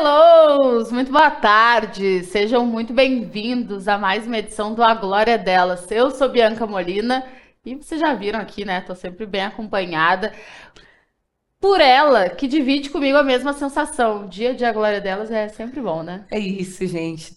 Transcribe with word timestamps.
Hellos! 0.00 0.90
Muito 0.90 1.12
boa 1.12 1.30
tarde! 1.30 2.24
Sejam 2.24 2.64
muito 2.64 2.90
bem-vindos 2.90 3.86
a 3.86 3.98
mais 3.98 4.26
uma 4.26 4.38
edição 4.38 4.72
do 4.72 4.82
A 4.82 4.94
Glória 4.94 5.36
Delas. 5.36 5.90
Eu 5.90 6.10
sou 6.10 6.26
Bianca 6.26 6.66
Molina 6.66 7.22
e 7.66 7.74
vocês 7.74 8.00
já 8.00 8.14
viram 8.14 8.40
aqui, 8.40 8.64
né? 8.64 8.80
Tô 8.80 8.94
sempre 8.94 9.26
bem 9.26 9.42
acompanhada 9.42 10.32
por 11.60 11.82
ela, 11.82 12.30
que 12.30 12.48
divide 12.48 12.88
comigo 12.88 13.18
a 13.18 13.22
mesma 13.22 13.52
sensação. 13.52 14.24
O 14.24 14.28
dia 14.28 14.54
de 14.54 14.64
A 14.64 14.72
Glória 14.72 15.02
Delas 15.02 15.30
é 15.30 15.48
sempre 15.48 15.82
bom, 15.82 16.02
né? 16.02 16.24
É 16.30 16.38
isso, 16.38 16.86
gente. 16.86 17.36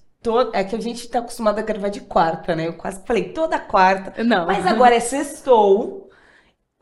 É 0.54 0.64
que 0.64 0.78
a 0.78 0.80
gente 0.80 1.10
tá 1.10 1.20
acostumado 1.20 1.60
a 1.60 1.64
gravar 1.64 1.90
de 1.90 2.00
quarta, 2.00 2.56
né? 2.56 2.70
Eu 2.70 2.76
quase 2.76 3.06
falei 3.06 3.34
toda 3.34 3.60
quarta. 3.60 4.24
Não. 4.24 4.46
Mas 4.46 4.66
agora 4.66 4.96
é 4.96 5.02
sextou. 5.02 6.10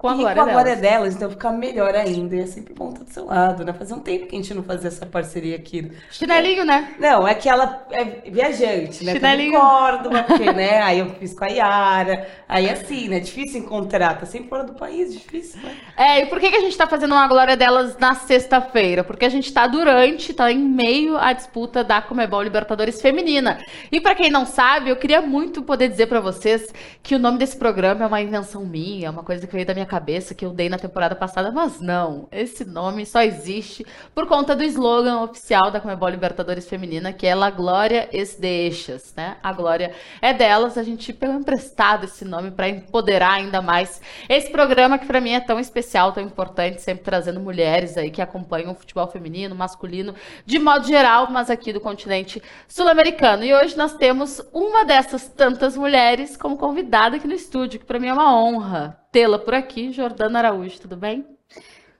Com 0.01 0.09
a 0.09 0.13
e 0.15 0.17
glória 0.17 0.35
com 0.35 0.49
a 0.49 0.51
glória 0.51 0.75
delas. 0.75 0.81
delas, 0.81 1.15
então 1.15 1.29
fica 1.29 1.51
melhor 1.51 1.93
ainda. 1.93 2.35
E 2.35 2.39
é 2.39 2.47
sempre 2.47 2.73
bom 2.73 2.89
estar 2.89 3.03
do 3.03 3.09
seu 3.11 3.25
lado, 3.27 3.63
né? 3.63 3.71
Fazia 3.71 3.95
um 3.95 3.99
tempo 3.99 4.25
que 4.25 4.35
a 4.35 4.39
gente 4.39 4.51
não 4.51 4.63
fazia 4.63 4.87
essa 4.87 5.05
parceria 5.05 5.55
aqui. 5.55 5.91
Chinelinho, 6.09 6.65
né? 6.65 6.95
Não, 6.97 7.27
é 7.27 7.35
que 7.35 7.47
ela 7.47 7.85
é 7.91 8.03
viajante, 8.31 9.05
né? 9.05 9.13
Chinelinho. 9.13 9.51
Tá 9.51 9.57
em 9.57 9.61
Córdoba, 9.61 10.23
porque, 10.23 10.49
né? 10.53 10.81
Aí 10.81 10.97
eu 10.97 11.09
fiz 11.11 11.35
com 11.35 11.45
a 11.45 11.49
Yara. 11.49 12.27
Aí 12.49 12.67
assim, 12.67 13.09
né? 13.09 13.19
Difícil 13.19 13.59
encontrar. 13.59 14.17
Tá 14.17 14.25
sempre 14.25 14.49
fora 14.49 14.63
do 14.63 14.73
país, 14.73 15.13
difícil, 15.13 15.61
né? 15.61 15.75
É, 15.95 16.23
e 16.23 16.25
por 16.25 16.39
que, 16.39 16.49
que 16.49 16.57
a 16.57 16.61
gente 16.61 16.75
tá 16.75 16.87
fazendo 16.87 17.11
uma 17.11 17.27
glória 17.27 17.55
delas 17.55 17.95
na 17.99 18.15
sexta-feira? 18.15 19.03
Porque 19.03 19.23
a 19.23 19.29
gente 19.29 19.53
tá 19.53 19.67
durante, 19.67 20.33
tá 20.33 20.51
em 20.51 20.57
meio 20.57 21.15
à 21.15 21.31
disputa 21.31 21.83
da 21.83 22.01
Comebol 22.01 22.41
Libertadores 22.41 22.99
Feminina. 22.99 23.59
E 23.91 24.01
pra 24.01 24.15
quem 24.15 24.31
não 24.31 24.47
sabe, 24.47 24.89
eu 24.89 24.95
queria 24.95 25.21
muito 25.21 25.61
poder 25.61 25.89
dizer 25.89 26.07
pra 26.07 26.19
vocês 26.19 26.73
que 27.03 27.13
o 27.13 27.19
nome 27.19 27.37
desse 27.37 27.55
programa 27.55 28.03
é 28.03 28.07
uma 28.07 28.19
invenção 28.19 28.65
minha, 28.65 29.05
é 29.05 29.09
uma 29.11 29.21
coisa 29.21 29.45
que 29.45 29.53
veio 29.53 29.65
da 29.65 29.75
minha 29.75 29.90
cabeça, 29.91 30.33
que 30.33 30.45
eu 30.45 30.53
dei 30.53 30.69
na 30.69 30.77
temporada 30.77 31.13
passada, 31.15 31.51
mas 31.51 31.81
não. 31.81 32.29
Esse 32.31 32.63
nome 32.63 33.05
só 33.05 33.21
existe 33.21 33.85
por 34.15 34.25
conta 34.25 34.55
do 34.55 34.63
slogan 34.63 35.19
oficial 35.19 35.69
da 35.69 35.81
Comebol 35.81 36.07
Libertadores 36.07 36.65
Feminina, 36.65 37.11
que 37.11 37.27
é 37.27 37.35
La 37.35 37.49
Glória 37.49 38.07
es 38.13 38.35
de 38.35 38.47
Eixas, 38.47 39.13
né? 39.17 39.35
A 39.43 39.51
glória 39.51 39.93
é 40.21 40.33
delas, 40.33 40.77
a 40.77 40.83
gente 40.83 41.11
pegou 41.11 41.35
emprestado 41.35 42.05
esse 42.05 42.23
nome 42.23 42.51
pra 42.51 42.69
empoderar 42.69 43.33
ainda 43.33 43.61
mais 43.61 44.01
esse 44.29 44.49
programa 44.49 44.97
que 44.97 45.05
pra 45.05 45.19
mim 45.19 45.31
é 45.31 45.41
tão 45.41 45.59
especial, 45.59 46.13
tão 46.13 46.23
importante, 46.23 46.81
sempre 46.81 47.03
trazendo 47.03 47.41
mulheres 47.41 47.97
aí 47.97 48.09
que 48.09 48.21
acompanham 48.21 48.71
o 48.71 48.75
futebol 48.75 49.07
feminino, 49.07 49.53
masculino, 49.53 50.15
de 50.45 50.57
modo 50.57 50.87
geral, 50.87 51.27
mas 51.29 51.49
aqui 51.49 51.73
do 51.73 51.81
continente 51.81 52.41
sul-americano. 52.65 53.43
E 53.43 53.53
hoje 53.53 53.75
nós 53.75 53.93
temos 53.95 54.41
uma 54.53 54.85
dessas 54.85 55.27
tantas 55.27 55.75
mulheres 55.75 56.37
como 56.37 56.55
convidada 56.55 57.17
aqui 57.17 57.27
no 57.27 57.33
estúdio, 57.33 57.77
que 57.77 57.85
pra 57.85 57.99
mim 57.99 58.07
é 58.07 58.13
uma 58.13 58.33
honra 58.41 59.00
tê-la 59.11 59.37
por 59.37 59.53
aqui, 59.53 59.91
Jordana 59.91 60.39
Araújo, 60.39 60.79
tudo 60.79 60.95
bem? 60.95 61.25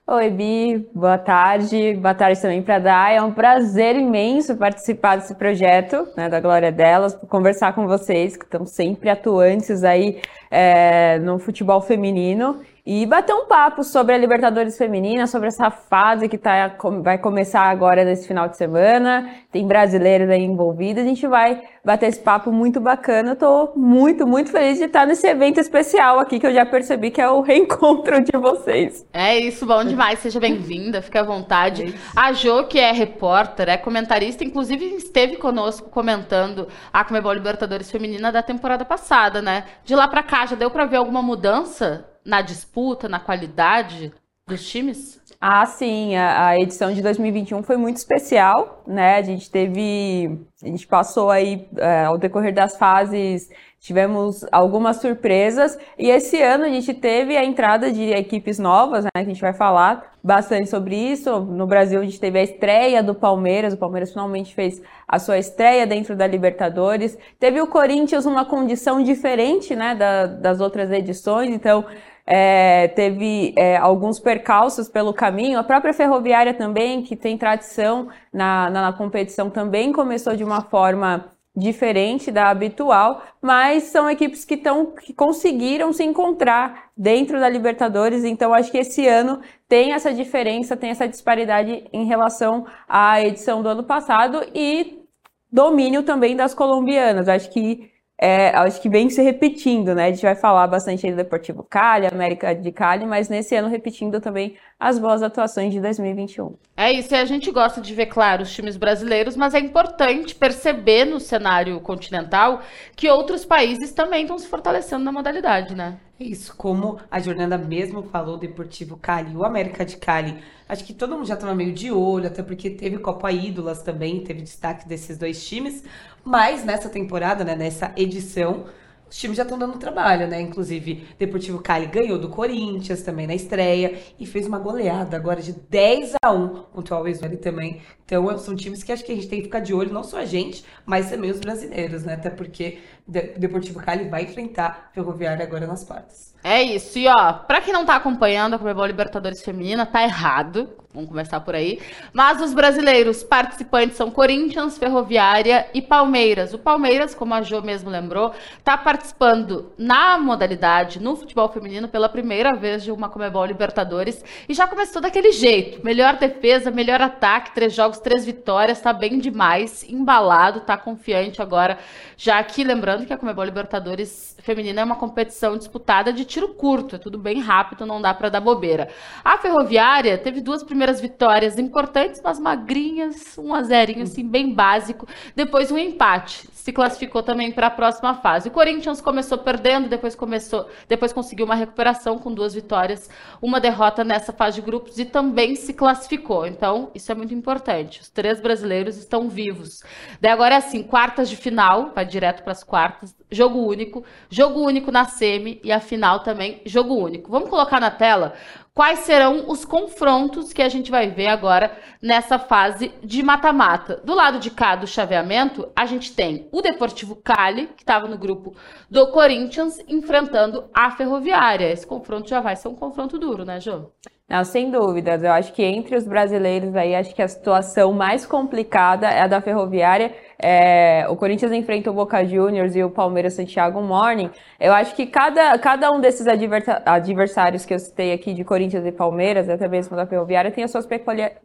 Oi, 0.04 0.30
Bi, 0.30 0.88
boa 0.94 1.18
tarde. 1.18 1.94
Boa 1.94 2.14
tarde 2.14 2.40
também 2.40 2.62
para 2.62 2.78
Dai. 2.78 3.16
É 3.16 3.22
um 3.22 3.32
prazer 3.32 3.94
imenso 3.96 4.56
participar 4.56 5.16
desse 5.16 5.34
projeto, 5.34 6.08
né, 6.16 6.28
da 6.28 6.40
Glória 6.40 6.72
Delas, 6.72 7.14
conversar 7.28 7.74
com 7.74 7.86
vocês 7.86 8.36
que 8.36 8.44
estão 8.44 8.66
sempre 8.66 9.08
atuantes 9.10 9.84
aí 9.84 10.20
é, 10.50 11.18
no 11.18 11.38
futebol 11.38 11.80
feminino 11.80 12.60
e 12.84 13.06
bater 13.06 13.32
um 13.32 13.46
papo 13.46 13.84
sobre 13.84 14.12
a 14.12 14.18
Libertadores 14.18 14.76
Feminina, 14.76 15.28
sobre 15.28 15.46
essa 15.46 15.70
fase 15.70 16.28
que 16.28 16.36
tá, 16.36 16.76
vai 17.00 17.16
começar 17.16 17.62
agora 17.62 18.04
nesse 18.04 18.26
final 18.26 18.48
de 18.48 18.56
semana. 18.56 19.30
Tem 19.52 19.64
brasileiros 19.64 20.28
aí 20.28 20.42
envolvidos. 20.42 21.04
A 21.04 21.06
gente 21.06 21.24
vai 21.28 21.62
bater 21.84 22.08
esse 22.08 22.18
papo 22.18 22.50
muito 22.50 22.80
bacana. 22.80 23.34
Estou 23.34 23.72
muito, 23.76 24.26
muito 24.26 24.50
feliz 24.50 24.78
de 24.78 24.84
estar 24.86 25.06
nesse 25.06 25.28
evento 25.28 25.60
especial 25.60 26.18
aqui 26.18 26.40
que 26.40 26.46
eu 26.46 26.52
já 26.52 26.66
percebi 26.66 27.12
que 27.12 27.20
é 27.20 27.28
o 27.28 27.40
reencontro 27.42 28.20
de 28.20 28.36
vocês. 28.36 29.06
É 29.12 29.38
isso, 29.38 29.64
bom 29.64 29.84
demais. 29.84 30.18
Seja 30.18 30.40
bem-vinda, 30.40 31.00
fique 31.00 31.18
à 31.18 31.22
vontade. 31.22 31.94
A 32.16 32.32
Jo, 32.32 32.64
que 32.64 32.80
é 32.80 32.90
repórter, 32.90 33.68
é 33.68 33.76
comentarista, 33.76 34.42
inclusive 34.42 34.84
esteve 34.96 35.36
conosco 35.36 35.88
comentando 35.88 36.66
a 36.92 37.04
Comebol 37.04 37.32
Libertadores 37.32 37.92
Feminina 37.92 38.32
da 38.32 38.42
temporada 38.42 38.84
passada, 38.84 39.40
né? 39.40 39.66
De 39.84 39.94
lá 39.94 40.08
para 40.08 40.24
cá, 40.24 40.46
já 40.46 40.56
deu 40.56 40.70
para 40.70 40.84
ver 40.84 40.96
alguma 40.96 41.22
mudança 41.22 42.10
na 42.24 42.42
disputa, 42.42 43.08
na 43.08 43.20
qualidade 43.20 44.12
dos 44.46 44.68
times? 44.68 45.20
Ah, 45.40 45.66
sim, 45.66 46.14
a, 46.14 46.48
a, 46.48 46.56
edição 46.56 46.92
de 46.92 47.02
2021 47.02 47.62
foi 47.62 47.76
muito 47.76 47.96
especial, 47.96 48.82
né? 48.86 49.16
A 49.16 49.22
gente 49.22 49.50
teve, 49.50 50.38
a 50.62 50.66
gente 50.66 50.86
passou 50.86 51.30
aí 51.30 51.66
é, 51.78 52.04
ao 52.04 52.16
decorrer 52.16 52.54
das 52.54 52.76
fases, 52.76 53.48
tivemos 53.80 54.46
algumas 54.52 54.98
surpresas 54.98 55.76
e 55.98 56.08
esse 56.08 56.40
ano 56.40 56.64
a 56.64 56.68
gente 56.68 56.94
teve 56.94 57.36
a 57.36 57.44
entrada 57.44 57.90
de 57.90 58.10
equipes 58.10 58.58
novas, 58.58 59.04
né? 59.04 59.10
Que 59.12 59.18
a 59.18 59.24
gente 59.24 59.40
vai 59.40 59.52
falar 59.52 60.12
bastante 60.22 60.68
sobre 60.68 60.94
isso. 60.94 61.40
No 61.40 61.66
Brasil 61.66 62.00
a 62.00 62.04
gente 62.04 62.20
teve 62.20 62.38
a 62.38 62.42
estreia 62.44 63.02
do 63.02 63.14
Palmeiras, 63.14 63.74
o 63.74 63.78
Palmeiras 63.78 64.12
finalmente 64.12 64.54
fez 64.54 64.80
a 65.08 65.18
sua 65.18 65.38
estreia 65.38 65.84
dentro 65.84 66.14
da 66.14 66.26
Libertadores. 66.26 67.18
Teve 67.40 67.60
o 67.60 67.66
Corinthians 67.66 68.26
uma 68.26 68.44
condição 68.44 69.02
diferente, 69.02 69.74
né? 69.74 69.96
Da, 69.96 70.26
das 70.26 70.60
outras 70.60 70.92
edições, 70.92 71.50
então 71.50 71.84
é, 72.26 72.88
teve 72.88 73.52
é, 73.56 73.76
alguns 73.76 74.18
percalços 74.20 74.88
pelo 74.88 75.12
caminho. 75.12 75.58
A 75.58 75.64
própria 75.64 75.92
Ferroviária 75.92 76.54
também, 76.54 77.02
que 77.02 77.16
tem 77.16 77.36
tradição 77.36 78.08
na, 78.32 78.70
na, 78.70 78.82
na, 78.82 78.92
competição, 78.92 79.50
também 79.50 79.92
começou 79.92 80.36
de 80.36 80.44
uma 80.44 80.62
forma 80.62 81.32
diferente 81.54 82.30
da 82.30 82.48
habitual, 82.48 83.22
mas 83.40 83.84
são 83.84 84.08
equipes 84.08 84.42
que, 84.42 84.56
tão, 84.56 84.86
que 84.86 85.12
conseguiram 85.12 85.92
se 85.92 86.02
encontrar 86.02 86.90
dentro 86.96 87.38
da 87.38 87.48
Libertadores, 87.48 88.24
então 88.24 88.54
acho 88.54 88.70
que 88.70 88.78
esse 88.78 89.06
ano 89.06 89.38
tem 89.68 89.92
essa 89.92 90.14
diferença, 90.14 90.76
tem 90.76 90.88
essa 90.88 91.06
disparidade 91.06 91.84
em 91.92 92.06
relação 92.06 92.66
à 92.88 93.20
edição 93.20 93.62
do 93.62 93.68
ano 93.68 93.82
passado 93.82 94.42
e 94.54 95.02
domínio 95.50 96.02
também 96.02 96.34
das 96.34 96.54
colombianas. 96.54 97.28
Acho 97.28 97.50
que 97.50 97.91
é, 98.24 98.50
acho 98.54 98.80
que 98.80 98.88
vem 98.88 99.10
se 99.10 99.20
repetindo, 99.20 99.96
né? 99.96 100.06
A 100.06 100.10
gente 100.12 100.22
vai 100.22 100.36
falar 100.36 100.68
bastante 100.68 101.04
aí 101.04 101.10
do 101.10 101.16
Deportivo 101.16 101.66
Cali, 101.68 102.06
América 102.06 102.54
de 102.54 102.70
Cali, 102.70 103.04
mas 103.04 103.28
nesse 103.28 103.56
ano 103.56 103.66
repetindo 103.66 104.20
também 104.20 104.56
as 104.78 104.96
boas 104.96 105.24
atuações 105.24 105.72
de 105.72 105.80
2021. 105.80 106.54
É 106.76 106.92
isso, 106.92 107.12
e 107.12 107.16
a 107.16 107.24
gente 107.24 107.50
gosta 107.50 107.80
de 107.80 107.92
ver, 107.92 108.06
claro, 108.06 108.44
os 108.44 108.54
times 108.54 108.76
brasileiros, 108.76 109.36
mas 109.36 109.54
é 109.54 109.58
importante 109.58 110.36
perceber 110.36 111.04
no 111.04 111.18
cenário 111.18 111.80
continental 111.80 112.62
que 112.94 113.10
outros 113.10 113.44
países 113.44 113.90
também 113.90 114.22
estão 114.22 114.38
se 114.38 114.46
fortalecendo 114.46 115.02
na 115.02 115.10
modalidade, 115.10 115.74
né? 115.74 115.98
É 116.20 116.22
isso, 116.22 116.54
como 116.56 117.00
a 117.10 117.18
jornada 117.18 117.58
mesmo 117.58 118.04
falou, 118.04 118.36
o 118.36 118.38
Deportivo 118.38 118.96
Cali, 118.96 119.36
o 119.36 119.44
América 119.44 119.84
de 119.84 119.96
Cali, 119.96 120.38
acho 120.72 120.84
que 120.84 120.94
todo 120.94 121.14
mundo 121.14 121.26
já 121.26 121.34
estava 121.34 121.54
meio 121.54 121.72
de 121.72 121.92
olho, 121.92 122.26
até 122.26 122.42
porque 122.42 122.70
teve 122.70 122.96
Copa 122.98 123.30
Ídolas 123.30 123.82
também, 123.82 124.24
teve 124.24 124.40
destaque 124.40 124.88
desses 124.88 125.18
dois 125.18 125.44
times, 125.46 125.84
mas 126.24 126.64
nessa 126.64 126.88
temporada, 126.88 127.44
né, 127.44 127.54
nessa 127.54 127.92
edição, 127.94 128.64
os 129.08 129.18
times 129.18 129.36
já 129.36 129.42
estão 129.42 129.58
dando 129.58 129.78
trabalho, 129.78 130.26
né? 130.26 130.40
Inclusive, 130.40 131.06
Deportivo 131.18 131.60
Cali 131.60 131.86
ganhou 131.86 132.18
do 132.18 132.30
Corinthians 132.30 133.02
também 133.02 133.26
na 133.26 133.34
estreia 133.34 134.00
e 134.18 134.24
fez 134.24 134.46
uma 134.46 134.58
goleada 134.58 135.14
agora 135.14 135.42
de 135.42 135.52
10 135.52 136.14
a 136.24 136.32
1 136.32 136.48
contra 136.72 136.94
o 136.94 136.96
Always 136.96 137.20
Ready 137.20 137.36
também. 137.36 137.82
Então, 138.06 138.38
são 138.38 138.56
times 138.56 138.82
que 138.82 138.90
acho 138.90 139.04
que 139.04 139.12
a 139.12 139.14
gente 139.14 139.28
tem 139.28 139.40
que 139.40 139.44
ficar 139.44 139.60
de 139.60 139.74
olho, 139.74 139.92
não 139.92 140.02
só 140.02 140.20
a 140.20 140.24
gente, 140.24 140.64
mas 140.86 141.10
também 141.10 141.30
os 141.30 141.40
brasileiros, 141.40 142.04
né? 142.04 142.14
Até 142.14 142.30
porque 142.30 142.78
o 143.06 143.38
Deportivo 143.38 143.78
Cali 143.80 144.08
vai 144.08 144.22
enfrentar 144.22 144.88
a 144.88 144.94
Ferroviária 144.94 145.44
agora 145.44 145.66
nas 145.66 145.84
quartas. 145.84 146.31
É 146.44 146.60
isso. 146.62 146.98
E 146.98 147.06
ó, 147.06 147.32
pra 147.32 147.60
quem 147.60 147.72
não 147.72 147.84
tá 147.84 147.94
acompanhando 147.94 148.54
a 148.54 148.58
Comebol 148.58 148.86
Libertadores 148.86 149.42
Feminina, 149.44 149.86
tá 149.86 150.02
errado. 150.02 150.68
Vamos 150.94 151.08
começar 151.08 151.40
por 151.40 151.54
aí. 151.54 151.80
Mas 152.12 152.38
os 152.42 152.52
brasileiros 152.52 153.24
participantes 153.24 153.96
são 153.96 154.10
Corinthians, 154.10 154.76
Ferroviária 154.76 155.66
e 155.72 155.80
Palmeiras. 155.80 156.52
O 156.52 156.58
Palmeiras, 156.58 157.14
como 157.14 157.32
a 157.32 157.40
Jo 157.40 157.62
mesmo 157.62 157.88
lembrou, 157.88 158.34
tá 158.62 158.76
participando 158.76 159.72
na 159.78 160.18
modalidade, 160.18 161.00
no 161.00 161.16
futebol 161.16 161.48
feminino, 161.48 161.88
pela 161.88 162.10
primeira 162.10 162.54
vez 162.54 162.84
de 162.84 162.92
uma 162.92 163.08
Comebol 163.08 163.46
Libertadores. 163.46 164.22
E 164.46 164.52
já 164.52 164.66
começou 164.66 165.00
daquele 165.00 165.32
jeito. 165.32 165.82
Melhor 165.82 166.16
defesa, 166.18 166.70
melhor 166.70 167.00
ataque, 167.00 167.54
três 167.54 167.72
jogos, 167.72 167.98
três 167.98 168.26
vitórias, 168.26 168.78
tá 168.78 168.92
bem 168.92 169.18
demais, 169.18 169.88
embalado, 169.88 170.60
tá 170.60 170.76
confiante 170.76 171.40
agora. 171.40 171.78
Já 172.18 172.38
aqui, 172.38 172.62
lembrando 172.64 173.06
que 173.06 173.14
a 173.14 173.16
Comebol 173.16 173.44
Libertadores 173.44 174.36
Feminina 174.42 174.82
é 174.82 174.84
uma 174.84 174.96
competição 174.96 175.56
disputada 175.56 176.12
de 176.12 176.26
tiro 176.32 176.48
curto, 176.54 176.96
é 176.96 176.98
tudo 176.98 177.18
bem 177.18 177.40
rápido, 177.40 177.84
não 177.84 178.00
dá 178.00 178.14
para 178.14 178.30
dar 178.30 178.40
bobeira. 178.40 178.88
A 179.22 179.36
Ferroviária 179.36 180.16
teve 180.16 180.40
duas 180.40 180.62
primeiras 180.62 181.00
vitórias 181.00 181.58
importantes, 181.58 182.20
mas 182.24 182.38
magrinhas, 182.38 183.36
um 183.36 183.54
a 183.54 183.62
zerinho 183.62 184.02
assim 184.02 184.26
bem 184.26 184.54
básico, 184.54 185.06
depois 185.36 185.70
um 185.70 185.78
empate. 185.78 186.48
Se 186.62 186.72
classificou 186.72 187.24
também 187.24 187.50
para 187.50 187.66
a 187.66 187.70
próxima 187.70 188.14
fase. 188.14 188.48
O 188.48 188.52
Corinthians 188.52 189.00
começou 189.00 189.36
perdendo, 189.36 189.88
depois 189.88 190.14
começou, 190.14 190.68
depois 190.88 191.12
conseguiu 191.12 191.44
uma 191.44 191.56
recuperação 191.56 192.20
com 192.20 192.32
duas 192.32 192.54
vitórias, 192.54 193.10
uma 193.42 193.58
derrota 193.58 194.04
nessa 194.04 194.32
fase 194.32 194.60
de 194.60 194.62
grupos 194.64 194.96
e 194.96 195.04
também 195.04 195.56
se 195.56 195.74
classificou. 195.74 196.46
Então, 196.46 196.92
isso 196.94 197.10
é 197.10 197.16
muito 197.16 197.34
importante. 197.34 198.00
Os 198.00 198.08
três 198.08 198.40
brasileiros 198.40 198.96
estão 198.96 199.28
vivos. 199.28 199.82
Daí 200.20 200.30
agora 200.30 200.54
é 200.54 200.58
assim, 200.58 200.84
quartas 200.84 201.28
de 201.28 201.36
final, 201.36 201.90
vai 201.96 202.06
direto 202.06 202.44
para 202.44 202.52
as 202.52 202.62
quartas, 202.62 203.12
jogo 203.28 203.58
único, 203.58 204.04
jogo 204.30 204.60
único 204.60 204.92
na 204.92 205.04
semi 205.04 205.60
e 205.64 205.72
a 205.72 205.80
final 205.80 206.20
também, 206.20 206.62
jogo 206.64 206.94
único. 206.94 207.28
Vamos 207.28 207.50
colocar 207.50 207.80
na 207.80 207.90
tela 207.90 208.34
quais 208.74 209.00
serão 209.00 209.50
os 209.50 209.64
confrontos 209.64 210.52
que 210.52 210.62
a 210.62 210.68
gente 210.68 210.90
vai 210.90 211.10
ver 211.10 211.26
agora 211.26 211.76
nessa 212.00 212.38
fase 212.38 212.92
de 213.02 213.22
mata-mata. 213.22 214.00
Do 214.02 214.14
lado 214.14 214.38
de 214.38 214.50
cá 214.50 214.74
do 214.74 214.86
chaveamento, 214.86 215.68
a 215.76 215.84
gente 215.84 216.14
tem 216.14 216.48
o 216.50 216.62
Deportivo 216.62 217.16
Cali, 217.16 217.66
que 217.68 217.82
estava 217.82 218.08
no 218.08 218.18
grupo 218.18 218.54
do 218.90 219.08
Corinthians, 219.08 219.78
enfrentando 219.86 220.70
a 220.72 220.90
Ferroviária. 220.90 221.70
Esse 221.70 221.86
confronto 221.86 222.28
já 222.28 222.40
vai 222.40 222.56
ser 222.56 222.68
um 222.68 222.74
confronto 222.74 223.18
duro, 223.18 223.44
né, 223.44 223.60
Jô? 223.60 223.90
Não, 224.28 224.44
sem 224.44 224.70
dúvidas. 224.70 225.22
Eu 225.22 225.30
acho 225.30 225.52
que 225.52 225.62
entre 225.62 225.94
os 225.94 226.06
brasileiros 226.06 226.74
aí, 226.74 226.94
acho 226.94 227.14
que 227.14 227.20
a 227.20 227.28
situação 227.28 227.92
mais 227.92 228.24
complicada 228.24 229.06
é 229.06 229.20
a 229.20 229.26
da 229.26 229.42
Ferroviária. 229.42 230.14
É, 230.42 231.06
o 231.08 231.16
Corinthians 231.16 231.52
enfrenta 231.52 231.90
o 231.90 231.94
Boca 231.94 232.24
Juniors 232.24 232.74
e 232.74 232.82
o 232.82 232.90
Palmeiras 232.90 233.34
Santiago 233.34 233.80
Morning. 233.80 234.30
Eu 234.58 234.72
acho 234.72 234.94
que 234.96 235.06
cada, 235.06 235.56
cada 235.58 235.90
um 235.92 236.00
desses 236.00 236.26
adversários 236.26 237.64
que 237.64 237.72
eu 237.72 237.78
citei 237.78 238.12
aqui 238.12 238.34
de 238.34 238.44
Corinthians 238.44 238.84
e 238.84 238.92
Palmeiras, 238.92 239.48
até 239.48 239.68
mesmo 239.68 239.96
da 239.96 240.06
Ferroviária, 240.06 240.50
tem 240.50 240.64
as 240.64 240.70
suas 240.70 240.86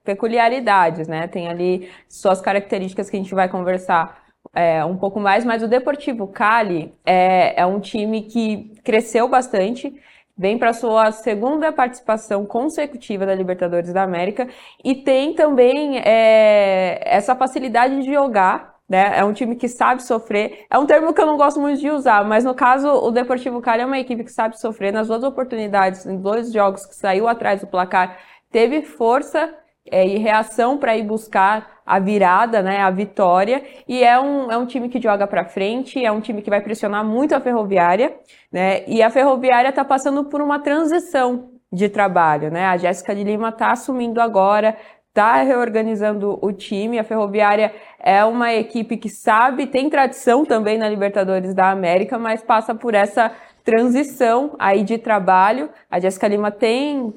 peculiaridades, 0.03 1.07
né? 1.07 1.27
Tem 1.27 1.47
ali 1.47 1.89
suas 2.09 2.41
características 2.41 3.09
que 3.09 3.17
a 3.17 3.19
gente 3.19 3.35
vai 3.35 3.47
conversar 3.47 4.23
é, 4.55 4.83
um 4.83 4.97
pouco 4.97 5.19
mais, 5.19 5.45
mas 5.45 5.61
o 5.61 5.67
Deportivo 5.67 6.27
Cali 6.27 6.93
é, 7.05 7.61
é 7.61 7.65
um 7.65 7.79
time 7.79 8.23
que 8.23 8.73
cresceu 8.83 9.27
bastante 9.27 9.93
vem 10.37 10.57
para 10.57 10.71
sua 10.71 11.11
segunda 11.11 11.71
participação 11.71 12.45
consecutiva 12.45 13.25
da 13.25 13.33
Libertadores 13.33 13.91
da 13.91 14.03
América 14.03 14.47
e 14.83 14.95
tem 14.95 15.33
também 15.33 15.97
é, 15.99 17.01
essa 17.03 17.35
facilidade 17.35 18.01
de 18.01 18.13
jogar. 18.13 18.76
Né? 18.87 19.19
É 19.19 19.23
um 19.23 19.33
time 19.33 19.55
que 19.55 19.67
sabe 19.67 20.01
sofrer. 20.01 20.65
É 20.69 20.77
um 20.77 20.85
termo 20.85 21.13
que 21.13 21.19
eu 21.19 21.25
não 21.25 21.37
gosto 21.37 21.59
muito 21.59 21.79
de 21.79 21.89
usar, 21.89 22.23
mas 22.23 22.45
no 22.45 22.55
caso, 22.55 22.87
o 22.87 23.11
Deportivo 23.11 23.61
Cali 23.61 23.81
é 23.81 23.85
uma 23.85 23.99
equipe 23.99 24.23
que 24.23 24.31
sabe 24.31 24.59
sofrer. 24.59 24.93
Nas 24.93 25.07
duas 25.07 25.23
oportunidades, 25.23 26.05
em 26.05 26.17
dois 26.17 26.51
jogos 26.53 26.85
que 26.85 26.95
saiu 26.95 27.27
atrás 27.27 27.61
do 27.61 27.67
placar, 27.67 28.17
teve 28.49 28.81
força 28.83 29.53
é, 29.91 30.05
e 30.07 30.17
reação 30.17 30.77
para 30.77 30.95
ir 30.97 31.03
buscar 31.03 31.77
a 31.85 31.99
virada, 31.99 32.61
né, 32.61 32.81
a 32.81 32.91
vitória, 32.91 33.63
e 33.87 34.03
é 34.03 34.19
um, 34.19 34.51
é 34.51 34.57
um 34.57 34.65
time 34.65 34.89
que 34.89 34.99
joga 34.99 35.25
para 35.25 35.45
frente, 35.45 36.03
é 36.03 36.11
um 36.11 36.19
time 36.19 36.41
que 36.41 36.49
vai 36.49 36.59
pressionar 36.59 37.05
muito 37.05 37.33
a 37.33 37.39
Ferroviária, 37.39 38.13
né, 38.51 38.83
e 38.87 39.01
a 39.01 39.09
Ferroviária 39.09 39.69
está 39.69 39.85
passando 39.85 40.25
por 40.25 40.41
uma 40.41 40.59
transição 40.59 41.51
de 41.71 41.87
trabalho, 41.87 42.51
né, 42.51 42.65
a 42.65 42.75
Jéssica 42.75 43.15
de 43.15 43.23
Lima 43.23 43.49
está 43.49 43.71
assumindo 43.71 44.19
agora, 44.19 44.75
está 45.17 45.41
reorganizando 45.41 46.37
o 46.39 46.53
time, 46.53 46.99
a 46.99 47.03
Ferroviária 47.03 47.73
é 47.99 48.23
uma 48.23 48.53
equipe 48.53 48.97
que 48.97 49.09
sabe, 49.09 49.65
tem 49.65 49.89
tradição 49.89 50.45
também 50.45 50.77
na 50.77 50.87
Libertadores 50.87 51.55
da 51.55 51.71
América, 51.71 52.19
mas 52.19 52.43
passa 52.43 52.75
por 52.75 52.93
essa 52.93 53.31
transição 53.63 54.55
aí 54.59 54.83
de 54.83 54.99
trabalho, 54.99 55.71
a 55.89 55.99
Jéssica 55.99 56.27
Lima 56.27 56.51
tem 56.51 57.11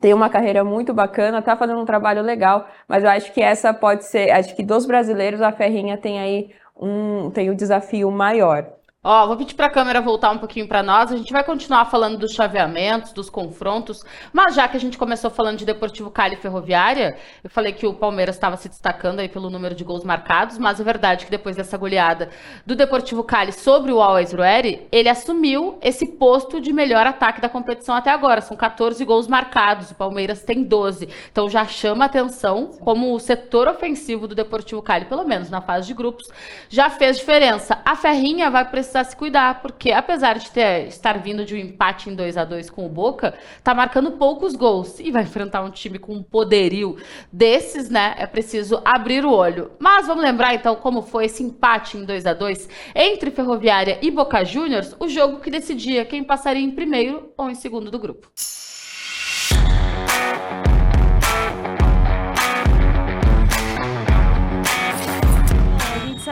tem 0.00 0.14
uma 0.14 0.30
carreira 0.30 0.64
muito 0.64 0.94
bacana, 0.94 1.42
tá 1.42 1.54
fazendo 1.54 1.80
um 1.80 1.84
trabalho 1.84 2.22
legal, 2.22 2.66
mas 2.88 3.04
eu 3.04 3.10
acho 3.10 3.30
que 3.30 3.42
essa 3.42 3.74
pode 3.74 4.06
ser, 4.06 4.30
acho 4.30 4.56
que 4.56 4.62
dos 4.64 4.86
brasileiros 4.86 5.42
a 5.42 5.52
Ferrinha 5.52 5.98
tem 5.98 6.18
aí 6.18 6.50
um 6.74 7.30
tem 7.30 7.50
um 7.50 7.54
desafio 7.54 8.10
maior. 8.10 8.66
Ó, 9.04 9.26
vou 9.26 9.36
pedir 9.36 9.56
para 9.56 9.66
a 9.66 9.70
câmera 9.70 10.00
voltar 10.00 10.30
um 10.30 10.38
pouquinho 10.38 10.68
para 10.68 10.80
nós. 10.80 11.10
A 11.10 11.16
gente 11.16 11.32
vai 11.32 11.42
continuar 11.42 11.86
falando 11.86 12.16
dos 12.16 12.30
chaveamentos, 12.30 13.12
dos 13.12 13.28
confrontos, 13.28 14.04
mas 14.32 14.54
já 14.54 14.68
que 14.68 14.76
a 14.76 14.80
gente 14.80 14.96
começou 14.96 15.28
falando 15.28 15.58
de 15.58 15.64
Deportivo 15.64 16.08
Cali 16.08 16.36
Ferroviária, 16.36 17.16
eu 17.42 17.50
falei 17.50 17.72
que 17.72 17.84
o 17.84 17.94
Palmeiras 17.94 18.36
estava 18.36 18.56
se 18.56 18.68
destacando 18.68 19.18
aí 19.18 19.28
pelo 19.28 19.50
número 19.50 19.74
de 19.74 19.82
gols 19.82 20.04
marcados, 20.04 20.56
mas 20.56 20.78
é 20.78 20.84
verdade 20.84 21.24
que 21.24 21.32
depois 21.32 21.56
dessa 21.56 21.76
goleada 21.76 22.30
do 22.64 22.76
Deportivo 22.76 23.24
Cali 23.24 23.50
sobre 23.50 23.90
o 23.90 24.00
Always 24.00 24.30
Ready, 24.30 24.86
ele 24.92 25.08
assumiu 25.08 25.78
esse 25.82 26.06
posto 26.06 26.60
de 26.60 26.72
melhor 26.72 27.04
ataque 27.04 27.40
da 27.40 27.48
competição 27.48 27.96
até 27.96 28.10
agora. 28.12 28.40
São 28.40 28.56
14 28.56 29.04
gols 29.04 29.26
marcados, 29.26 29.90
o 29.90 29.96
Palmeiras 29.96 30.44
tem 30.44 30.62
12. 30.62 31.08
Então 31.32 31.50
já 31.50 31.66
chama 31.66 32.04
atenção 32.04 32.70
como 32.78 33.12
o 33.12 33.18
setor 33.18 33.66
ofensivo 33.66 34.28
do 34.28 34.34
Deportivo 34.36 34.80
Cali, 34.80 35.06
pelo 35.06 35.24
menos 35.24 35.50
na 35.50 35.60
fase 35.60 35.88
de 35.88 35.94
grupos, 35.94 36.28
já 36.68 36.88
fez 36.88 37.18
diferença. 37.18 37.82
A 37.84 37.96
Ferrinha 37.96 38.48
vai 38.48 38.64
precisar 38.64 38.91
precisar 38.92 39.04
se 39.04 39.16
cuidar, 39.16 39.62
porque 39.62 39.90
apesar 39.90 40.38
de 40.38 40.50
ter, 40.50 40.86
estar 40.86 41.18
vindo 41.18 41.44
de 41.44 41.54
um 41.54 41.58
empate 41.58 42.10
em 42.10 42.14
2 42.14 42.36
a 42.36 42.44
2 42.44 42.68
com 42.68 42.84
o 42.84 42.88
Boca, 42.88 43.34
tá 43.64 43.74
marcando 43.74 44.12
poucos 44.12 44.54
gols 44.54 45.00
e 45.00 45.10
vai 45.10 45.22
enfrentar 45.22 45.62
um 45.62 45.70
time 45.70 45.98
com 45.98 46.14
um 46.14 46.22
poderio 46.22 46.96
desses, 47.32 47.88
né? 47.88 48.14
É 48.18 48.26
preciso 48.26 48.82
abrir 48.84 49.24
o 49.24 49.32
olho. 49.32 49.72
Mas 49.78 50.06
vamos 50.06 50.22
lembrar 50.22 50.54
então 50.54 50.76
como 50.76 51.00
foi 51.00 51.24
esse 51.24 51.42
empate 51.42 51.96
em 51.96 52.04
2 52.04 52.26
a 52.26 52.34
2 52.34 52.68
entre 52.94 53.30
Ferroviária 53.30 53.98
e 54.02 54.10
Boca 54.10 54.44
Juniors, 54.44 54.94
o 55.00 55.08
jogo 55.08 55.40
que 55.40 55.50
decidia 55.50 56.04
quem 56.04 56.22
passaria 56.22 56.62
em 56.62 56.70
primeiro 56.70 57.32
ou 57.36 57.50
em 57.50 57.54
segundo 57.54 57.90
do 57.90 57.98
grupo. 57.98 58.30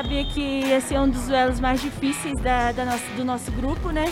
Sabia 0.02 0.25
que 0.25 0.41
ia 0.41 0.81
ser 0.81 0.99
um 0.99 1.11
dos 1.11 1.26
duelos 1.26 1.61
mais 1.61 1.79
difíceis 1.82 2.41
da, 2.41 2.73
da 2.73 2.87
nossa, 2.87 3.05
do 3.19 3.23
nosso 3.23 3.52
grupo, 3.52 3.91
né? 3.91 4.06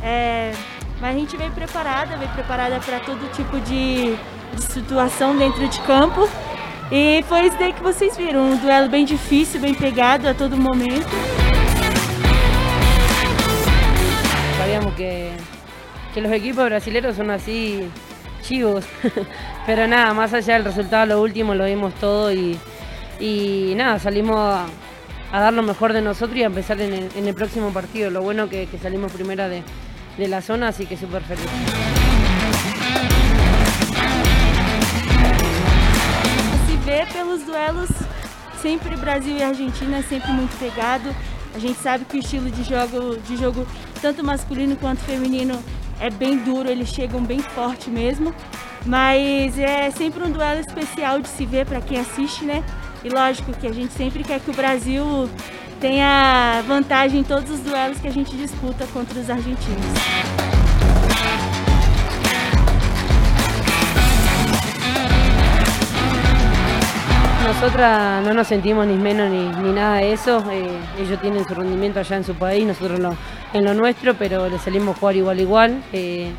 É, 0.00 0.52
mas 1.00 1.16
a 1.16 1.18
gente 1.18 1.36
veio 1.36 1.50
preparada, 1.50 2.16
veio 2.16 2.30
preparada 2.30 2.78
para 2.78 3.00
todo 3.00 3.28
tipo 3.32 3.58
de, 3.58 4.14
de 4.54 4.62
situação 4.62 5.36
dentro 5.36 5.66
de 5.66 5.80
campo. 5.80 6.28
E 6.92 7.24
foi 7.28 7.48
isso 7.48 7.58
daí 7.58 7.72
que 7.72 7.82
vocês 7.82 8.16
viram, 8.16 8.52
um 8.52 8.56
duelo 8.58 8.88
bem 8.88 9.04
difícil, 9.04 9.60
bem 9.60 9.74
pegado 9.74 10.28
a 10.28 10.34
todo 10.34 10.56
momento. 10.56 11.10
Sabíamos 14.56 14.94
que, 14.94 15.32
que 16.12 16.20
los 16.20 16.30
equipos 16.30 16.64
brasileños 16.64 17.16
son 17.16 17.32
así 17.32 17.90
chivos, 18.40 18.84
pero 19.66 19.88
nada, 19.88 20.14
más 20.14 20.32
allá 20.32 20.54
del 20.54 20.64
resultado, 20.64 21.06
lo 21.06 21.20
último 21.20 21.56
lo 21.56 21.64
dimos 21.64 21.92
todo 21.94 22.32
y, 22.32 22.56
y 23.18 23.72
nada, 23.74 23.98
salimos 23.98 24.70
a 25.34 25.40
dar 25.40 25.52
lo 25.52 25.64
mejor 25.64 25.92
de 25.92 26.00
nosotros 26.00 26.38
y 26.38 26.44
a 26.44 26.46
empezar 26.46 26.80
en 26.80 26.92
el, 26.92 27.10
en 27.16 27.26
el 27.26 27.34
próximo 27.34 27.72
partido. 27.72 28.08
Lo 28.08 28.22
bueno 28.22 28.48
que, 28.48 28.66
que 28.66 28.78
salimos 28.78 29.10
primera 29.10 29.48
de, 29.48 29.64
de, 30.16 30.28
la 30.28 30.40
zona, 30.40 30.68
así 30.68 30.86
que 30.86 30.96
súper 30.96 31.22
feliz. 31.22 31.44
Se 36.68 36.76
vê 36.86 37.04
pelos 37.12 37.44
duelos, 37.44 37.90
sempre 38.62 38.94
Brasil 38.94 39.36
e 39.36 39.42
Argentina, 39.42 40.00
sempre 40.02 40.30
muito 40.30 40.56
pegado. 40.56 41.10
A 41.52 41.58
gente 41.58 41.80
sabe 41.80 42.04
que 42.04 42.18
o 42.18 42.20
estilo 42.20 42.48
de 42.48 42.62
jogo, 42.62 43.16
de 43.16 43.36
jogo 43.36 43.66
tanto 44.00 44.22
masculino 44.22 44.76
quanto 44.76 45.00
feminino 45.00 45.60
é 45.98 46.10
bem 46.10 46.38
duro, 46.38 46.70
eles 46.70 46.90
chegam 46.90 47.24
bem 47.24 47.40
forte 47.40 47.90
mesmo. 47.90 48.32
Mas 48.86 49.58
é 49.58 49.90
sempre 49.90 50.22
um 50.22 50.30
duelo 50.30 50.60
especial 50.60 51.18
de 51.18 51.26
se 51.26 51.44
ver 51.44 51.66
para 51.66 51.80
quem 51.80 51.98
assiste, 51.98 52.44
né? 52.44 52.62
E 53.04 53.08
lógico 53.10 53.52
que 53.52 53.66
a 53.66 53.72
gente 53.72 53.92
sempre 53.92 54.24
quer 54.24 54.40
que 54.40 54.50
o 54.50 54.54
Brasil 54.54 55.28
tenha 55.78 56.62
vantagem 56.66 57.20
em 57.20 57.22
todos 57.22 57.50
os 57.50 57.60
duelos 57.60 58.00
que 58.00 58.08
a 58.08 58.10
gente 58.10 58.34
disputa 58.34 58.86
contra 58.94 59.20
os 59.20 59.28
argentinos. 59.28 59.84
Nosotras 67.46 68.24
no 68.24 68.32
nos 68.32 68.46
sentimos 68.46 68.86
ni 68.86 68.94
menos 68.94 69.30
ni, 69.30 69.48
ni 69.62 69.72
nada 69.74 69.98
de 69.98 70.14
eso. 70.14 70.42
Eh, 70.50 70.70
ellos 70.98 71.20
tienen 71.20 71.44
su 71.46 71.54
rendimiento 71.54 72.00
allá 72.00 72.16
en 72.16 72.24
su 72.24 72.34
país, 72.34 72.66
nosotros 72.66 72.98
lo, 72.98 73.14
en 73.52 73.64
lo 73.64 73.74
nuestro, 73.74 74.14
pero 74.14 74.48
le 74.48 74.58
salimos 74.58 74.96
a 74.96 75.00
jugar 75.00 75.16
igual 75.16 75.40
igual. 75.40 75.82
Eh, 75.92 76.32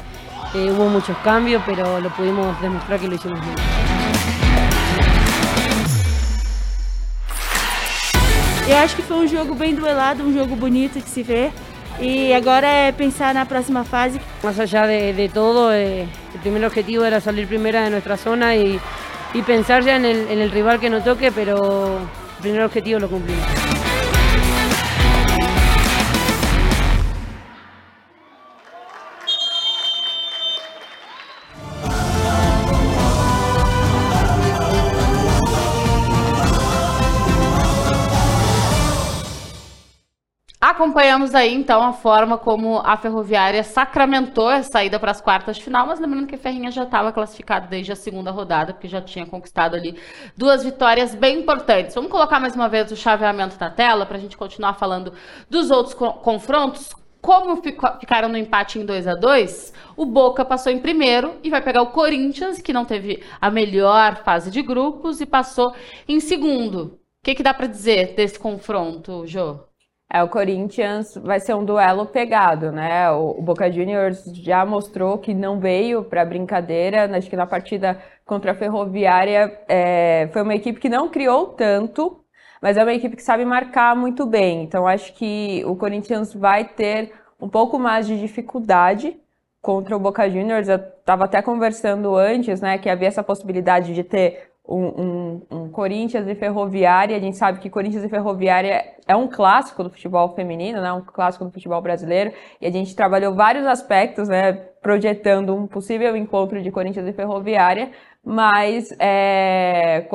eh, 0.55 0.71
hubo 0.71 0.89
muchos 0.89 1.15
cambios, 1.23 1.61
pero 1.63 1.99
lo 1.99 2.09
pudimos 2.09 2.59
demostrar 2.59 2.99
que 2.99 3.07
lo 3.07 3.13
hicimos 3.13 3.39
bien. 3.39 3.84
Eu 8.67 8.77
acho 8.77 8.95
que 8.95 9.03
foi 9.03 9.17
um 9.17 9.27
jogo 9.27 9.53
bem 9.53 9.75
duelado, 9.75 10.23
um 10.23 10.33
jogo 10.33 10.55
bonito 10.55 10.99
de 10.99 11.07
se 11.07 11.21
ver. 11.21 11.51
E 11.99 12.33
agora 12.33 12.67
é 12.67 12.91
pensar 12.91 13.33
na 13.33 13.45
próxima 13.45 13.83
fase. 13.83 14.19
Mais 14.43 14.59
allá 14.59 14.87
de, 14.87 15.13
de 15.13 15.29
todo, 15.29 15.71
eh, 15.71 16.07
o 16.33 16.39
primeiro 16.39 16.65
objetivo 16.65 17.03
era 17.03 17.21
sair 17.21 17.45
primeira 17.45 17.85
de 17.85 17.91
nossa 17.91 18.15
zona 18.15 18.55
e 18.55 18.79
pensar 19.45 19.83
já 19.83 19.99
no 19.99 20.07
el, 20.07 20.49
rival 20.49 20.79
que 20.79 20.89
nos 20.89 21.03
toque, 21.03 21.29
mas 21.29 21.47
o 21.47 21.99
primeiro 22.41 22.65
objetivo 22.65 22.99
lo 22.99 23.07
cumprimos. 23.07 23.74
Acompanhamos 40.65 41.35
aí 41.35 41.53
então 41.53 41.83
a 41.83 41.93
forma 41.93 42.39
como 42.39 42.79
a 42.79 42.97
Ferroviária 42.97 43.61
sacramentou 43.63 44.47
a 44.47 44.63
saída 44.63 44.99
para 44.99 45.11
as 45.11 45.21
quartas 45.21 45.57
de 45.57 45.63
final, 45.63 45.85
mas 45.85 45.99
lembrando 45.99 46.25
que 46.25 46.33
a 46.33 46.39
Ferrinha 46.39 46.71
já 46.71 46.81
estava 46.81 47.11
classificado 47.11 47.67
desde 47.67 47.91
a 47.91 47.95
segunda 47.95 48.31
rodada, 48.31 48.73
porque 48.73 48.87
já 48.87 48.99
tinha 48.99 49.27
conquistado 49.27 49.75
ali 49.75 49.95
duas 50.35 50.63
vitórias 50.63 51.13
bem 51.13 51.37
importantes. 51.37 51.93
Vamos 51.93 52.09
colocar 52.09 52.39
mais 52.39 52.55
uma 52.55 52.67
vez 52.67 52.91
o 52.91 52.95
chaveamento 52.95 53.57
na 53.59 53.69
tela 53.69 54.07
para 54.07 54.17
a 54.17 54.19
gente 54.19 54.35
continuar 54.35 54.73
falando 54.73 55.13
dos 55.47 55.69
outros 55.69 55.93
confrontos. 55.93 56.95
como 57.21 57.61
ficaram 57.99 58.27
no 58.27 58.37
empate 58.37 58.79
em 58.79 58.85
2 58.87 59.07
a 59.07 59.13
2 59.13 59.71
o 59.95 60.03
Boca 60.03 60.43
passou 60.43 60.71
em 60.71 60.79
primeiro 60.79 61.35
e 61.43 61.49
vai 61.51 61.61
pegar 61.61 61.83
o 61.83 61.91
Corinthians, 61.91 62.59
que 62.59 62.73
não 62.73 62.85
teve 62.85 63.21
a 63.39 63.51
melhor 63.51 64.23
fase 64.23 64.49
de 64.49 64.63
grupos, 64.63 65.21
e 65.21 65.27
passou 65.27 65.75
em 66.07 66.19
segundo. 66.19 66.85
O 66.85 66.99
que, 67.23 67.35
que 67.35 67.43
dá 67.43 67.53
para 67.53 67.67
dizer 67.67 68.15
desse 68.15 68.39
confronto, 68.39 69.27
Jô? 69.27 69.59
É, 70.15 70.23
o 70.23 70.29
Corinthians 70.29 71.13
vai 71.17 71.41
ser 71.41 71.53
um 71.55 71.65
duelo 71.65 72.05
pegado, 72.05 72.71
né? 72.71 73.11
O, 73.11 73.41
Boca 73.41 73.69
Juniors 73.69 74.23
já 74.33 74.65
mostrou 74.65 75.17
que 75.17 75.33
não 75.33 75.59
veio 75.59 76.05
para 76.05 76.23
brincadeira. 76.23 77.17
Acho 77.17 77.29
que 77.29 77.35
na 77.35 77.45
partida 77.45 78.01
contra 78.25 78.53
a 78.53 78.55
Ferroviária 78.55 79.59
é, 79.67 80.29
foi 80.31 80.41
uma 80.41 80.55
equipe 80.55 80.79
que 80.79 80.87
não 80.87 81.09
criou 81.09 81.47
tanto, 81.47 82.23
mas 82.61 82.77
é 82.77 82.83
uma 82.83 82.93
equipe 82.93 83.17
que 83.17 83.21
sabe 83.21 83.43
marcar 83.43 83.93
muito 83.93 84.25
bem. 84.25 84.63
Então 84.63 84.87
acho 84.87 85.13
que 85.15 85.61
o 85.65 85.75
Corinthians 85.75 86.33
vai 86.33 86.63
ter 86.63 87.11
um 87.37 87.49
pouco 87.49 87.77
mais 87.77 88.07
de 88.07 88.17
dificuldade 88.17 89.19
contra 89.61 89.97
o 89.97 89.99
Boca 89.99 90.29
Juniors. 90.29 90.69
Eu 90.69 90.77
estava 90.77 91.25
até 91.25 91.41
conversando 91.41 92.15
antes, 92.15 92.61
né, 92.61 92.77
que 92.77 92.89
havia 92.89 93.09
essa 93.09 93.21
possibilidade 93.21 93.93
de 93.93 94.01
ter 94.01 94.49
um, 94.67 94.85
um, 94.85 95.41
um, 95.51 95.69
Corinthians 95.69 96.27
e 96.27 96.35
Ferroviária. 96.35 97.15
A 97.15 97.19
gente 97.19 97.37
sabe 97.37 97.59
que 97.59 97.69
Corinthians 97.69 98.03
e 98.03 98.09
Ferroviária 98.09 98.83
é 99.07 99.15
um 99.15 99.27
clássico 99.27 99.83
do 99.83 99.89
futebol 99.89 100.33
feminino, 100.35 100.81
né? 100.81 100.91
Um 100.91 101.01
clássico 101.01 101.45
do 101.45 101.51
futebol 101.51 101.81
brasileiro. 101.81 102.33
E 102.59 102.65
a 102.65 102.71
gente 102.71 102.95
trabalhou 102.95 103.33
vários 103.33 103.65
aspectos, 103.65 104.27
né? 104.27 104.53
Projetando 104.81 105.55
um 105.55 105.67
possível 105.67 106.15
encontro 106.15 106.61
de 106.61 106.71
Corinthians 106.71 107.07
e 107.07 107.13
Ferroviária. 107.13 107.91
Mas 108.23 108.91
é, 108.99 110.07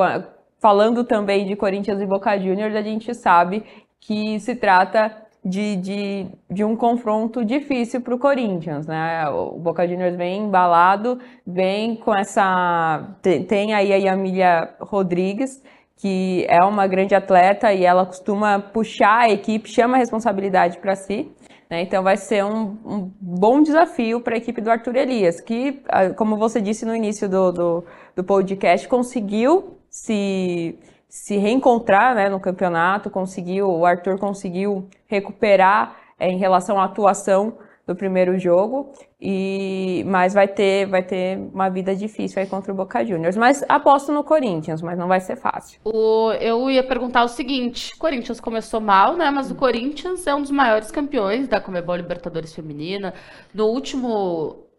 falando 0.59 1.05
também 1.05 1.47
de 1.47 1.57
Corinthians 1.57 2.01
e 2.01 2.07
Boca 2.07 2.37
Juniors, 2.39 2.75
a 2.75 2.83
gente 2.83 3.15
sabe 3.15 3.65
que 4.01 4.41
se 4.41 4.57
trata 4.57 5.15
de, 5.45 5.77
de, 5.77 6.27
de 6.51 6.65
um 6.65 6.77
confronto 6.77 7.45
difícil 7.45 8.01
para 8.01 8.15
o 8.15 8.19
Corinthians, 8.19 8.87
né? 8.87 9.29
O 9.31 9.59
Boca 9.59 9.87
Juniors 9.87 10.17
vem 10.17 10.45
embalado, 10.45 11.19
vem 11.47 11.97
com 11.97 12.15
essa. 12.15 13.09
Tem, 13.23 13.43
tem 13.45 13.75
aí 13.75 13.93
a 13.93 13.97
Yamilia 13.97 14.75
Rodrigues, 14.81 15.63
que 15.97 16.47
é 16.49 16.63
uma 16.63 16.87
grande 16.87 17.15
atleta 17.15 17.73
e 17.73 17.85
ela 17.85 18.05
costuma 18.05 18.59
puxar 18.59 19.23
a 19.23 19.31
equipe, 19.31 19.69
chama 19.69 19.97
a 19.97 19.99
responsabilidade 19.99 20.79
para 20.79 20.95
si. 20.95 21.31
Né? 21.71 21.83
Então 21.83 22.03
vai 22.03 22.17
ser 22.17 22.45
um, 22.45 22.77
um 22.85 23.11
bom 23.21 23.63
desafio 23.63 24.21
para 24.21 24.35
a 24.35 24.39
equipe 24.39 24.61
do 24.61 24.71
Arthur 24.71 24.97
Elias, 24.97 25.41
que, 25.41 25.83
ah, 25.89 26.11
como 26.11 26.37
você 26.37 26.61
disse 26.61 26.85
no 26.85 26.95
início 26.95 27.29
do, 27.29 27.53
do, 27.53 27.85
do 28.17 28.25
podcast, 28.25 28.89
conseguiu 28.89 29.79
se 29.89 30.79
se 31.11 31.37
reencontrar 31.37 32.15
né, 32.15 32.29
no 32.29 32.39
campeonato, 32.39 33.11
conseguiu, 33.11 33.69
o 33.69 33.85
Arthur 33.85 34.17
conseguiu 34.17 34.89
recuperar 35.09 35.97
é, 36.19 36.31
em 36.31 36.39
relação 36.39 36.79
à 36.79 36.85
atuação 36.85 37.59
do 37.85 37.97
primeiro 37.97 38.39
jogo, 38.39 38.93
e 39.21 40.05
mas 40.07 40.33
vai 40.33 40.47
ter, 40.47 40.87
vai 40.87 41.03
ter 41.03 41.37
uma 41.53 41.69
vida 41.69 41.97
difícil 41.97 42.41
aí 42.41 42.47
contra 42.47 42.73
o 42.73 42.77
Boca 42.77 43.05
Juniors. 43.05 43.37
Mas 43.37 43.65
aposto 43.69 44.13
no 44.13 44.23
Corinthians, 44.23 44.81
mas 44.81 44.97
não 44.97 45.09
vai 45.09 45.19
ser 45.19 45.35
fácil. 45.35 45.81
O, 45.85 46.31
eu 46.35 46.71
ia 46.71 46.85
perguntar 46.85 47.25
o 47.25 47.29
seguinte: 47.29 47.97
Corinthians 47.99 48.39
começou 48.39 48.81
mal, 48.81 49.17
né? 49.17 49.29
Mas 49.33 49.51
o 49.51 49.57
Corinthians 49.57 50.25
é 50.25 50.35
um 50.35 50.43
dos 50.43 50.53
maiores 50.53 50.93
campeões 50.93 51.49
da 51.49 51.61
Comebol 51.61 51.97
Libertadores 51.97 52.55
Feminina. 52.55 53.13
No 53.53 53.67
último 53.67 54.70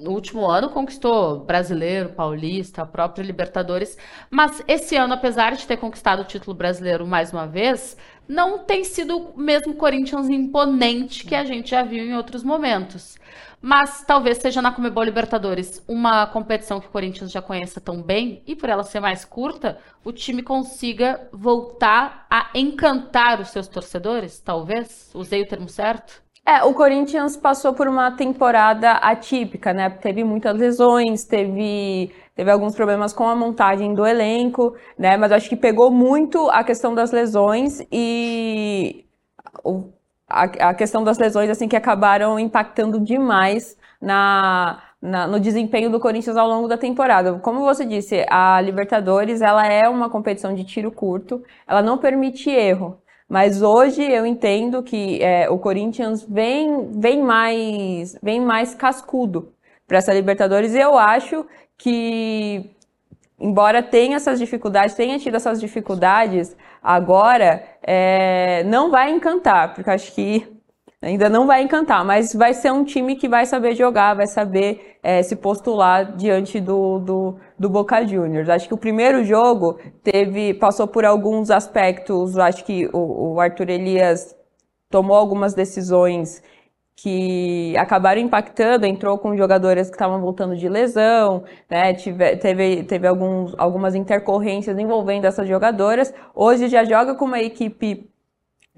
no 0.00 0.12
último 0.12 0.46
ano 0.48 0.70
conquistou 0.70 1.40
brasileiro, 1.44 2.10
paulista, 2.10 2.82
a 2.82 2.86
própria 2.86 3.22
Libertadores, 3.22 3.98
mas 4.30 4.62
esse 4.66 4.96
ano, 4.96 5.14
apesar 5.14 5.54
de 5.54 5.66
ter 5.66 5.76
conquistado 5.76 6.22
o 6.22 6.24
título 6.24 6.56
brasileiro 6.56 7.06
mais 7.06 7.32
uma 7.32 7.46
vez, 7.46 7.96
não 8.26 8.60
tem 8.60 8.82
sido 8.82 9.18
o 9.18 9.38
mesmo 9.38 9.74
Corinthians 9.74 10.28
imponente 10.28 11.24
que 11.24 11.34
a 11.34 11.44
gente 11.44 11.70
já 11.70 11.82
viu 11.82 12.04
em 12.04 12.16
outros 12.16 12.42
momentos. 12.42 13.18
Mas 13.60 14.02
talvez 14.06 14.38
seja 14.38 14.62
na 14.62 14.72
Comebol 14.72 15.04
Libertadores 15.04 15.84
uma 15.86 16.26
competição 16.26 16.80
que 16.80 16.86
o 16.86 16.90
Corinthians 16.90 17.30
já 17.30 17.42
conheça 17.42 17.78
tão 17.78 18.00
bem 18.02 18.42
e 18.46 18.56
por 18.56 18.70
ela 18.70 18.84
ser 18.84 19.00
mais 19.00 19.24
curta, 19.24 19.78
o 20.02 20.12
time 20.12 20.42
consiga 20.42 21.28
voltar 21.30 22.26
a 22.30 22.48
encantar 22.54 23.38
os 23.38 23.50
seus 23.50 23.68
torcedores, 23.68 24.40
talvez? 24.40 25.10
Usei 25.14 25.42
o 25.42 25.46
termo 25.46 25.68
certo? 25.68 26.22
É, 26.46 26.64
o 26.64 26.74
Corinthians 26.74 27.36
passou 27.36 27.74
por 27.74 27.86
uma 27.86 28.10
temporada 28.12 28.92
atípica, 28.92 29.72
né? 29.72 29.88
Teve 29.90 30.24
muitas 30.24 30.56
lesões, 30.56 31.24
teve, 31.24 32.10
teve 32.34 32.50
alguns 32.50 32.74
problemas 32.74 33.12
com 33.12 33.28
a 33.28 33.36
montagem 33.36 33.94
do 33.94 34.04
elenco, 34.06 34.74
né? 34.98 35.16
Mas 35.16 35.32
acho 35.32 35.48
que 35.48 35.56
pegou 35.56 35.90
muito 35.90 36.48
a 36.50 36.64
questão 36.64 36.94
das 36.94 37.12
lesões 37.12 37.80
e 37.92 39.04
o, 39.62 39.84
a, 40.28 40.44
a 40.70 40.74
questão 40.74 41.04
das 41.04 41.18
lesões, 41.18 41.50
assim, 41.50 41.68
que 41.68 41.76
acabaram 41.76 42.38
impactando 42.38 42.98
demais 42.98 43.76
na, 44.00 44.82
na, 45.00 45.26
no 45.26 45.38
desempenho 45.38 45.90
do 45.90 46.00
Corinthians 46.00 46.36
ao 46.36 46.48
longo 46.48 46.68
da 46.68 46.78
temporada. 46.78 47.38
Como 47.40 47.60
você 47.60 47.84
disse, 47.84 48.24
a 48.28 48.60
Libertadores, 48.60 49.40
ela 49.42 49.66
é 49.66 49.88
uma 49.88 50.10
competição 50.10 50.54
de 50.54 50.64
tiro 50.64 50.90
curto, 50.90 51.42
ela 51.66 51.82
não 51.82 51.98
permite 51.98 52.50
erro. 52.50 52.98
Mas 53.30 53.62
hoje 53.62 54.02
eu 54.02 54.26
entendo 54.26 54.82
que 54.82 55.22
é, 55.22 55.48
o 55.48 55.56
Corinthians 55.56 56.26
vem, 56.28 56.90
vem, 56.90 57.22
mais, 57.22 58.18
vem 58.20 58.40
mais 58.40 58.74
cascudo 58.74 59.52
para 59.86 59.98
essa 59.98 60.12
Libertadores. 60.12 60.74
E 60.74 60.80
eu 60.80 60.98
acho 60.98 61.46
que, 61.78 62.74
embora 63.38 63.84
tenha 63.84 64.16
essas 64.16 64.36
dificuldades, 64.36 64.96
tenha 64.96 65.16
tido 65.16 65.36
essas 65.36 65.60
dificuldades, 65.60 66.56
agora 66.82 67.62
é, 67.84 68.64
não 68.64 68.90
vai 68.90 69.12
encantar, 69.12 69.74
porque 69.74 69.90
acho 69.90 70.12
que 70.12 70.59
Ainda 71.02 71.30
não 71.30 71.46
vai 71.46 71.62
encantar, 71.62 72.04
mas 72.04 72.34
vai 72.34 72.52
ser 72.52 72.70
um 72.70 72.84
time 72.84 73.16
que 73.16 73.26
vai 73.26 73.46
saber 73.46 73.74
jogar, 73.74 74.14
vai 74.14 74.26
saber 74.26 74.98
é, 75.02 75.22
se 75.22 75.34
postular 75.34 76.14
diante 76.14 76.60
do, 76.60 76.98
do, 76.98 77.36
do, 77.58 77.70
Boca 77.70 78.06
Juniors. 78.06 78.50
Acho 78.50 78.68
que 78.68 78.74
o 78.74 78.78
primeiro 78.78 79.24
jogo 79.24 79.78
teve 80.02 80.52
passou 80.52 80.86
por 80.86 81.06
alguns 81.06 81.50
aspectos. 81.50 82.36
Acho 82.36 82.62
que 82.66 82.86
o, 82.92 83.32
o 83.32 83.40
Arthur 83.40 83.70
Elias 83.70 84.36
tomou 84.90 85.16
algumas 85.16 85.54
decisões 85.54 86.42
que 86.94 87.74
acabaram 87.78 88.20
impactando, 88.20 88.84
entrou 88.84 89.16
com 89.16 89.34
jogadores 89.34 89.88
que 89.88 89.94
estavam 89.94 90.20
voltando 90.20 90.54
de 90.54 90.68
lesão, 90.68 91.44
né? 91.70 91.94
Tive, 91.94 92.36
teve, 92.36 92.82
teve 92.84 93.06
alguns, 93.06 93.54
algumas 93.56 93.94
intercorrências 93.94 94.78
envolvendo 94.78 95.24
essas 95.24 95.48
jogadoras. 95.48 96.12
Hoje 96.34 96.68
já 96.68 96.84
joga 96.84 97.14
com 97.14 97.24
uma 97.24 97.40
equipe 97.40 98.10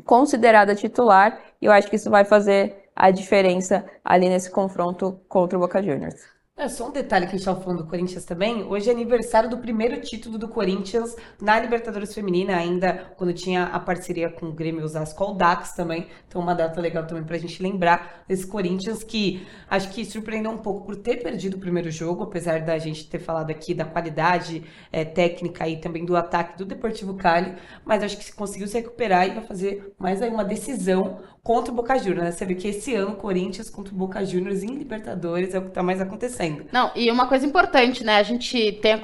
considerada 0.04 0.74
titular, 0.74 1.40
e 1.60 1.66
eu 1.66 1.72
acho 1.72 1.88
que 1.88 1.96
isso 1.96 2.10
vai 2.10 2.24
fazer 2.24 2.90
a 2.94 3.10
diferença 3.10 3.84
ali 4.04 4.28
nesse 4.28 4.50
confronto 4.50 5.20
contra 5.28 5.56
o 5.56 5.60
Boca 5.60 5.82
Juniors. 5.82 6.41
É 6.62 6.68
só 6.68 6.88
um 6.88 6.92
detalhe 6.92 7.26
que 7.26 7.30
a 7.30 7.32
gente 7.32 7.40
estava 7.40 7.60
falando 7.60 7.82
do 7.82 7.88
Corinthians 7.88 8.24
também. 8.24 8.62
Hoje 8.62 8.88
é 8.88 8.92
aniversário 8.92 9.50
do 9.50 9.58
primeiro 9.58 10.00
título 10.00 10.38
do 10.38 10.46
Corinthians 10.46 11.16
na 11.40 11.58
Libertadores 11.58 12.14
Feminina, 12.14 12.56
ainda 12.56 13.12
quando 13.16 13.32
tinha 13.32 13.64
a 13.64 13.80
parceria 13.80 14.30
com 14.30 14.46
o 14.46 14.52
Grêmio 14.52 14.84
Osasco 14.84 15.34
Dax 15.34 15.72
também. 15.72 16.06
Então, 16.28 16.40
uma 16.40 16.54
data 16.54 16.80
legal 16.80 17.04
também 17.04 17.24
para 17.24 17.34
a 17.34 17.38
gente 17.40 17.60
lembrar 17.60 18.22
desse 18.28 18.46
Corinthians 18.46 19.02
que 19.02 19.44
acho 19.68 19.90
que 19.90 20.04
surpreendeu 20.04 20.52
um 20.52 20.58
pouco 20.58 20.86
por 20.86 20.94
ter 20.94 21.16
perdido 21.16 21.56
o 21.56 21.58
primeiro 21.58 21.90
jogo, 21.90 22.22
apesar 22.22 22.60
da 22.60 22.78
gente 22.78 23.10
ter 23.10 23.18
falado 23.18 23.50
aqui 23.50 23.74
da 23.74 23.84
qualidade 23.84 24.62
é, 24.92 25.04
técnica 25.04 25.68
e 25.68 25.80
também 25.80 26.04
do 26.04 26.14
ataque 26.14 26.56
do 26.56 26.64
Deportivo 26.64 27.14
Cali. 27.14 27.56
Mas 27.84 28.04
acho 28.04 28.16
que 28.16 28.32
conseguiu 28.32 28.68
se 28.68 28.78
recuperar 28.78 29.26
e 29.26 29.32
vai 29.32 29.42
fazer 29.42 29.92
mais 29.98 30.22
aí 30.22 30.30
uma 30.30 30.44
decisão 30.44 31.18
contra 31.44 31.72
o 31.72 31.74
Boca 31.74 31.98
Juniors, 31.98 32.22
né? 32.22 32.30
Você 32.30 32.46
vê 32.46 32.54
que 32.54 32.68
esse 32.68 32.94
ano 32.94 33.16
Corinthians 33.16 33.68
contra 33.68 33.92
o 33.92 33.96
Boca 33.96 34.24
Juniors 34.24 34.62
em 34.62 34.74
Libertadores 34.76 35.54
é 35.54 35.58
o 35.58 35.62
que 35.62 35.68
está 35.68 35.82
mais 35.82 36.00
acontecendo. 36.00 36.66
Não, 36.72 36.92
e 36.94 37.10
uma 37.10 37.26
coisa 37.26 37.44
importante, 37.44 38.04
né? 38.04 38.16
A 38.16 38.22
gente 38.22 38.72
tem, 38.80 39.02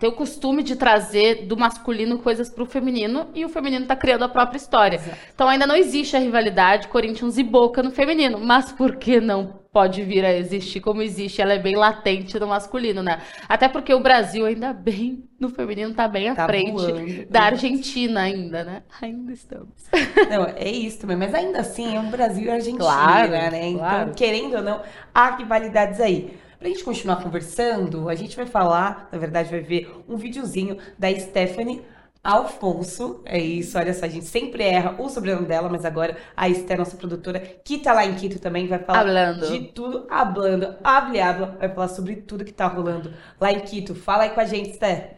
tem 0.00 0.08
o 0.08 0.12
costume 0.12 0.62
de 0.62 0.74
trazer 0.76 1.46
do 1.46 1.58
masculino 1.58 2.18
coisas 2.18 2.48
para 2.48 2.62
o 2.62 2.66
feminino 2.66 3.28
e 3.34 3.44
o 3.44 3.50
feminino 3.50 3.82
está 3.82 3.94
criando 3.94 4.24
a 4.24 4.28
própria 4.28 4.56
história. 4.56 4.96
Exato. 4.96 5.18
Então 5.34 5.46
ainda 5.46 5.66
não 5.66 5.76
existe 5.76 6.16
a 6.16 6.18
rivalidade 6.18 6.88
Corinthians 6.88 7.36
e 7.36 7.42
Boca 7.42 7.82
no 7.82 7.90
feminino, 7.90 8.40
mas 8.40 8.72
por 8.72 8.96
que 8.96 9.20
não 9.20 9.60
pode 9.70 10.02
vir 10.02 10.24
a 10.24 10.34
existir 10.34 10.80
como 10.80 11.00
existe, 11.02 11.40
ela 11.40 11.52
é 11.52 11.58
bem 11.58 11.76
latente 11.76 12.38
no 12.40 12.48
masculino, 12.48 13.02
né? 13.02 13.20
Até 13.48 13.68
porque 13.68 13.94
o 13.94 14.00
Brasil, 14.00 14.44
ainda 14.44 14.72
bem, 14.72 15.22
no 15.38 15.48
feminino 15.48 15.94
tá 15.94 16.08
bem 16.08 16.28
à 16.28 16.34
tá 16.34 16.46
frente 16.46 16.72
voando. 16.72 17.26
da 17.30 17.42
Argentina 17.42 18.22
ainda, 18.22 18.64
né? 18.64 18.82
Ainda 19.00 19.32
estamos. 19.32 19.68
Não, 20.28 20.46
é 20.56 20.68
isso 20.68 21.00
também, 21.00 21.16
mas 21.16 21.32
ainda 21.34 21.60
assim 21.60 21.94
é 21.94 22.00
um 22.00 22.10
Brasil 22.10 22.46
e 22.46 22.50
Argentina, 22.50 22.78
claro, 22.78 23.30
né? 23.30 23.68
Então, 23.68 23.78
claro. 23.78 24.14
querendo 24.14 24.56
ou 24.56 24.62
não, 24.62 24.82
há 25.14 25.36
rivalidades 25.36 26.00
aí. 26.00 26.36
Pra 26.60 26.68
gente 26.68 26.84
continuar 26.84 27.22
conversando, 27.22 28.06
a 28.10 28.14
gente 28.14 28.36
vai 28.36 28.44
falar, 28.44 29.08
na 29.10 29.16
verdade 29.16 29.50
vai 29.50 29.60
ver 29.60 29.90
um 30.06 30.18
videozinho 30.18 30.76
da 30.98 31.10
Stephanie 31.10 31.80
Alfonso, 32.22 33.22
é 33.24 33.38
isso, 33.38 33.78
olha 33.78 33.94
só, 33.94 34.04
a 34.04 34.08
gente 34.10 34.26
sempre 34.26 34.62
erra 34.64 34.94
o 34.98 35.08
sobrenome 35.08 35.46
dela, 35.46 35.70
mas 35.70 35.86
agora 35.86 36.18
a 36.36 36.50
Esté, 36.50 36.76
nossa 36.76 36.98
produtora, 36.98 37.40
que 37.40 37.78
tá 37.78 37.94
lá 37.94 38.04
em 38.04 38.14
Quito 38.14 38.38
também, 38.38 38.68
vai 38.68 38.78
falar 38.78 39.00
hablando. 39.00 39.48
de 39.48 39.68
tudo, 39.68 40.06
hablando, 40.10 40.76
hable, 40.84 41.18
habla, 41.18 41.56
vai 41.58 41.70
falar 41.70 41.88
sobre 41.88 42.16
tudo 42.16 42.44
que 42.44 42.52
tá 42.52 42.66
rolando 42.66 43.10
lá 43.40 43.50
em 43.50 43.60
Quito. 43.60 43.94
Fala 43.94 44.24
aí 44.24 44.30
com 44.30 44.40
a 44.40 44.44
gente, 44.44 44.68
Esté. 44.68 45.16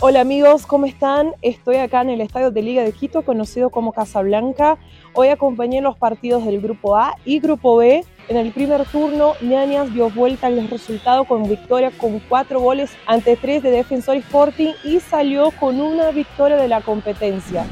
Hola 0.00 0.20
amigos, 0.20 0.64
¿cómo 0.64 0.86
están? 0.86 1.34
Estoy 1.42 1.76
acá 1.76 2.00
en 2.00 2.08
el 2.08 2.22
estadio 2.22 2.50
de 2.50 2.62
Liga 2.62 2.84
de 2.84 2.92
Quito, 2.92 3.20
conocido 3.22 3.68
como 3.68 3.92
Casablanca. 3.92 4.78
Hoy 5.12 5.28
acompañé 5.28 5.82
los 5.82 5.98
partidos 5.98 6.46
del 6.46 6.62
Grupo 6.62 6.96
A 6.96 7.16
y 7.26 7.38
Grupo 7.38 7.76
B. 7.76 8.02
En 8.28 8.36
el 8.36 8.52
primer 8.52 8.84
turno, 8.84 9.36
Ñañas 9.40 9.94
dio 9.94 10.10
vuelta 10.10 10.48
al 10.48 10.68
resultado 10.68 11.24
con 11.24 11.48
victoria 11.48 11.90
con 11.90 12.18
cuatro 12.18 12.60
goles 12.60 12.90
ante 13.06 13.36
tres 13.36 13.62
de 13.62 13.70
Defensor 13.70 14.16
Sporting 14.16 14.74
y 14.84 15.00
salió 15.00 15.50
con 15.52 15.80
una 15.80 16.10
victoria 16.10 16.58
de 16.58 16.68
la 16.68 16.82
competencia. 16.82 17.64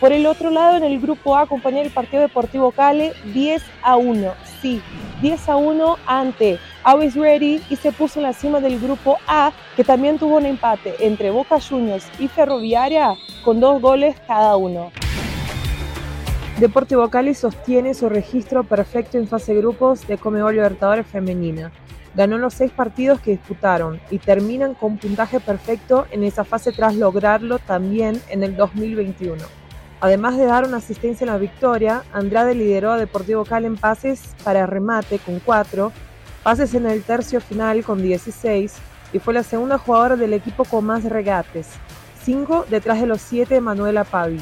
Por 0.00 0.12
el 0.12 0.26
otro 0.26 0.50
lado, 0.50 0.76
en 0.76 0.84
el 0.84 1.00
grupo 1.00 1.34
A 1.34 1.42
acompañé 1.42 1.80
el 1.80 1.90
Partido 1.90 2.20
Deportivo 2.20 2.72
Cale 2.72 3.14
10 3.32 3.62
a 3.82 3.96
1. 3.96 4.34
Sí, 4.60 4.82
10 5.22 5.48
a 5.48 5.56
1 5.56 5.96
ante 6.04 6.58
Always 6.84 7.14
Ready 7.14 7.62
y 7.70 7.76
se 7.76 7.90
puso 7.90 8.18
en 8.18 8.24
la 8.24 8.34
cima 8.34 8.60
del 8.60 8.78
grupo 8.80 9.16
A, 9.26 9.52
que 9.76 9.84
también 9.84 10.18
tuvo 10.18 10.36
un 10.36 10.44
empate 10.44 10.94
entre 11.00 11.30
Boca 11.30 11.58
Juniors 11.58 12.06
y 12.18 12.28
Ferroviaria 12.28 13.14
con 13.42 13.60
dos 13.60 13.80
goles 13.80 14.14
cada 14.26 14.56
uno. 14.56 14.92
Deportivo 16.58 17.08
Cali 17.08 17.34
sostiene 17.34 17.94
su 17.94 18.10
registro 18.10 18.62
perfecto 18.62 19.16
en 19.16 19.26
fase 19.26 19.54
grupos 19.54 20.06
de 20.06 20.18
Comebol 20.18 20.54
Libertadores 20.54 21.06
Femenina. 21.06 21.72
Ganó 22.14 22.36
los 22.36 22.52
seis 22.52 22.70
partidos 22.70 23.20
que 23.20 23.32
disputaron 23.32 24.00
y 24.10 24.18
terminan 24.18 24.74
con 24.74 24.98
puntaje 24.98 25.40
perfecto 25.40 26.06
en 26.10 26.24
esa 26.24 26.44
fase 26.44 26.70
tras 26.72 26.94
lograrlo 26.94 27.58
también 27.58 28.20
en 28.28 28.42
el 28.42 28.54
2021. 28.54 29.42
Además 30.00 30.36
de 30.36 30.44
dar 30.44 30.66
una 30.66 30.76
asistencia 30.76 31.24
en 31.24 31.30
la 31.30 31.38
victoria, 31.38 32.04
Andrade 32.12 32.54
lideró 32.54 32.92
a 32.92 32.98
Deportivo 32.98 33.44
Cali 33.46 33.66
en 33.66 33.76
pases 33.76 34.34
para 34.44 34.66
remate 34.66 35.18
con 35.18 35.40
4, 35.40 35.90
pases 36.42 36.74
en 36.74 36.86
el 36.86 37.02
tercio 37.02 37.40
final 37.40 37.82
con 37.82 38.02
16 38.02 38.74
y 39.14 39.18
fue 39.20 39.32
la 39.32 39.42
segunda 39.42 39.78
jugadora 39.78 40.16
del 40.16 40.34
equipo 40.34 40.64
con 40.64 40.84
más 40.84 41.04
regates, 41.04 41.68
5 42.24 42.66
detrás 42.68 43.00
de 43.00 43.06
los 43.06 43.22
7 43.22 43.54
de 43.54 43.60
Manuela 43.62 44.04
Pavi. 44.04 44.40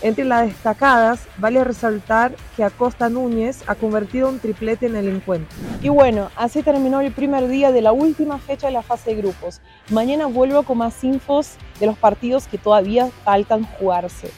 Entre 0.00 0.24
las 0.24 0.46
destacadas, 0.46 1.26
vale 1.38 1.64
resaltar 1.64 2.32
que 2.56 2.62
Acosta 2.62 3.08
Núñez 3.08 3.64
ha 3.66 3.74
convertido 3.74 4.28
un 4.28 4.38
triplete 4.38 4.86
en 4.86 4.94
el 4.94 5.08
encuentro. 5.08 5.56
Y 5.82 5.88
bueno, 5.88 6.30
así 6.36 6.62
terminó 6.62 7.00
el 7.00 7.10
primer 7.12 7.48
día 7.48 7.72
de 7.72 7.82
la 7.82 7.90
última 7.90 8.38
fecha 8.38 8.68
de 8.68 8.74
la 8.74 8.82
fase 8.82 9.10
de 9.10 9.16
grupos. 9.16 9.60
Mañana 9.90 10.26
vuelvo 10.26 10.62
con 10.62 10.78
más 10.78 11.02
infos 11.02 11.56
de 11.80 11.86
los 11.86 11.98
partidos 11.98 12.46
que 12.46 12.58
todavía 12.58 13.10
faltan 13.24 13.64
jugarse. 13.64 14.30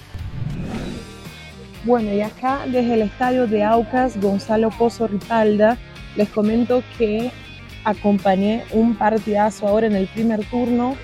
Bueno, 1.85 2.11
y 2.13 2.23
acá 2.23 2.61
desde 2.67 2.95
el 2.95 3.03
estadio 3.03 3.47
de 3.47 3.63
Aucas, 3.63 4.19
Gonzalo 4.19 4.71
Pozo 4.71 5.09
Ripalda, 5.09 5.77
les 6.17 6.29
comento 6.31 6.83
que 6.97 7.31
acompañé 7.85 8.65
un 8.73 8.95
partidazo 8.95 9.67
ahora 9.69 9.87
en 9.87 9.97
el 9.97 10.07
primer 10.09 10.45
turno. 10.47 10.97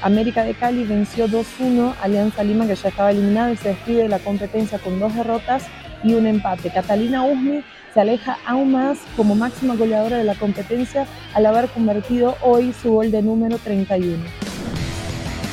América 0.00 0.44
de 0.44 0.54
Cali 0.54 0.84
venció 0.84 1.26
2-1 1.26 1.94
Alianza 2.00 2.44
Lima, 2.44 2.66
que 2.66 2.76
ya 2.76 2.88
estaba 2.88 3.10
eliminada 3.10 3.50
y 3.50 3.56
se 3.56 3.70
despide 3.70 4.02
de 4.04 4.08
la 4.08 4.20
competencia 4.20 4.78
con 4.78 5.00
dos 5.00 5.14
derrotas 5.14 5.64
y 6.04 6.14
un 6.14 6.26
empate. 6.26 6.70
Catalina 6.70 7.24
Usmi 7.24 7.64
se 7.92 8.00
aleja 8.00 8.38
aún 8.46 8.72
más 8.72 8.98
como 9.16 9.34
máxima 9.34 9.74
goleadora 9.74 10.18
de 10.18 10.24
la 10.24 10.36
competencia 10.36 11.06
al 11.34 11.46
haber 11.46 11.68
convertido 11.70 12.36
hoy 12.42 12.72
su 12.80 12.92
gol 12.92 13.10
de 13.10 13.22
número 13.22 13.58
31. 13.58 14.24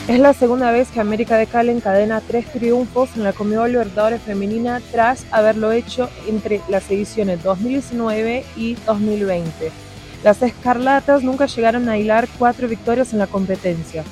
Es 0.08 0.20
la 0.20 0.34
segunda 0.34 0.70
vez 0.70 0.90
que 0.90 1.00
América 1.00 1.38
de 1.38 1.48
Cali 1.48 1.72
encadena 1.72 2.22
tres 2.22 2.46
triunfos 2.46 3.10
en 3.16 3.24
la 3.24 3.34
Comebol 3.34 3.72
Libertadores 3.72 4.22
Femenina 4.22 4.80
tras 4.92 5.26
haberlo 5.32 5.72
hecho 5.72 6.12
entre 6.28 6.62
las 6.70 6.92
ediciones 6.92 7.42
2019 7.42 8.46
y 8.56 8.76
2020. 8.86 9.72
Las 10.24 10.44
Escarlatas 10.44 11.24
nunca 11.24 11.48
llegaron 11.48 11.90
a 11.90 11.98
hilar 11.98 12.28
cuatro 12.38 12.68
victorias 12.68 13.14
en 13.14 13.20
la 13.20 13.28
competencia, 13.28 14.04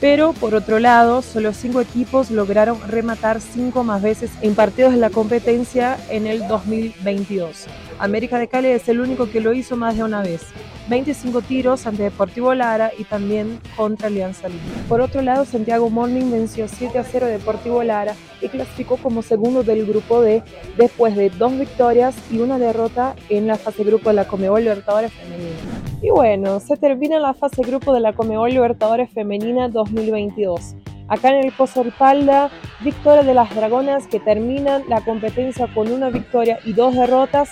pero 0.00 0.32
por 0.32 0.54
otro 0.54 0.78
lado, 0.78 1.22
solo 1.22 1.52
cinco 1.52 1.80
equipos 1.80 2.30
lograron 2.30 2.78
rematar 2.88 3.40
cinco 3.40 3.84
más 3.84 4.00
veces 4.00 4.30
en 4.40 4.54
partidos 4.54 4.92
de 4.92 4.98
la 4.98 5.10
competencia 5.10 5.98
en 6.08 6.26
el 6.26 6.48
2022. 6.48 7.66
América 7.98 8.38
de 8.38 8.48
Cali 8.48 8.68
es 8.68 8.88
el 8.88 9.00
único 9.00 9.30
que 9.30 9.40
lo 9.40 9.52
hizo 9.52 9.76
más 9.76 9.96
de 9.96 10.02
una 10.02 10.22
vez. 10.22 10.40
25 10.88 11.42
tiros 11.42 11.86
ante 11.86 12.02
Deportivo 12.02 12.54
Lara 12.54 12.90
y 12.98 13.04
también 13.04 13.60
contra 13.76 14.08
Alianza 14.08 14.48
Lima. 14.48 14.60
Por 14.88 15.00
otro 15.02 15.22
lado, 15.22 15.44
Santiago 15.44 15.88
Morning 15.90 16.30
venció 16.32 16.66
7 16.66 16.98
a 16.98 17.04
0 17.04 17.26
Deportivo 17.26 17.82
Lara 17.84 18.16
y 18.40 18.48
clasificó 18.48 18.96
como 18.96 19.22
segundo 19.22 19.62
del 19.62 19.86
grupo 19.86 20.22
D 20.22 20.42
después 20.76 21.14
de 21.14 21.30
dos 21.30 21.56
victorias 21.56 22.14
y 22.30 22.38
una 22.38 22.58
derrota 22.58 23.14
en 23.28 23.46
la 23.46 23.56
fase 23.56 23.84
grupo 23.84 24.08
de 24.08 24.16
la 24.16 24.26
Comebol 24.26 24.62
Libertadores 24.62 25.12
Femenina. 25.12 25.79
Y 26.02 26.08
bueno, 26.08 26.60
se 26.60 26.78
termina 26.78 27.18
la 27.18 27.34
fase 27.34 27.60
grupo 27.60 27.92
de 27.92 28.00
la 28.00 28.14
Comebol 28.14 28.50
Libertadores 28.50 29.10
Femenina 29.10 29.68
2022. 29.68 30.74
Acá 31.08 31.28
en 31.28 31.44
el 31.44 31.52
Pozo 31.52 31.82
Ripalda, 31.82 32.50
victoria 32.80 33.22
de 33.22 33.34
las 33.34 33.54
Dragonas 33.54 34.06
que 34.06 34.18
terminan 34.18 34.84
la 34.88 35.02
competencia 35.02 35.68
con 35.74 35.92
una 35.92 36.08
victoria 36.08 36.58
y 36.64 36.72
dos 36.72 36.94
derrotas 36.94 37.50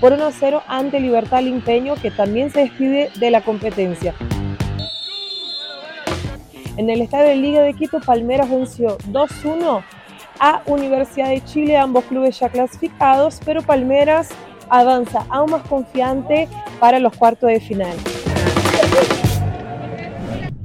por 0.00 0.12
1 0.12 0.30
0 0.30 0.62
ante 0.68 1.00
Libertad 1.00 1.42
Limpeño, 1.42 1.96
que 1.96 2.12
también 2.12 2.50
se 2.52 2.60
despide 2.60 3.10
de 3.18 3.30
la 3.32 3.40
competencia. 3.40 4.14
En 6.76 6.88
el 6.90 7.00
estadio 7.00 7.30
de 7.30 7.36
Liga 7.36 7.62
de 7.62 7.74
Quito, 7.74 7.98
Palmeras 7.98 8.48
venció 8.48 8.96
2-1 9.10 9.82
a 10.38 10.62
Universidad 10.66 11.30
de 11.30 11.42
Chile, 11.44 11.76
ambos 11.76 12.04
clubes 12.04 12.38
ya 12.38 12.48
clasificados, 12.48 13.40
pero 13.44 13.62
Palmeras 13.62 14.28
avanza 14.70 15.26
aún 15.30 15.50
más 15.50 15.62
confiante 15.62 16.48
para 16.80 16.98
los 16.98 17.16
cuartos 17.16 17.50
de 17.50 17.60
final. 17.60 17.96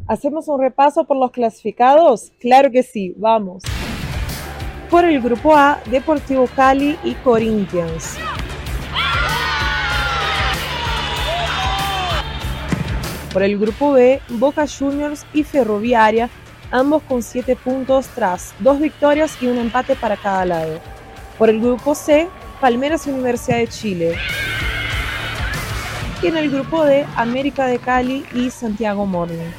¿Hacemos 0.08 0.48
un 0.48 0.60
repaso 0.60 1.06
por 1.06 1.18
los 1.18 1.32
clasificados? 1.32 2.32
Claro 2.40 2.70
que 2.70 2.84
sí, 2.84 3.14
vamos. 3.18 3.64
Por 4.90 5.06
el 5.06 5.22
grupo 5.22 5.56
A, 5.56 5.80
Deportivo 5.90 6.48
Cali 6.56 6.98
y 7.04 7.14
Corinthians. 7.16 8.18
Por 13.32 13.42
el 13.42 13.58
grupo 13.58 13.94
B, 13.94 14.22
Boca 14.30 14.66
Juniors 14.68 15.26
y 15.34 15.44
Ferroviaria, 15.44 16.30
ambos 16.70 17.02
con 17.04 17.24
7 17.24 17.56
puntos 17.56 18.08
tras 18.10 18.54
dos 18.60 18.80
victorias 18.80 19.42
y 19.42 19.48
un 19.48 19.58
empate 19.58 19.96
para 19.96 20.18
cada 20.18 20.46
lado. 20.46 20.80
Por 21.40 21.50
el 21.50 21.60
grupo 21.60 21.96
C, 21.96 22.30
Palmeras 22.64 23.08
Universidad 23.08 23.58
de 23.58 23.68
Chile. 23.68 24.16
Y 26.22 26.28
en 26.28 26.38
el 26.38 26.50
grupo 26.50 26.86
D, 26.86 27.06
América 27.18 27.66
de 27.66 27.78
Cali 27.78 28.26
y 28.34 28.52
Santiago 28.52 29.06
Morning. 29.06 29.52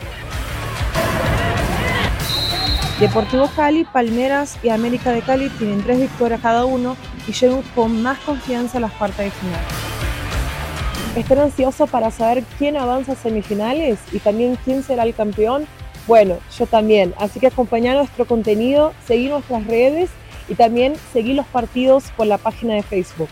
Deportivo 2.99 3.51
Cali, 3.55 3.85
Palmeras 3.85 4.57
y 4.63 4.71
América 4.71 5.11
de 5.11 5.21
Cali 5.21 5.51
tienen 5.51 5.83
tres 5.83 6.01
victorias 6.01 6.41
cada 6.41 6.65
uno 6.65 6.97
y 7.29 7.33
llegan 7.33 7.61
con 7.75 8.03
más 8.03 8.19
confianza 8.21 8.79
a 8.79 8.81
las 8.81 8.93
cuartas 8.93 9.27
de 9.27 9.31
final. 9.33 9.61
¿Están 11.15 11.41
ansiosos 11.41 11.91
para 11.91 12.11
saber 12.11 12.43
quién 12.57 12.79
avanza 12.79 13.13
a 13.13 13.17
semifinales 13.17 13.99
y 14.13 14.19
también 14.19 14.57
quién 14.65 14.83
será 14.83 15.03
el 15.03 15.15
campeón? 15.15 15.67
Bueno, 16.07 16.39
yo 16.59 16.65
también. 16.65 17.13
Así 17.19 17.39
que 17.39 17.49
acompañar 17.49 17.99
nuestro 17.99 18.25
contenido, 18.25 18.95
seguir 19.07 19.29
nuestras 19.29 19.67
redes 19.67 20.09
y 20.49 20.55
también 20.55 20.95
seguir 21.13 21.37
los 21.37 21.47
partidos 21.47 22.05
por 22.17 22.27
la 22.27 22.39
página 22.39 22.75
de 22.75 22.83
Facebook. 22.83 23.29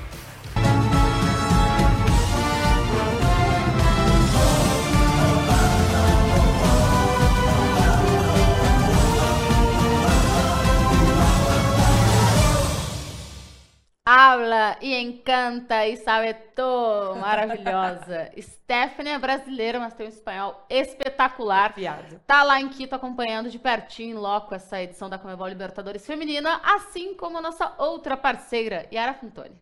Habla 14.24 14.76
e 14.80 14.94
encanta 14.94 15.84
e 15.84 15.96
sabe 15.96 16.32
todo, 16.54 17.18
maravilhosa. 17.18 18.30
Stephanie 18.40 19.14
é 19.14 19.18
brasileira, 19.18 19.80
mas 19.80 19.94
tem 19.94 20.06
um 20.06 20.08
espanhol 20.08 20.64
espetacular. 20.70 21.74
Piada. 21.74 22.22
Tá 22.24 22.44
lá 22.44 22.60
em 22.60 22.68
Quito 22.68 22.94
acompanhando 22.94 23.50
de 23.50 23.58
pertinho, 23.58 24.16
em 24.16 24.20
loco, 24.20 24.54
essa 24.54 24.80
edição 24.80 25.10
da 25.10 25.18
Comebol 25.18 25.48
Libertadores 25.48 26.06
Feminina, 26.06 26.60
assim 26.62 27.14
como 27.14 27.38
a 27.38 27.40
nossa 27.40 27.74
outra 27.78 28.16
parceira, 28.16 28.86
Yara 28.92 29.12
Fintoni. 29.12 29.60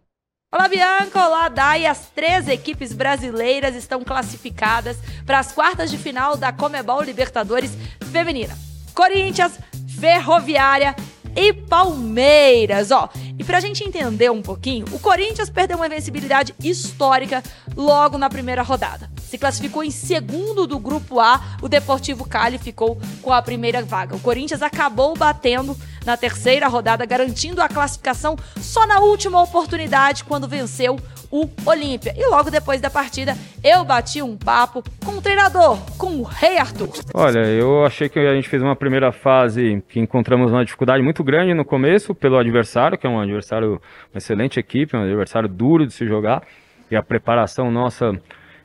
Olá, 0.53 0.69
Bianca! 0.69 1.27
Olá, 1.27 1.49
Dai! 1.49 1.87
As 1.87 2.11
três 2.11 2.47
equipes 2.47 2.93
brasileiras 2.93 3.75
estão 3.75 4.05
classificadas 4.05 4.99
para 5.25 5.39
as 5.39 5.53
quartas 5.53 5.91
de 5.91 5.97
final 5.97 6.37
da 6.37 6.53
Comebol 6.53 7.01
Libertadores 7.01 7.75
Feminina. 8.13 8.55
Corinthians, 8.93 9.59
Ferroviária 9.99 10.95
e 11.37 11.53
Palmeiras, 11.53 12.91
ó. 12.91 13.09
E 13.39 13.45
pra 13.45 13.61
gente 13.61 13.85
entender 13.85 14.31
um 14.31 14.43
pouquinho, 14.43 14.87
o 14.93 14.99
Corinthians 14.99 15.51
perdeu 15.51 15.77
uma 15.77 15.87
invencibilidade 15.87 16.55
histórica 16.63 17.43
logo 17.77 18.19
na 18.19 18.29
primeira 18.29 18.63
rodada. 18.63 19.11
Se 19.31 19.39
classificou 19.39 19.85
em 19.85 19.91
segundo 19.91 20.67
do 20.67 20.79
grupo 20.79 21.21
A, 21.21 21.41
o 21.63 21.69
Deportivo 21.69 22.29
Cali 22.29 22.59
ficou 22.59 23.01
com 23.23 23.33
a 23.33 23.41
primeira 23.41 23.83
vaga. 23.83 24.17
O 24.17 24.21
Corinthians 24.21 24.61
acabou 24.61 25.17
batendo 25.17 25.77
na 26.05 26.17
terceira 26.17 26.67
rodada, 26.67 27.05
garantindo 27.07 27.63
a 27.63 27.69
classificação 27.69 28.37
só 28.61 28.87
na 28.87 28.99
última 28.99 29.41
oportunidade 29.41 30.25
quando 30.25 30.49
venceu 30.49 30.99
o 31.31 31.49
Olímpia. 31.65 32.13
E 32.17 32.29
logo 32.29 32.51
depois 32.51 32.81
da 32.81 32.91
partida, 32.91 33.35
eu 33.63 33.85
bati 33.85 34.21
um 34.21 34.37
papo 34.37 34.83
com 35.05 35.13
o 35.13 35.23
treinador, 35.23 35.79
com 35.97 36.17
o 36.17 36.23
Rei 36.23 36.59
Arthur. 36.59 36.91
Olha, 37.15 37.47
eu 37.47 37.85
achei 37.85 38.09
que 38.09 38.19
a 38.19 38.35
gente 38.35 38.49
fez 38.49 38.63
uma 38.63 38.75
primeira 38.75 39.13
fase 39.13 39.83
que 39.89 40.01
encontramos 40.01 40.51
uma 40.51 40.65
dificuldade 40.65 41.03
muito 41.03 41.23
grande 41.23 41.55
no 41.55 41.65
começo 41.65 42.15
pelo 42.15 42.39
adversário, 42.39 42.99
que 42.99 43.07
é 43.07 43.11
um 43.11 43.21
adversário, 43.21 43.81
uma 44.13 44.19
excelente 44.19 44.59
equipe, 44.59 44.97
um 44.97 45.05
adversário 45.05 45.49
duro 45.49 45.87
de 45.87 45.93
se 45.93 46.07
jogar. 46.07 46.43
E 46.91 46.97
a 46.97 47.03
preparação 47.03 47.71
nossa 47.71 48.11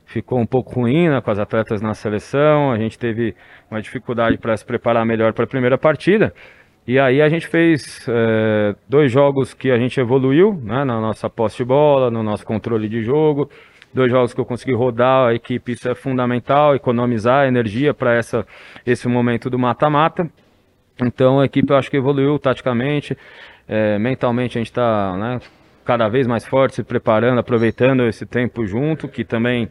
ficou 0.06 0.40
um 0.40 0.46
pouco 0.46 0.80
ruim 0.80 1.08
né, 1.08 1.20
com 1.20 1.30
as 1.30 1.38
atletas 1.38 1.82
na 1.82 1.94
seleção. 1.94 2.72
A 2.72 2.78
gente 2.78 2.98
teve 2.98 3.34
uma 3.70 3.80
dificuldade 3.80 4.38
para 4.38 4.56
se 4.56 4.64
preparar 4.64 5.04
melhor 5.04 5.32
para 5.32 5.44
a 5.44 5.48
primeira 5.48 5.76
partida. 5.76 6.32
E 6.86 7.00
aí 7.00 7.20
a 7.20 7.28
gente 7.28 7.48
fez 7.48 8.06
é, 8.08 8.76
dois 8.88 9.10
jogos 9.10 9.52
que 9.52 9.72
a 9.72 9.78
gente 9.78 9.98
evoluiu, 9.98 10.54
né, 10.62 10.84
na 10.84 11.00
nossa 11.00 11.28
posse 11.28 11.56
de 11.56 11.64
bola, 11.64 12.12
no 12.12 12.22
nosso 12.22 12.46
controle 12.46 12.88
de 12.88 13.02
jogo. 13.02 13.50
Dois 13.92 14.10
jogos 14.10 14.32
que 14.32 14.40
eu 14.40 14.44
consegui 14.44 14.72
rodar 14.72 15.28
a 15.28 15.34
equipe, 15.34 15.72
isso 15.72 15.88
é 15.88 15.94
fundamental, 15.94 16.76
economizar 16.76 17.48
energia 17.48 17.92
para 17.92 18.20
esse 18.84 19.08
momento 19.08 19.50
do 19.50 19.58
mata-mata. 19.58 20.30
Então 21.02 21.40
a 21.40 21.46
equipe 21.46 21.72
eu 21.72 21.76
acho 21.76 21.90
que 21.90 21.96
evoluiu 21.96 22.38
taticamente, 22.38 23.16
é, 23.66 23.98
mentalmente 23.98 24.56
a 24.56 24.60
gente 24.60 24.70
está 24.70 25.16
né, 25.16 25.40
cada 25.84 26.08
vez 26.08 26.26
mais 26.26 26.46
forte, 26.46 26.76
se 26.76 26.84
preparando, 26.84 27.38
aproveitando 27.38 28.04
esse 28.06 28.24
tempo 28.24 28.64
junto, 28.66 29.08
que 29.08 29.24
também 29.24 29.68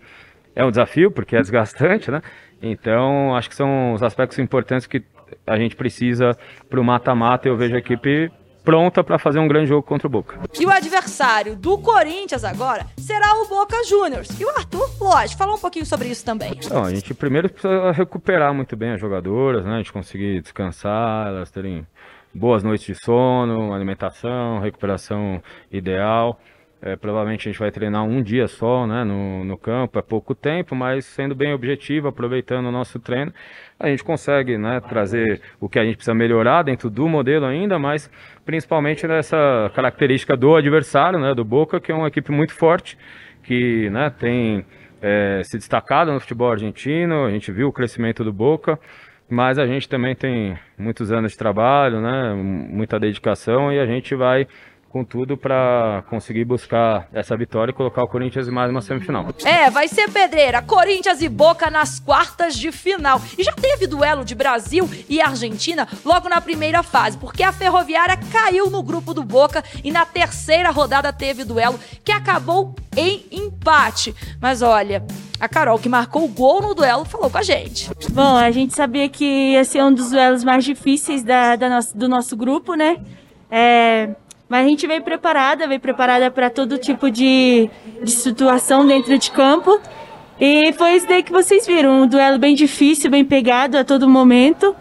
é 0.56 0.66
um 0.66 0.70
desafio, 0.70 1.12
porque 1.12 1.36
é 1.36 1.40
desgastante, 1.40 2.12
né? 2.12 2.22
Então 2.62 3.36
acho 3.36 3.50
que 3.50 3.56
são 3.56 3.94
os 3.94 4.02
aspectos 4.04 4.40
importantes 4.40 4.88
que 4.88 5.04
a 5.46 5.58
gente 5.58 5.76
precisa 5.76 6.38
para 6.70 6.80
o 6.80 6.84
mata-mata. 6.84 7.48
Eu 7.48 7.58
vejo 7.58 7.76
a 7.76 7.80
equipe 7.80 8.32
pronta 8.66 9.04
para 9.04 9.20
fazer 9.20 9.40
um 9.40 9.48
grande 9.48 9.68
jogo 9.68 9.84
contra 9.84 10.08
o 10.08 10.10
Boca. 10.10 10.40
E 10.60 10.66
o 10.66 10.72
adversário 10.72 11.56
do 11.56 11.78
Corinthians 11.78 12.44
agora 12.44 12.88
será 12.98 13.32
o 13.42 13.48
Boca 13.48 13.76
Juniors. 13.88 14.40
E 14.40 14.44
o 14.44 14.50
Arthur, 14.50 14.90
lógico, 15.00 15.38
falou 15.38 15.56
um 15.56 15.60
pouquinho 15.60 15.86
sobre 15.86 16.08
isso 16.08 16.26
também. 16.26 16.54
Então, 16.58 16.84
a 16.84 16.94
gente 16.94 17.14
primeiro 17.14 17.48
precisa 17.48 17.92
recuperar 17.92 18.54
muito 18.54 18.76
bem 18.76 18.94
as 18.94 19.00
jogadoras, 19.00 19.64
né? 19.64 19.76
A 19.76 19.78
gente 19.78 19.94
conseguir 19.94 20.42
descansar, 20.42 21.28
elas 21.28 21.52
terem 21.52 21.86
boas 22.34 22.64
noites 22.64 22.86
de 22.86 22.96
sono, 22.96 23.72
alimentação, 23.72 24.60
recuperação 24.60 25.42
ideal. 25.72 26.40
É, 26.86 26.96
provavelmente 26.96 27.50
a 27.50 27.52
gente 27.52 27.60
vai 27.60 27.72
treinar 27.72 28.04
um 28.04 28.22
dia 28.22 28.48
só 28.48 28.86
né, 28.86 29.04
no, 29.04 29.44
no 29.44 29.58
campo, 29.58 29.98
é 29.98 30.04
pouco 30.04 30.36
tempo, 30.36 30.76
mas 30.76 31.04
sendo 31.04 31.34
bem 31.34 31.52
objetivo, 31.52 32.08
aproveitando 32.08 32.68
o 32.68 32.72
nosso 32.72 33.00
treino, 33.00 33.34
a 33.80 33.88
gente 33.88 34.04
consegue 34.04 34.56
né, 34.56 34.80
trazer 34.82 35.42
o 35.60 35.68
que 35.68 35.80
a 35.80 35.84
gente 35.84 35.96
precisa 35.96 36.14
melhorar 36.14 36.62
dentro 36.62 36.88
do 36.88 37.10
modelo 37.10 37.44
ainda, 37.44 37.80
mas 37.80 38.08
principalmente 38.46 39.08
nessa 39.08 39.72
característica 39.74 40.38
do 40.38 40.56
adversário, 40.56 41.18
né, 41.18 41.34
do 41.34 41.44
Boca, 41.44 41.80
que 41.80 41.92
é 41.92 41.96
uma 41.96 42.08
equipe 42.08 42.32
muito 42.32 42.54
forte, 42.54 42.96
que 43.42 43.90
né, 43.90 44.12
tem 44.12 44.64
é, 45.02 45.42
se 45.44 45.58
destacado 45.58 46.14
no 46.14 46.20
futebol 46.20 46.52
argentino, 46.52 47.26
a 47.26 47.32
gente 47.32 47.52
viu 47.52 47.70
o 47.70 47.74
crescimento 47.74 48.24
do 48.24 48.32
Boca, 48.32 48.80
mas 49.28 49.58
a 49.58 49.66
gente 49.66 49.90
também 49.90 50.14
tem 50.14 50.56
muitos 50.78 51.12
anos 51.12 51.32
de 51.32 51.38
trabalho, 51.40 52.00
né, 52.00 52.36
muita 52.36 53.00
dedicação 53.00 53.74
e 53.74 53.80
a 53.80 53.88
gente 53.88 54.14
vai 54.14 54.48
com 54.96 55.04
tudo 55.04 55.36
para 55.36 56.06
conseguir 56.10 56.46
buscar 56.46 57.10
essa 57.12 57.36
vitória 57.36 57.70
e 57.70 57.76
colocar 57.76 58.02
o 58.02 58.08
Corinthians 58.08 58.48
em 58.48 58.52
mais 58.52 58.72
uma 58.72 58.80
semifinal. 58.80 59.26
É, 59.44 59.70
vai 59.70 59.90
ser 59.90 60.10
pedreira. 60.10 60.62
Corinthians 60.62 61.22
e 61.22 61.28
Boca 61.28 61.70
nas 61.70 62.00
quartas 62.00 62.56
de 62.56 62.72
final. 62.72 63.22
E 63.38 63.44
já 63.44 63.52
teve 63.52 63.88
duelo 63.88 64.24
de 64.24 64.34
Brasil 64.34 64.90
e 65.10 65.20
Argentina 65.20 65.86
logo 66.06 66.30
na 66.30 66.40
primeira 66.40 66.82
fase, 66.82 67.18
porque 67.18 67.44
a 67.44 67.52
Ferroviária 67.52 68.18
caiu 68.32 68.70
no 68.70 68.82
grupo 68.82 69.14
do 69.14 69.22
Boca 69.22 69.62
e 69.84 69.92
na 69.92 70.06
terceira 70.06 70.72
rodada 70.72 71.12
teve 71.12 71.44
duelo 71.44 71.78
que 72.02 72.14
acabou 72.14 72.74
em 72.96 73.26
empate. 73.30 74.16
Mas 74.40 74.62
olha, 74.62 75.04
a 75.42 75.50
Carol, 75.50 75.78
que 75.78 75.90
marcou 75.90 76.24
o 76.24 76.30
gol 76.30 76.62
no 76.62 76.74
duelo, 76.74 77.04
falou 77.04 77.30
com 77.30 77.38
a 77.38 77.44
gente. 77.44 77.90
Bom, 78.14 78.38
a 78.38 78.50
gente 78.50 78.74
sabia 78.74 79.10
que 79.10 79.26
ia 79.26 79.66
ser 79.66 79.84
um 79.84 79.94
dos 79.94 80.12
duelos 80.12 80.46
mais 80.46 80.64
difíceis 80.64 81.22
da, 81.22 81.58
da 81.58 81.68
nosso, 81.68 81.98
do 81.98 82.08
nosso 82.08 82.38
grupo, 82.38 82.76
né? 82.76 82.96
É, 83.52 84.16
mas 84.48 84.66
a 84.66 84.70
gente 84.70 84.86
veio 84.86 85.02
preparada, 85.02 85.68
veio 85.68 85.80
preparada 85.80 86.30
para 86.30 86.50
todo 86.50 86.78
tipo 86.78 87.10
de, 87.10 87.70
de 88.04 88.12
situação 88.12 88.86
dentro 88.86 89.18
de 89.18 89.32
campo. 89.32 89.80
E 90.40 90.74
foi 90.74 90.96
isso 90.96 91.08
daí 91.08 91.24
que 91.24 91.32
vocês 91.32 91.66
viram, 91.66 92.04
um 92.04 92.08
duelo 92.08 92.38
bem 92.38 92.56
difícil, 92.56 93.10
bem 93.10 93.26
pegado 93.26 93.78
a 93.78 93.84
todo 93.84 94.08
momento. 94.08 94.76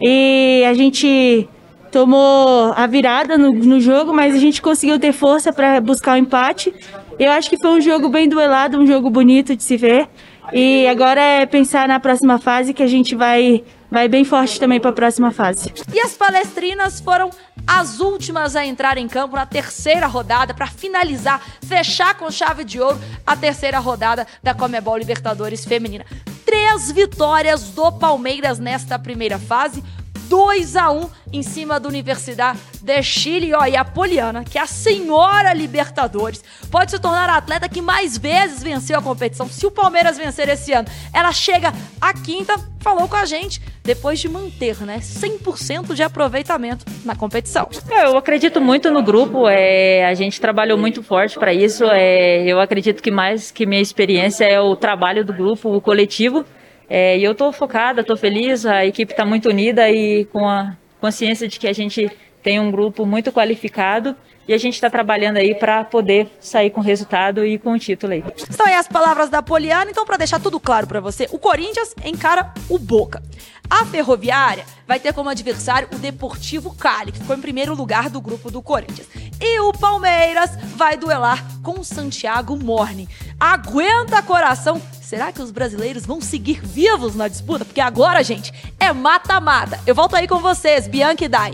E 0.00 0.64
a 0.66 0.72
gente 0.72 1.48
tomou 1.90 2.72
a 2.76 2.86
virada 2.86 3.36
no, 3.36 3.52
no 3.52 3.80
jogo, 3.80 4.14
mas 4.14 4.34
a 4.34 4.38
gente 4.38 4.62
conseguiu 4.62 4.98
ter 4.98 5.12
força 5.12 5.52
para 5.52 5.80
buscar 5.80 6.14
o 6.14 6.16
empate. 6.16 6.72
Eu 7.18 7.30
acho 7.32 7.50
que 7.50 7.56
foi 7.60 7.72
um 7.72 7.80
jogo 7.80 8.08
bem 8.08 8.28
duelado, 8.28 8.78
um 8.78 8.86
jogo 8.86 9.10
bonito 9.10 9.54
de 9.54 9.62
se 9.62 9.76
ver. 9.76 10.08
E 10.52 10.86
agora 10.86 11.20
é 11.20 11.44
pensar 11.46 11.86
na 11.86 12.00
próxima 12.00 12.38
fase 12.38 12.72
que 12.72 12.82
a 12.82 12.86
gente 12.86 13.14
vai 13.14 13.62
vai 13.90 14.08
bem 14.08 14.24
forte 14.24 14.60
também 14.60 14.80
para 14.80 14.90
a 14.90 14.94
próxima 14.94 15.32
fase. 15.32 15.72
E 15.92 16.00
as 16.00 16.12
palestrinas 16.12 17.00
foram 17.00 17.30
as 17.66 18.00
últimas 18.00 18.56
a 18.56 18.64
entrar 18.64 18.96
em 18.96 19.08
campo 19.08 19.36
na 19.36 19.44
terceira 19.44 20.06
rodada 20.06 20.54
para 20.54 20.66
finalizar, 20.66 21.40
fechar 21.66 22.14
com 22.14 22.30
chave 22.30 22.64
de 22.64 22.80
ouro 22.80 22.98
a 23.26 23.36
terceira 23.36 23.78
rodada 23.78 24.26
da 24.42 24.54
Comebol 24.54 24.96
Libertadores 24.96 25.64
Feminina. 25.64 26.04
Três 26.44 26.90
vitórias 26.90 27.70
do 27.70 27.92
Palmeiras 27.92 28.58
nesta 28.58 28.98
primeira 28.98 29.38
fase, 29.38 29.82
2 30.30 30.76
a 30.76 30.92
1 30.92 31.10
em 31.32 31.42
cima 31.42 31.80
da 31.80 31.88
Universidade 31.88 32.60
de 32.80 33.02
Chile. 33.02 33.52
Ó, 33.52 33.66
e 33.66 33.76
a 33.76 33.84
Poliana, 33.84 34.44
que 34.44 34.56
é 34.56 34.60
a 34.60 34.66
senhora 34.66 35.52
Libertadores, 35.52 36.40
pode 36.70 36.92
se 36.92 37.00
tornar 37.00 37.28
a 37.28 37.36
atleta 37.36 37.68
que 37.68 37.82
mais 37.82 38.16
vezes 38.16 38.62
venceu 38.62 38.96
a 38.96 39.02
competição. 39.02 39.48
Se 39.48 39.66
o 39.66 39.72
Palmeiras 39.72 40.16
vencer 40.16 40.48
esse 40.48 40.72
ano, 40.72 40.86
ela 41.12 41.32
chega 41.32 41.72
à 42.00 42.14
quinta, 42.14 42.54
falou 42.78 43.08
com 43.08 43.16
a 43.16 43.24
gente, 43.24 43.60
depois 43.82 44.20
de 44.20 44.28
manter 44.28 44.80
né, 44.84 44.98
100% 44.98 45.94
de 45.94 46.02
aproveitamento 46.04 46.84
na 47.04 47.16
competição. 47.16 47.68
Eu 47.90 48.16
acredito 48.16 48.60
muito 48.60 48.88
no 48.88 49.02
grupo, 49.02 49.48
é, 49.48 50.06
a 50.06 50.14
gente 50.14 50.40
trabalhou 50.40 50.78
muito 50.78 51.02
forte 51.02 51.36
para 51.40 51.52
isso. 51.52 51.84
É, 51.86 52.44
eu 52.46 52.60
acredito 52.60 53.02
que 53.02 53.10
mais 53.10 53.50
que 53.50 53.66
minha 53.66 53.82
experiência 53.82 54.44
é 54.44 54.60
o 54.60 54.76
trabalho 54.76 55.24
do 55.24 55.32
grupo, 55.32 55.74
o 55.74 55.80
coletivo. 55.80 56.44
É, 56.92 57.16
e 57.16 57.22
eu 57.22 57.30
estou 57.30 57.52
focada, 57.52 58.00
estou 58.00 58.16
feliz, 58.16 58.66
a 58.66 58.84
equipe 58.84 59.12
está 59.12 59.24
muito 59.24 59.48
unida 59.48 59.88
e 59.88 60.24
com 60.24 60.48
a 60.48 60.76
consciência 61.00 61.46
de 61.46 61.56
que 61.56 61.68
a 61.68 61.72
gente 61.72 62.10
tem 62.42 62.58
um 62.58 62.68
grupo 62.68 63.06
muito 63.06 63.30
qualificado 63.30 64.16
e 64.50 64.52
a 64.52 64.58
gente 64.58 64.74
está 64.74 64.90
trabalhando 64.90 65.36
aí 65.36 65.54
para 65.54 65.84
poder 65.84 66.28
sair 66.40 66.70
com 66.70 66.80
resultado 66.80 67.46
e 67.46 67.56
com 67.56 67.70
o 67.70 67.78
título 67.78 68.14
aí. 68.14 68.24
São 68.50 68.66
aí 68.66 68.74
as 68.74 68.88
palavras 68.88 69.30
da 69.30 69.40
Poliana, 69.40 69.92
então 69.92 70.04
para 70.04 70.16
deixar 70.16 70.40
tudo 70.40 70.58
claro 70.58 70.88
para 70.88 70.98
você, 70.98 71.28
o 71.30 71.38
Corinthians 71.38 71.94
encara 72.04 72.52
o 72.68 72.76
Boca. 72.76 73.22
A 73.70 73.84
Ferroviária 73.84 74.64
vai 74.88 74.98
ter 74.98 75.12
como 75.12 75.28
adversário 75.28 75.86
o 75.92 75.98
Deportivo 75.98 76.74
Cali, 76.74 77.12
que 77.12 77.20
ficou 77.20 77.36
em 77.36 77.40
primeiro 77.40 77.76
lugar 77.76 78.10
do 78.10 78.20
grupo 78.20 78.50
do 78.50 78.60
Corinthians. 78.60 79.06
E 79.40 79.60
o 79.60 79.72
Palmeiras 79.72 80.50
vai 80.74 80.96
duelar 80.96 81.46
com 81.62 81.78
o 81.78 81.84
Santiago 81.84 82.56
Morning. 82.56 83.06
Aguenta 83.38 84.20
coração, 84.20 84.82
será 85.00 85.30
que 85.30 85.40
os 85.40 85.52
brasileiros 85.52 86.04
vão 86.04 86.20
seguir 86.20 86.60
vivos 86.60 87.14
na 87.14 87.28
disputa? 87.28 87.64
Porque 87.64 87.80
agora, 87.80 88.24
gente, 88.24 88.52
é 88.80 88.92
mata-mata. 88.92 89.78
Eu 89.86 89.94
volto 89.94 90.16
aí 90.16 90.26
com 90.26 90.40
vocês, 90.40 90.88
Bianca 90.88 91.24
e 91.24 91.28
Dai. 91.28 91.52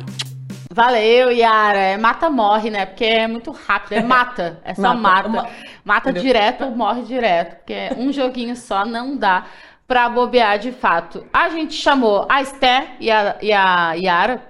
Valeu, 0.72 1.31
Yara. 1.31 1.79
É 1.79 1.96
mata 1.96 2.29
morre, 2.31 2.70
né? 2.70 2.87
Porque 2.87 3.05
é 3.05 3.26
muito 3.26 3.50
rápido. 3.50 3.92
É 3.94 4.02
mata. 4.02 4.61
É 4.64 4.74
só 4.74 4.94
mata. 4.94 5.29
Mata, 5.29 5.50
mata 5.85 6.12
direto 6.12 6.64
ou 6.64 6.70
morre 6.70 7.02
direto. 7.02 7.57
Porque 7.57 7.90
um 7.96 8.12
joguinho 8.12 8.57
só 8.57 8.85
não 8.85 9.16
dá 9.16 9.46
para 9.87 10.09
bobear 10.09 10.59
de 10.59 10.72
fato. 10.72 11.26
A 11.33 11.48
gente 11.48 11.74
chamou 11.74 12.26
a 12.29 12.42
Esté 12.42 12.96
e 13.00 13.11
a, 13.11 13.37
e 13.40 13.52
a 13.52 13.92
Yara. 13.94 14.42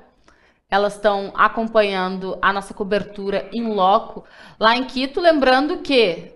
Elas 0.69 0.95
estão 0.95 1.33
acompanhando 1.37 2.37
a 2.43 2.53
nossa 2.53 2.75
cobertura 2.75 3.49
em 3.53 3.73
loco 3.73 4.25
lá 4.59 4.77
em 4.77 4.85
Quito. 4.85 5.21
Lembrando 5.21 5.79
que 5.79 6.36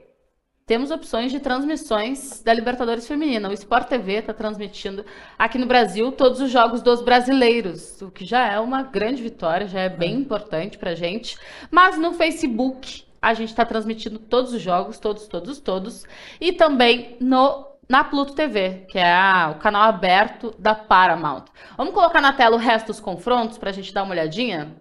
temos 0.71 0.93
opções 0.93 1.33
de 1.33 1.41
transmissões 1.41 2.45
da 2.45 2.55
Libertadores 2.55 3.05
Feminina. 3.05 3.49
O 3.49 3.53
Sport 3.53 3.89
TV 3.89 4.19
está 4.19 4.33
transmitindo 4.33 5.05
aqui 5.37 5.59
no 5.59 5.67
Brasil 5.67 6.13
todos 6.13 6.41
os 6.41 6.49
jogos 6.49 6.81
dos 6.81 7.03
brasileiros, 7.03 8.01
o 8.01 8.09
que 8.09 8.25
já 8.25 8.47
é 8.47 8.61
uma 8.61 8.85
grande 8.85 9.21
vitória, 9.21 9.67
já 9.67 9.81
é 9.81 9.89
bem 9.89 10.15
importante 10.15 10.79
para 10.79 10.95
gente. 10.95 11.37
Mas 11.73 11.99
no 11.99 12.13
Facebook 12.13 13.03
a 13.21 13.35
gente 13.35 13.49
está 13.49 13.65
transmitindo 13.65 14.21
todos 14.21 14.53
os 14.53 14.63
jogos, 14.63 15.01
todos, 15.01 15.27
todos, 15.27 15.59
todos. 15.59 16.05
E 16.41 16.53
também 16.53 17.17
no 17.21 17.67
na 17.89 18.05
Pluto 18.05 18.33
TV, 18.35 18.87
que 18.89 18.97
é 18.97 19.13
a, 19.13 19.51
o 19.51 19.59
canal 19.59 19.83
aberto 19.83 20.55
da 20.57 20.77
Paramount. 20.77 21.47
Vamos 21.77 21.93
colocar 21.93 22.21
na 22.21 22.33
tela 22.33 22.55
o 22.55 22.61
resto 22.61 22.87
dos 22.87 23.01
confrontos 23.01 23.59
para 23.59 23.71
a 23.71 23.73
gente 23.73 23.93
dar 23.93 24.05
uma 24.05 24.13
olhadinha? 24.13 24.77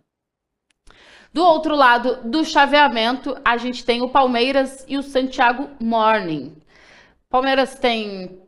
Do 1.32 1.44
outro 1.44 1.76
lado 1.76 2.18
do 2.24 2.44
chaveamento, 2.44 3.38
a 3.46 3.56
gente 3.58 3.86
tem 3.86 4.02
o 4.02 4.10
Palmeiras 4.10 4.84
e 4.88 4.98
o 4.98 5.04
Santiago 5.04 5.70
Morning. 5.80 6.56
Palmeiras 7.30 7.76
tem 7.76 8.42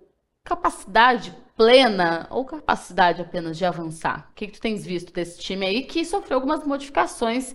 capacidade 0.43 1.35
plena 1.55 2.25
ou 2.31 2.43
capacidade 2.43 3.21
apenas 3.21 3.55
de 3.55 3.65
avançar? 3.65 4.29
O 4.31 4.33
que, 4.33 4.47
que 4.47 4.53
tu 4.53 4.61
tens 4.61 4.83
visto 4.83 5.13
desse 5.13 5.39
time 5.39 5.65
aí 5.65 5.83
que 5.83 6.03
sofreu 6.03 6.37
algumas 6.37 6.65
modificações 6.65 7.53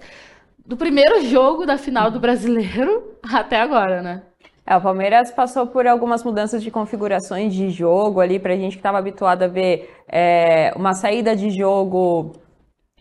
do 0.65 0.77
primeiro 0.77 1.25
jogo 1.25 1.67
da 1.67 1.77
final 1.77 2.09
do 2.09 2.21
brasileiro 2.21 3.17
até 3.29 3.61
agora, 3.61 4.01
né? 4.03 4.23
É, 4.65 4.77
o 4.77 4.81
Palmeiras 4.81 5.31
passou 5.31 5.67
por 5.67 5.87
algumas 5.87 6.25
mudanças 6.25 6.63
de 6.63 6.71
configurações 6.71 7.55
de 7.55 7.71
jogo 7.71 8.21
ali, 8.21 8.39
pra 8.39 8.57
gente 8.57 8.73
que 8.73 8.79
estava 8.79 8.99
habituado 8.99 9.43
a 9.43 9.49
ver 9.49 9.93
é, 10.09 10.73
uma 10.77 10.93
saída 10.93 11.37
de 11.37 11.51
jogo 11.51 12.33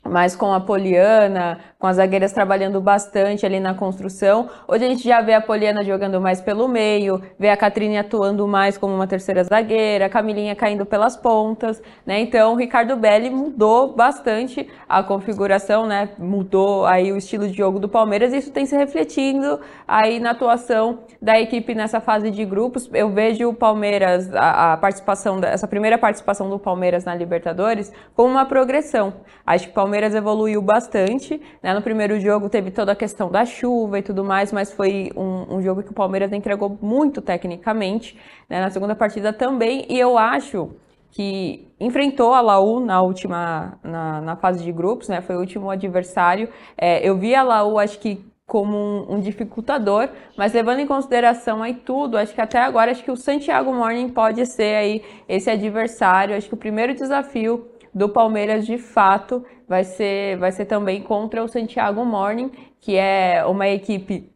mais 0.08 0.36
com 0.36 0.54
a 0.54 0.60
Poliana, 0.60 1.60
com 1.80 1.88
as 1.88 1.98
zagueiras 1.98 2.32
trabalhando 2.32 2.80
bastante 2.80 3.46
ali 3.46 3.60
na 3.60 3.74
construção. 3.74 4.50
Hoje 4.68 4.86
a 4.86 4.88
gente 4.88 5.04
já 5.04 5.22
vê 5.22 5.34
a 5.34 5.42
Poliana 5.42 5.84
jogando 5.84 6.22
mais 6.22 6.40
pelo 6.40 6.68
meio, 6.68 7.22
vê 7.40 7.50
a 7.50 7.58
Catrine 7.58 7.98
atuando 7.98 8.48
mais 8.48 8.78
como 8.78 8.94
uma 8.94 9.08
terceira 9.08 9.44
zagueira, 9.44 10.06
a 10.06 10.10
Camilinha 10.10 10.56
caindo 10.56 10.86
pelas 10.86 11.18
pontas, 11.18 11.82
né? 12.06 12.20
Então 12.20 12.54
o 12.54 12.56
Ricardo 12.56 12.96
Belli 12.96 13.30
mudou 13.30 13.94
bastante 13.94 14.68
a 14.88 15.02
configuração, 15.02 15.88
né? 15.88 16.10
Mudou 16.20 16.86
aí 16.86 17.12
o 17.12 17.18
estilo 17.18 17.48
de 17.48 17.58
jogo 17.58 17.80
do 17.80 17.90
Palmeiras 17.90 18.32
e 18.32 18.38
isso 18.38 18.52
tem 18.52 18.66
se 18.66 18.78
refletindo 18.78 19.60
aí 19.88 20.20
na 20.20 20.32
atuação 20.32 21.00
da 21.22 21.40
equipe 21.40 21.74
nessa 21.74 22.00
fase 22.00 22.30
de 22.30 22.46
grupos. 22.46 22.90
Eu 22.94 23.10
vejo 23.10 23.50
o 23.50 23.54
Palmeiras, 23.54 24.34
a, 24.34 24.74
a 24.74 24.78
participação, 24.78 25.40
essa 25.44 25.68
primeira 25.68 25.98
participação 25.98 26.50
do 26.50 26.60
Palmeiras 26.60 27.04
na 27.06 27.16
Libertadores 27.16 27.92
como 28.16 28.30
uma 28.30 28.46
progressão. 28.46 29.14
Acho 29.46 29.66
que 29.66 29.72
o 29.72 29.74
Palmeiras 29.74 29.95
evoluiu 30.04 30.62
bastante, 30.62 31.42
né? 31.64 31.74
No 31.74 31.82
primeiro 31.82 32.20
jogo 32.20 32.50
teve 32.50 32.72
toda 32.72 32.92
a 32.92 32.96
questão 32.96 33.32
da 33.32 33.46
chuva 33.46 34.00
e 34.00 34.02
tudo 34.02 34.24
mais, 34.24 34.52
mas 34.52 34.72
foi 34.72 35.12
um, 35.16 35.56
um 35.56 35.62
jogo 35.62 35.84
que 35.84 35.92
o 35.92 35.94
Palmeiras 35.94 36.34
entregou 36.34 36.78
muito 36.82 37.22
tecnicamente. 37.22 38.18
Né? 38.50 38.60
Na 38.60 38.70
segunda 38.70 38.96
partida 38.96 39.32
também, 39.32 39.86
e 39.90 40.00
eu 40.00 40.18
acho 40.18 40.72
que 41.12 41.68
enfrentou 41.80 42.34
a 42.34 42.42
Laú 42.42 42.80
na 42.82 43.02
última 43.02 43.80
na, 43.82 44.20
na 44.20 44.36
fase 44.36 44.64
de 44.64 44.72
grupos, 44.72 45.08
né? 45.08 45.22
Foi 45.22 45.36
o 45.36 45.40
último 45.40 45.70
adversário. 45.70 46.50
É, 46.78 47.08
eu 47.08 47.18
vi 47.18 47.34
a 47.34 47.42
Laú, 47.42 47.80
acho 47.80 47.98
que 48.00 48.22
como 48.46 48.78
um, 48.78 49.16
um, 49.16 49.20
dificultador, 49.20 50.10
mas 50.38 50.54
levando 50.54 50.80
em 50.80 50.86
consideração 50.86 51.64
aí 51.64 51.74
tudo, 51.74 52.18
acho 52.18 52.34
que 52.34 52.42
até 52.42 52.60
agora 52.60 52.92
acho 52.92 53.04
que 53.04 53.10
o 53.10 53.16
Santiago 53.16 53.74
Morning 53.74 54.10
pode 54.10 54.46
ser 54.46 54.76
aí 54.76 55.04
esse 55.28 55.50
adversário. 55.50 56.36
Acho 56.36 56.48
que 56.48 56.54
o 56.54 56.58
primeiro 56.58 56.94
desafio 56.94 57.68
do 57.94 58.10
Palmeiras 58.10 58.66
de 58.66 58.78
fato 58.78 59.44
vai 59.68 59.84
ser, 59.84 60.38
vai 60.38 60.52
ser 60.52 60.66
também 60.66 61.02
contra 61.02 61.44
o 61.44 61.48
Santiago 61.48 62.04
Morning, 62.06 62.52
que 62.80 62.96
é 62.96 63.44
uma 63.46 63.68
equipe 63.68 64.32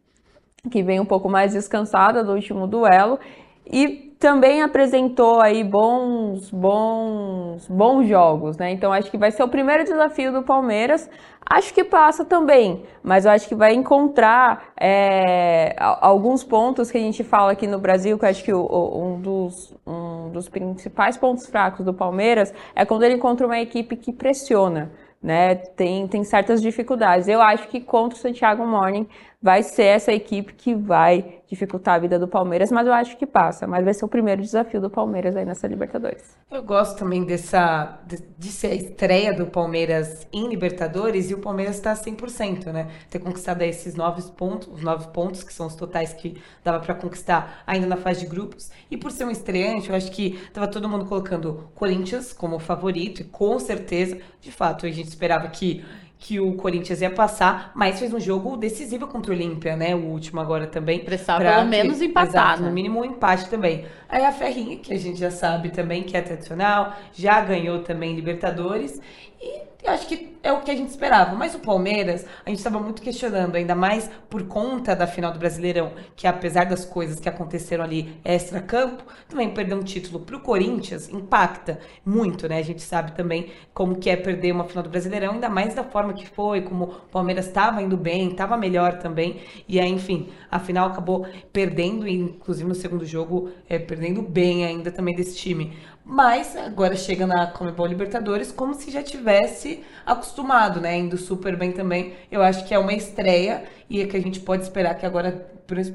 que 0.70 0.82
vem 0.82 1.00
um 1.00 1.04
pouco 1.04 1.28
mais 1.28 1.52
descansada 1.52 2.22
do 2.22 2.32
último 2.32 2.66
duelo 2.66 3.18
e 3.66 4.10
também 4.18 4.60
apresentou 4.60 5.40
aí 5.40 5.64
bons, 5.64 6.50
bons, 6.50 7.66
bons 7.68 8.06
jogos, 8.06 8.58
né? 8.58 8.70
Então 8.70 8.92
acho 8.92 9.10
que 9.10 9.16
vai 9.16 9.30
ser 9.30 9.42
o 9.42 9.48
primeiro 9.48 9.82
desafio 9.82 10.30
do 10.30 10.42
Palmeiras. 10.42 11.08
Acho 11.48 11.72
que 11.72 11.82
passa 11.82 12.24
também, 12.24 12.84
mas 13.02 13.24
eu 13.24 13.30
acho 13.30 13.48
que 13.48 13.54
vai 13.54 13.72
encontrar 13.72 14.72
é, 14.78 15.74
alguns 15.78 16.44
pontos 16.44 16.90
que 16.90 16.98
a 16.98 17.00
gente 17.00 17.24
fala 17.24 17.52
aqui 17.52 17.66
no 17.66 17.78
Brasil, 17.78 18.18
que 18.18 18.24
eu 18.26 18.28
acho 18.28 18.44
que 18.44 18.52
o, 18.52 18.62
um, 18.62 19.20
dos, 19.20 19.74
um 19.86 20.28
dos 20.30 20.48
principais 20.48 21.16
pontos 21.16 21.46
fracos 21.46 21.84
do 21.84 21.94
Palmeiras 21.94 22.52
é 22.76 22.84
quando 22.84 23.04
ele 23.04 23.14
encontra 23.14 23.46
uma 23.46 23.58
equipe 23.58 23.96
que 23.96 24.12
pressiona 24.12 24.92
né? 25.22 25.54
Tem, 25.54 26.06
tem 26.08 26.24
certas 26.24 26.62
dificuldades. 26.62 27.28
Eu 27.28 27.40
acho 27.42 27.68
que 27.68 27.80
contra 27.80 28.16
o 28.16 28.20
Santiago 28.20 28.66
Morning 28.66 29.06
vai 29.42 29.62
ser 29.62 29.84
essa 29.84 30.12
equipe 30.12 30.52
que 30.52 30.74
vai 30.74 31.40
dificultar 31.48 31.94
a 31.94 31.98
vida 31.98 32.18
do 32.18 32.28
Palmeiras, 32.28 32.70
mas 32.70 32.86
eu 32.86 32.92
acho 32.92 33.16
que 33.16 33.26
passa. 33.26 33.66
Mas 33.66 33.84
vai 33.84 33.94
ser 33.94 34.04
o 34.04 34.08
primeiro 34.08 34.42
desafio 34.42 34.80
do 34.80 34.90
Palmeiras 34.90 35.34
aí 35.34 35.44
nessa 35.44 35.66
Libertadores. 35.66 36.36
Eu 36.50 36.62
gosto 36.62 36.98
também 36.98 37.24
dessa 37.24 37.98
de, 38.06 38.18
de 38.38 38.48
ser 38.48 38.68
a 38.68 38.74
estreia 38.74 39.32
do 39.32 39.46
Palmeiras 39.46 40.28
em 40.32 40.46
Libertadores 40.46 41.30
e 41.30 41.34
o 41.34 41.38
Palmeiras 41.38 41.76
está 41.76 41.94
100%, 41.94 42.66
né? 42.66 42.88
Ter 43.08 43.18
conquistado 43.18 43.62
esses 43.62 43.94
nove 43.94 44.22
pontos, 44.32 44.68
os 44.68 44.82
nove 44.82 45.08
pontos 45.08 45.42
que 45.42 45.52
são 45.52 45.66
os 45.66 45.74
totais 45.74 46.12
que 46.12 46.40
dava 46.62 46.78
para 46.78 46.94
conquistar 46.94 47.62
ainda 47.66 47.86
na 47.86 47.96
fase 47.96 48.20
de 48.20 48.26
grupos. 48.26 48.70
E 48.90 48.96
por 48.96 49.10
ser 49.10 49.24
um 49.24 49.30
estreante, 49.30 49.88
eu 49.88 49.96
acho 49.96 50.12
que 50.12 50.38
tava 50.52 50.68
todo 50.68 50.88
mundo 50.88 51.06
colocando 51.06 51.70
Corinthians 51.74 52.32
como 52.32 52.58
favorito 52.58 53.22
e 53.22 53.24
com 53.24 53.58
certeza, 53.58 54.18
de 54.40 54.52
fato, 54.52 54.86
a 54.86 54.90
gente 54.90 55.08
esperava 55.08 55.48
que 55.48 55.84
que 56.20 56.38
o 56.38 56.52
Corinthians 56.52 57.00
ia 57.00 57.10
passar, 57.10 57.72
mas 57.74 57.98
fez 57.98 58.12
um 58.12 58.20
jogo 58.20 58.54
decisivo 58.54 59.06
contra 59.06 59.32
o 59.32 59.34
Olímpia, 59.34 59.74
né? 59.74 59.94
O 59.94 60.00
último 60.00 60.38
agora 60.38 60.66
também. 60.66 60.98
Precisava 60.98 61.42
pelo 61.42 61.66
menos 61.66 62.02
empatar, 62.02 62.28
exato, 62.28 62.62
né? 62.62 62.68
no 62.68 62.74
mínimo 62.74 63.00
um 63.00 63.04
empate 63.06 63.48
também. 63.48 63.86
Aí 64.06 64.22
a 64.22 64.30
Ferrinha, 64.30 64.76
que 64.76 64.92
a 64.92 64.98
gente 64.98 65.18
já 65.18 65.30
sabe 65.30 65.70
também 65.70 66.02
que 66.02 66.14
é 66.14 66.20
tradicional, 66.20 66.94
já 67.14 67.40
ganhou 67.40 67.78
também 67.80 68.14
Libertadores. 68.14 69.00
E 69.40 69.62
eu 69.82 69.92
acho 69.92 70.06
que 70.06 70.36
é 70.42 70.52
o 70.52 70.60
que 70.60 70.70
a 70.70 70.76
gente 70.76 70.90
esperava. 70.90 71.34
Mas 71.34 71.54
o 71.54 71.58
Palmeiras, 71.58 72.26
a 72.44 72.50
gente 72.50 72.58
estava 72.58 72.78
muito 72.78 73.02
questionando, 73.02 73.56
ainda 73.56 73.74
mais 73.74 74.10
por 74.28 74.42
conta 74.46 74.94
da 74.94 75.06
final 75.06 75.32
do 75.32 75.38
Brasileirão, 75.38 75.92
que 76.14 76.26
apesar 76.26 76.66
das 76.66 76.84
coisas 76.84 77.18
que 77.18 77.28
aconteceram 77.28 77.84
ali 77.84 78.14
extra-campo, 78.24 79.04
também 79.28 79.50
perder 79.50 79.74
um 79.74 79.82
título 79.82 80.20
para 80.20 80.36
o 80.36 80.40
Corinthians 80.40 81.08
impacta 81.08 81.78
muito, 82.04 82.48
né? 82.48 82.58
A 82.58 82.62
gente 82.62 82.82
sabe 82.82 83.12
também 83.12 83.50
como 83.72 83.96
que 83.96 84.10
é 84.10 84.16
perder 84.16 84.52
uma 84.52 84.64
final 84.64 84.82
do 84.82 84.90
Brasileirão, 84.90 85.32
ainda 85.32 85.48
mais 85.48 85.74
da 85.74 85.84
forma 85.84 86.12
que 86.12 86.28
foi, 86.28 86.62
como 86.62 86.84
o 86.84 86.88
Palmeiras 87.10 87.46
estava 87.46 87.82
indo 87.82 87.96
bem, 87.96 88.30
estava 88.30 88.56
melhor 88.56 88.98
também. 88.98 89.40
E 89.68 89.80
aí, 89.80 89.90
enfim, 89.90 90.28
a 90.50 90.58
final 90.58 90.88
acabou 90.88 91.26
perdendo, 91.52 92.06
inclusive 92.06 92.68
no 92.68 92.74
segundo 92.74 93.04
jogo, 93.06 93.50
é, 93.68 93.78
perdendo 93.78 94.22
bem 94.22 94.64
ainda 94.64 94.90
também 94.90 95.14
desse 95.14 95.36
time. 95.36 95.76
Mas 96.10 96.56
agora 96.56 96.96
chega 96.96 97.24
na 97.24 97.46
Comebol 97.46 97.86
Libertadores 97.86 98.50
como 98.50 98.74
se 98.74 98.90
já 98.90 99.00
tivesse 99.00 99.84
acostumado, 100.04 100.80
né? 100.80 100.98
Indo 100.98 101.16
super 101.16 101.56
bem 101.56 101.70
também. 101.70 102.14
Eu 102.28 102.42
acho 102.42 102.66
que 102.66 102.74
é 102.74 102.78
uma 102.80 102.92
estreia 102.92 103.62
e 103.88 104.00
é 104.00 104.06
que 104.08 104.16
a 104.16 104.20
gente 104.20 104.40
pode 104.40 104.64
esperar 104.64 104.96
que 104.96 105.06
agora, 105.06 105.30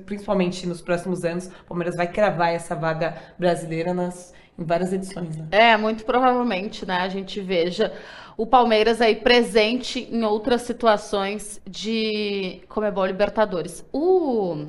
principalmente 0.05 0.65
nos 0.65 0.81
próximos 0.81 1.25
anos, 1.25 1.47
o 1.47 1.65
Palmeiras 1.67 1.97
vai 1.97 2.07
cravar 2.07 2.53
essa 2.53 2.73
vaga 2.73 3.13
brasileira 3.37 3.93
nas, 3.93 4.33
em 4.57 4.63
várias 4.63 4.93
edições, 4.93 5.35
né? 5.35 5.47
É, 5.51 5.75
muito 5.75 6.05
provavelmente, 6.05 6.85
né? 6.85 6.99
A 6.99 7.09
gente 7.09 7.41
veja 7.41 7.91
o 8.37 8.45
Palmeiras 8.45 9.01
aí 9.01 9.17
presente 9.17 10.07
em 10.09 10.23
outras 10.23 10.61
situações 10.61 11.59
de 11.69 12.61
Comebol 12.69 13.05
Libertadores. 13.05 13.85
O 13.91 14.67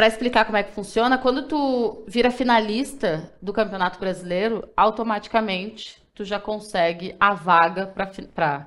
para 0.00 0.06
explicar 0.06 0.46
como 0.46 0.56
é 0.56 0.62
que 0.62 0.72
funciona, 0.72 1.18
quando 1.18 1.42
tu 1.42 2.04
vira 2.08 2.30
finalista 2.30 3.30
do 3.42 3.52
Campeonato 3.52 4.00
Brasileiro, 4.00 4.66
automaticamente 4.74 6.02
tu 6.14 6.24
já 6.24 6.40
consegue 6.40 7.14
a 7.20 7.34
vaga 7.34 7.86
para 7.86 8.06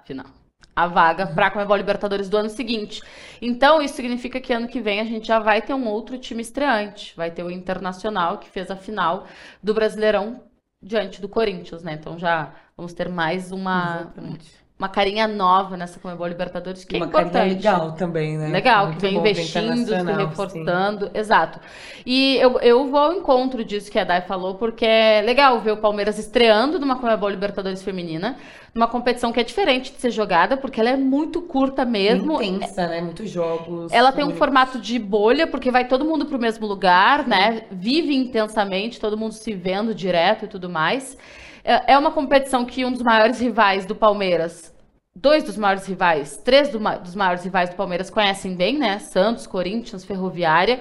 final. 0.06 0.28
A 0.76 0.86
vaga 0.86 1.26
para 1.26 1.48
a 1.48 1.50
Comebol 1.50 1.76
Libertadores 1.76 2.30
do 2.30 2.38
ano 2.38 2.52
seguinte. 2.52 3.02
Então, 3.41 3.82
isso 3.82 3.96
significa 3.96 4.39
que 4.39 4.54
ano 4.54 4.67
que 4.67 4.80
vem 4.80 5.02
a 5.02 5.06
gente 5.06 5.26
já 5.26 5.39
vai 5.39 5.60
ter 5.60 5.74
um 5.74 5.88
outro 5.88 6.19
time 6.19 6.43
estreante. 6.43 7.15
Vai 7.17 7.32
ter 7.32 7.41
o 7.41 7.50
Internacional, 7.50 8.38
que 8.38 8.48
fez 8.48 8.69
a 8.69 8.76
final 8.76 9.26
do 9.60 9.74
Brasileirão 9.74 10.43
diante 10.80 11.19
do 11.19 11.28
Corinthians, 11.28 11.82
né? 11.82 11.93
Então 11.93 12.15
já 12.19 12.54
vamos 12.78 12.93
ter 12.93 13.10
mais 13.10 13.52
uma, 13.52 14.02
Exatamente 14.02 14.62
uma 14.77 14.89
carinha 14.89 15.27
nova 15.27 15.77
nessa 15.77 15.99
Comebol 15.99 16.27
Libertadores, 16.27 16.83
que 16.83 16.95
é 16.95 16.99
uma 16.99 17.05
é 17.05 17.07
importante. 17.07 17.53
legal 17.55 17.91
também, 17.93 18.38
né? 18.38 18.47
Legal, 18.49 18.88
Muito 18.88 18.99
que 18.99 19.07
vem 19.07 19.17
investindo, 19.17 19.86
se 19.86 20.12
reforçando. 20.12 21.05
Sim. 21.05 21.12
Exato. 21.13 21.59
E 22.05 22.38
eu, 22.38 22.59
eu 22.59 22.89
vou 22.89 22.99
ao 22.99 23.13
encontro 23.13 23.63
disso 23.63 23.91
que 23.91 23.99
a 23.99 24.03
Dai 24.03 24.21
falou, 24.21 24.55
porque 24.55 24.86
é 24.86 25.21
legal 25.21 25.62
ver 25.62 25.71
o 25.71 25.77
Palmeiras 25.77 26.17
estreando 26.17 26.79
numa 26.79 26.97
Comebol 26.97 27.29
Libertadores 27.29 27.83
feminina, 27.83 28.36
numa 28.73 28.88
competição 28.88 29.31
que 29.31 29.39
é 29.39 29.43
diferente 29.43 29.93
de 29.93 30.01
ser 30.01 30.09
jogada, 30.09 30.57
porque 30.57 30.79
ela 30.79 30.89
é 30.89 30.97
muito 30.97 31.41
curta 31.41 31.86
mesmo. 31.86 32.41
Intensa, 32.41 32.88
né? 32.88 32.99
Muitos 32.99 33.29
jogos. 33.29 33.91
Ela 33.91 34.12
tem 34.12 34.25
um 34.25 34.36
formato 34.36 34.79
de 34.79 34.97
bolha, 34.97 35.45
porque 35.45 35.69
vai 35.69 35.88
todo 35.88 36.03
mundo 36.03 36.25
pro 36.25 36.39
mesmo 36.39 36.65
lugar, 36.65 37.27
né? 37.27 37.65
Vive 37.71 38.15
intensamente, 38.15 38.99
todo 38.99 39.15
mundo 39.15 39.33
se 39.33 39.53
vendo 39.53 39.93
direto 39.93 40.45
e 40.45 40.47
tudo 40.47 40.67
mais. 40.67 41.15
É, 41.63 41.93
é 41.93 41.97
uma 41.97 42.12
competição 42.12 42.65
que 42.65 42.84
um 42.84 42.91
dos 42.91 43.02
maiores 43.02 43.39
rivais 43.39 43.86
do 43.86 43.95
Palmeiras, 43.95 44.73
dois 45.15 45.43
dos 45.43 45.58
maiores 45.58 45.86
rivais, 45.86 46.38
três 46.38 46.69
do, 46.69 46.80
dos 46.99 47.15
maiores 47.15 47.43
rivais 47.43 47.69
do 47.69 47.76
Palmeiras 47.76 48.10
conhecem 48.10 48.56
bem, 48.56 48.78
né? 48.78 48.99
Santos, 48.99 49.47
Corinthians, 49.47 50.04
Ferroviária. 50.04 50.80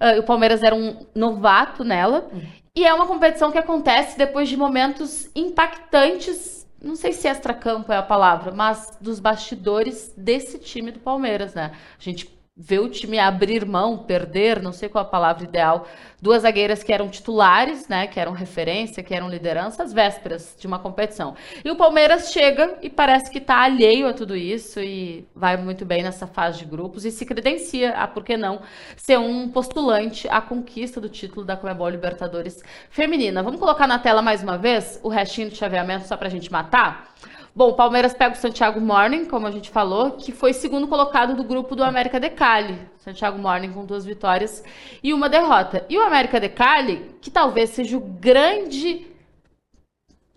Uh, 0.00 0.20
o 0.20 0.22
Palmeiras 0.22 0.62
era 0.62 0.74
um 0.74 1.06
novato 1.14 1.82
nela. 1.82 2.28
Uhum. 2.32 2.42
E 2.76 2.86
é 2.86 2.94
uma 2.94 3.06
competição 3.06 3.50
que 3.50 3.58
acontece 3.58 4.16
depois 4.16 4.48
de 4.48 4.56
momentos 4.56 5.28
impactantes, 5.34 6.64
não 6.80 6.94
sei 6.94 7.12
se 7.12 7.26
extra-campo 7.26 7.90
é 7.90 7.96
a 7.96 8.02
palavra, 8.02 8.52
mas 8.52 8.96
dos 9.00 9.18
bastidores 9.18 10.14
desse 10.16 10.60
time 10.60 10.92
do 10.92 11.00
Palmeiras, 11.00 11.54
né? 11.54 11.72
A 11.98 12.02
gente 12.02 12.37
ver 12.60 12.80
o 12.80 12.88
time 12.88 13.20
abrir 13.20 13.64
mão, 13.64 13.96
perder, 13.96 14.60
não 14.60 14.72
sei 14.72 14.88
qual 14.88 15.04
a 15.04 15.08
palavra 15.08 15.44
ideal, 15.44 15.86
duas 16.20 16.42
zagueiras 16.42 16.82
que 16.82 16.92
eram 16.92 17.08
titulares, 17.08 17.86
né, 17.86 18.08
que 18.08 18.18
eram 18.18 18.32
referência, 18.32 19.00
que 19.00 19.14
eram 19.14 19.28
liderança, 19.28 19.84
às 19.84 19.92
vésperas 19.92 20.56
de 20.58 20.66
uma 20.66 20.80
competição. 20.80 21.36
E 21.64 21.70
o 21.70 21.76
Palmeiras 21.76 22.32
chega 22.32 22.76
e 22.82 22.90
parece 22.90 23.30
que 23.30 23.38
está 23.38 23.62
alheio 23.62 24.08
a 24.08 24.12
tudo 24.12 24.34
isso 24.34 24.80
e 24.80 25.24
vai 25.36 25.56
muito 25.56 25.84
bem 25.84 26.02
nessa 26.02 26.26
fase 26.26 26.58
de 26.58 26.64
grupos 26.64 27.04
e 27.04 27.12
se 27.12 27.24
credencia 27.24 27.92
a, 27.92 28.08
por 28.08 28.24
que 28.24 28.36
não, 28.36 28.60
ser 28.96 29.20
um 29.20 29.48
postulante 29.48 30.28
à 30.28 30.40
conquista 30.40 31.00
do 31.00 31.08
título 31.08 31.46
da 31.46 31.56
Comebol 31.56 31.88
Libertadores 31.88 32.60
feminina. 32.90 33.40
Vamos 33.40 33.60
colocar 33.60 33.86
na 33.86 34.00
tela 34.00 34.20
mais 34.20 34.42
uma 34.42 34.58
vez 34.58 34.98
o 35.04 35.08
restinho 35.08 35.48
do 35.48 35.54
chaveamento 35.54 36.08
só 36.08 36.16
para 36.16 36.26
a 36.26 36.30
gente 36.30 36.50
matar? 36.50 37.14
Bom, 37.58 37.70
o 37.70 37.74
Palmeiras 37.74 38.14
pega 38.14 38.36
o 38.36 38.38
Santiago 38.38 38.80
Morning, 38.80 39.24
como 39.24 39.44
a 39.44 39.50
gente 39.50 39.68
falou, 39.68 40.12
que 40.12 40.30
foi 40.30 40.52
segundo 40.52 40.86
colocado 40.86 41.34
do 41.34 41.42
grupo 41.42 41.74
do 41.74 41.82
América 41.82 42.20
de 42.20 42.30
Cali. 42.30 42.78
Santiago 42.98 43.36
Morning 43.36 43.72
com 43.72 43.84
duas 43.84 44.04
vitórias 44.04 44.62
e 45.02 45.12
uma 45.12 45.28
derrota. 45.28 45.84
E 45.88 45.98
o 45.98 46.02
América 46.02 46.38
de 46.38 46.48
Cali, 46.48 47.16
que 47.20 47.32
talvez 47.32 47.70
seja 47.70 47.96
o 47.96 48.00
grande 48.00 49.08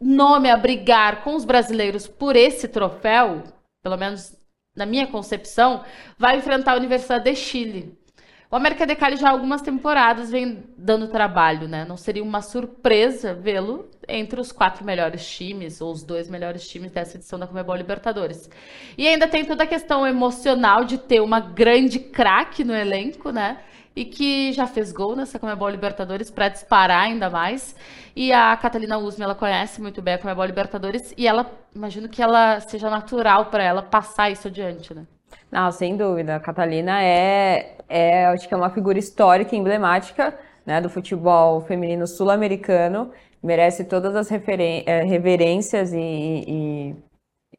nome 0.02 0.50
a 0.50 0.58
brigar 0.58 1.24
com 1.24 1.36
os 1.36 1.46
brasileiros 1.46 2.08
por 2.08 2.36
esse 2.36 2.68
troféu, 2.68 3.44
pelo 3.84 3.98
menos 3.98 4.36
na 4.76 4.88
minha 4.88 5.06
concepção, 5.06 5.84
vai 6.18 6.38
enfrentar 6.38 6.74
a 6.74 6.78
Universidade 6.78 7.26
de 7.26 7.36
Chile. 7.36 8.01
O 8.52 8.56
América 8.58 8.86
de 8.86 8.96
Cali 8.96 9.16
já 9.16 9.30
há 9.30 9.32
algumas 9.32 9.62
temporadas 9.62 10.30
vem 10.30 10.66
dando 10.78 11.08
trabalho, 11.08 11.70
né? 11.70 11.86
Não 11.88 11.96
seria 11.96 12.22
uma 12.22 12.42
surpresa 12.42 13.34
vê-lo 13.34 13.90
entre 14.06 14.42
os 14.42 14.52
quatro 14.52 14.84
melhores 14.84 15.26
times, 15.26 15.80
ou 15.80 15.90
os 15.90 16.04
dois 16.04 16.30
melhores 16.30 16.68
times 16.68 16.92
dessa 16.92 17.16
edição 17.16 17.40
da 17.40 17.48
Comebol 17.48 17.78
Libertadores. 17.78 18.50
E 18.98 19.08
ainda 19.08 19.26
tem 19.26 19.46
toda 19.46 19.64
a 19.64 19.66
questão 19.68 20.06
emocional 20.06 20.84
de 20.84 20.98
ter 20.98 21.22
uma 21.22 21.40
grande 21.40 21.98
craque 21.98 22.66
no 22.66 22.76
elenco, 22.76 23.32
né? 23.32 23.60
E 23.96 24.04
que 24.04 24.52
já 24.52 24.68
fez 24.68 24.92
gol 24.92 25.16
nessa 25.16 25.40
Comebol 25.40 25.70
Libertadores 25.70 26.30
para 26.30 26.50
disparar 26.50 27.04
ainda 27.04 27.30
mais. 27.30 27.74
E 28.14 28.34
a 28.34 28.58
Catalina 28.58 28.98
Usme, 28.98 29.24
ela 29.24 29.34
conhece 29.34 29.82
muito 29.82 30.02
bem 30.02 30.16
a 30.16 30.18
Comebol 30.18 30.44
Libertadores 30.44 31.14
e 31.18 31.26
ela, 31.26 31.50
imagino 31.74 32.10
que 32.10 32.22
ela 32.22 32.60
seja 32.60 32.90
natural 32.90 33.46
para 33.46 33.64
ela 33.64 33.82
passar 33.82 34.30
isso 34.30 34.50
adiante, 34.50 34.94
né? 34.94 35.06
Não, 35.52 35.72
sem 35.72 35.98
dúvida. 35.98 36.36
A 36.36 36.40
Catalina 36.40 37.04
é, 37.04 37.76
é, 37.90 38.26
acho 38.28 38.48
que 38.48 38.54
é 38.54 38.58
uma 38.58 38.70
figura 38.70 38.98
histórica, 38.98 39.56
emblemática, 39.56 40.34
né, 40.66 40.80
do 40.80 40.90
futebol 40.90 41.62
feminino 41.62 42.08
sul-americano. 42.08 43.12
Merece 43.44 43.84
todas 43.84 44.16
as 44.16 44.30
é, 44.32 45.04
reverências 45.04 45.92
e, 45.92 46.00
e, 46.00 46.96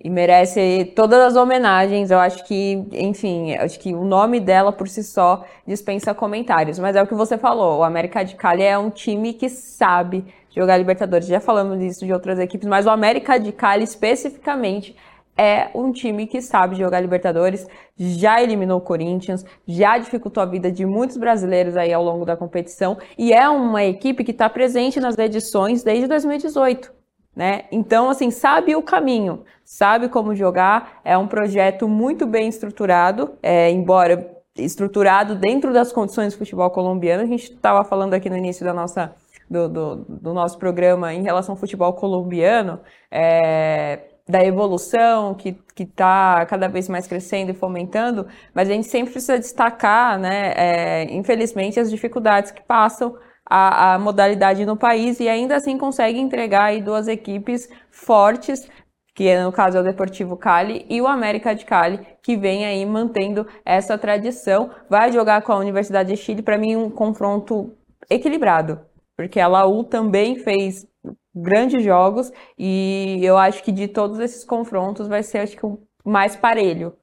e, 0.00 0.08
merece 0.08 0.92
todas 0.96 1.20
as 1.20 1.36
homenagens. 1.36 2.10
Eu 2.10 2.18
acho 2.18 2.44
que, 2.44 2.86
enfim, 2.92 3.54
acho 3.56 3.78
que 3.80 3.92
o 3.92 4.04
nome 4.04 4.40
dela 4.40 4.72
por 4.72 4.88
si 4.88 5.02
só 5.02 5.44
dispensa 5.66 6.14
comentários. 6.14 6.78
Mas 6.78 6.96
é 6.96 7.02
o 7.02 7.06
que 7.06 7.14
você 7.14 7.36
falou, 7.36 7.80
o 7.80 7.84
América 7.84 8.24
de 8.24 8.36
Cali 8.36 8.62
é 8.62 8.78
um 8.78 8.90
time 8.90 9.34
que 9.34 9.48
sabe 9.48 10.24
jogar 10.54 10.76
Libertadores. 10.76 11.26
Já 11.26 11.40
falamos 11.40 11.78
disso 11.78 12.06
de 12.06 12.12
outras 12.12 12.38
equipes, 12.38 12.68
mas 12.68 12.86
o 12.86 12.90
América 12.90 13.38
de 13.38 13.52
Cali 13.52 13.84
especificamente 13.84 14.96
é 15.36 15.70
um 15.74 15.92
time 15.92 16.26
que 16.26 16.42
sabe 16.42 16.76
jogar 16.76 17.00
Libertadores, 17.00 17.66
já 17.96 18.42
eliminou 18.42 18.78
o 18.78 18.82
Corinthians, 18.82 19.44
já 19.66 19.98
dificultou 19.98 20.42
a 20.42 20.46
vida 20.46 20.70
de 20.70 20.84
muitos 20.84 21.16
brasileiros 21.16 21.76
aí 21.76 21.92
ao 21.92 22.02
longo 22.02 22.24
da 22.24 22.36
competição 22.36 22.98
e 23.16 23.32
é 23.32 23.48
uma 23.48 23.82
equipe 23.84 24.24
que 24.24 24.30
está 24.30 24.48
presente 24.48 25.00
nas 25.00 25.16
edições 25.18 25.82
desde 25.82 26.06
2018. 26.06 26.92
Né? 27.34 27.64
Então, 27.72 28.10
assim, 28.10 28.30
sabe 28.30 28.76
o 28.76 28.82
caminho, 28.82 29.44
sabe 29.64 30.08
como 30.08 30.34
jogar, 30.34 31.00
é 31.02 31.16
um 31.16 31.26
projeto 31.26 31.88
muito 31.88 32.26
bem 32.26 32.46
estruturado, 32.48 33.32
é, 33.42 33.70
embora 33.70 34.42
estruturado 34.54 35.34
dentro 35.34 35.72
das 35.72 35.92
condições 35.92 36.34
do 36.34 36.38
futebol 36.38 36.70
colombiano. 36.70 37.22
A 37.22 37.26
gente 37.26 37.54
estava 37.54 37.84
falando 37.84 38.12
aqui 38.12 38.28
no 38.28 38.36
início 38.36 38.64
da 38.66 38.74
nossa, 38.74 39.14
do, 39.48 39.66
do, 39.66 39.96
do, 39.96 40.34
nosso 40.34 40.58
programa 40.58 41.14
em 41.14 41.22
relação 41.22 41.54
ao 41.54 41.58
futebol 41.58 41.94
colombiano. 41.94 42.80
É, 43.10 44.11
da 44.32 44.42
evolução 44.42 45.34
que 45.34 45.54
está 45.78 46.46
cada 46.46 46.66
vez 46.66 46.88
mais 46.88 47.06
crescendo 47.06 47.50
e 47.50 47.54
fomentando, 47.54 48.26
mas 48.54 48.68
a 48.70 48.72
gente 48.72 48.88
sempre 48.88 49.12
precisa 49.12 49.38
destacar, 49.38 50.18
né, 50.18 50.54
é, 50.56 51.04
infelizmente, 51.12 51.78
as 51.78 51.90
dificuldades 51.90 52.50
que 52.50 52.62
passam 52.62 53.14
a, 53.44 53.94
a, 53.94 53.98
modalidade 53.98 54.64
no 54.64 54.74
país 54.74 55.20
e 55.20 55.28
ainda 55.28 55.56
assim 55.56 55.76
consegue 55.76 56.18
entregar 56.18 56.64
aí 56.64 56.80
duas 56.80 57.08
equipes 57.08 57.68
fortes, 57.90 58.66
que 59.14 59.38
no 59.38 59.52
caso 59.52 59.76
é 59.76 59.80
o 59.82 59.84
Deportivo 59.84 60.34
Cali 60.34 60.86
e 60.88 61.02
o 61.02 61.06
América 61.06 61.54
de 61.54 61.66
Cali, 61.66 62.00
que 62.22 62.34
vem 62.34 62.64
aí 62.64 62.86
mantendo 62.86 63.46
essa 63.66 63.98
tradição. 63.98 64.70
Vai 64.88 65.12
jogar 65.12 65.42
com 65.42 65.52
a 65.52 65.58
Universidade 65.58 66.08
de 66.10 66.16
Chile, 66.16 66.40
para 66.40 66.56
mim 66.56 66.76
um 66.76 66.88
confronto 66.88 67.76
equilibrado, 68.08 68.80
porque 69.14 69.38
a 69.38 69.46
Laú 69.46 69.84
também 69.84 70.38
fez 70.38 70.86
grandes 71.34 71.82
jogos 71.82 72.30
e 72.58 73.20
eu 73.22 73.36
acho 73.36 73.62
que 73.62 73.72
de 73.72 73.88
todos 73.88 74.18
esses 74.18 74.44
confrontos 74.44 75.08
vai 75.08 75.22
ser 75.22 75.38
acho 75.38 75.56
que 75.56 75.66
o 75.66 75.80
mais 76.04 76.36
parelho. 76.36 76.96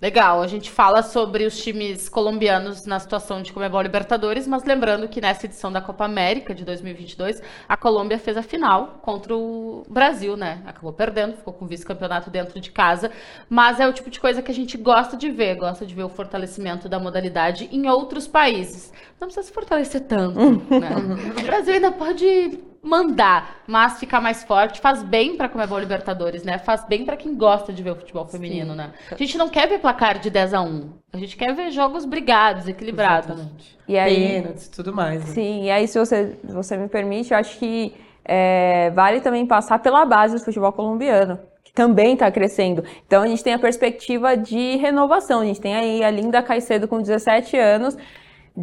Legal, 0.00 0.40
a 0.40 0.46
gente 0.46 0.70
fala 0.70 1.02
sobre 1.02 1.44
os 1.44 1.62
times 1.62 2.08
colombianos 2.08 2.86
na 2.86 2.98
situação 2.98 3.42
de 3.42 3.52
Comebol 3.52 3.82
Libertadores, 3.82 4.46
mas 4.46 4.64
lembrando 4.64 5.06
que 5.08 5.20
nessa 5.20 5.44
edição 5.44 5.70
da 5.70 5.82
Copa 5.82 6.06
América 6.06 6.54
de 6.54 6.64
2022, 6.64 7.42
a 7.68 7.76
Colômbia 7.76 8.18
fez 8.18 8.34
a 8.38 8.42
final 8.42 9.00
contra 9.02 9.36
o 9.36 9.82
Brasil, 9.90 10.38
né? 10.38 10.62
Acabou 10.64 10.94
perdendo, 10.94 11.36
ficou 11.36 11.52
com 11.52 11.66
vice-campeonato 11.66 12.30
dentro 12.30 12.58
de 12.58 12.70
casa, 12.72 13.10
mas 13.46 13.78
é 13.78 13.86
o 13.86 13.92
tipo 13.92 14.08
de 14.08 14.18
coisa 14.18 14.40
que 14.40 14.50
a 14.50 14.54
gente 14.54 14.78
gosta 14.78 15.18
de 15.18 15.28
ver, 15.30 15.56
gosta 15.56 15.84
de 15.84 15.94
ver 15.94 16.04
o 16.04 16.08
fortalecimento 16.08 16.88
da 16.88 16.98
modalidade 16.98 17.68
em 17.70 17.86
outros 17.86 18.26
países. 18.26 18.90
Não 19.20 19.28
precisa 19.28 19.46
se 19.46 19.52
fortalecer 19.52 20.00
tanto, 20.00 20.40
né? 20.80 20.96
O 21.38 21.42
Brasil 21.42 21.74
ainda 21.74 21.92
pode 21.92 22.69
mandar, 22.82 23.62
mas 23.66 23.98
ficar 23.98 24.20
mais 24.20 24.42
forte 24.42 24.80
faz 24.80 25.02
bem 25.02 25.36
para 25.36 25.48
Comebol 25.48 25.78
Libertadores, 25.78 26.42
né? 26.42 26.58
Faz 26.58 26.84
bem 26.84 27.04
para 27.04 27.16
quem 27.16 27.34
gosta 27.34 27.72
de 27.72 27.82
ver 27.82 27.90
o 27.90 27.96
futebol 27.96 28.26
feminino, 28.26 28.70
Sim. 28.70 28.76
né? 28.76 28.92
A 29.10 29.16
gente 29.16 29.36
não 29.36 29.48
quer 29.48 29.68
ver 29.68 29.78
placar 29.80 30.18
de 30.18 30.30
10 30.30 30.54
a 30.54 30.62
1. 30.62 30.90
A 31.12 31.18
gente 31.18 31.36
quer 31.36 31.54
ver 31.54 31.70
jogos 31.70 32.04
brigados, 32.04 32.66
equilibrados. 32.66 33.30
Exatamente. 33.30 33.78
E 33.86 33.98
aí, 33.98 34.42
Pênaltis 34.42 34.66
e 34.66 34.70
tudo 34.70 34.94
mais. 34.94 35.20
Né? 35.20 35.26
Sim, 35.26 35.64
e 35.64 35.70
aí 35.70 35.86
se 35.86 35.98
você, 35.98 36.38
você 36.42 36.76
me 36.76 36.88
permite, 36.88 37.32
eu 37.32 37.38
acho 37.38 37.58
que 37.58 37.94
é, 38.24 38.90
vale 38.90 39.20
também 39.20 39.44
passar 39.44 39.78
pela 39.80 40.04
base 40.04 40.36
do 40.36 40.44
futebol 40.44 40.72
colombiano 40.72 41.38
que 41.70 41.74
também 41.74 42.14
está 42.14 42.30
crescendo. 42.30 42.82
Então 43.06 43.22
a 43.22 43.28
gente 43.28 43.44
tem 43.44 43.54
a 43.54 43.58
perspectiva 43.58 44.36
de 44.36 44.76
renovação. 44.76 45.40
A 45.40 45.44
gente 45.44 45.60
tem 45.60 45.74
aí 45.74 46.02
a 46.02 46.10
Linda 46.10 46.42
Caicedo 46.42 46.88
com 46.88 47.00
17 47.00 47.56
anos, 47.56 47.96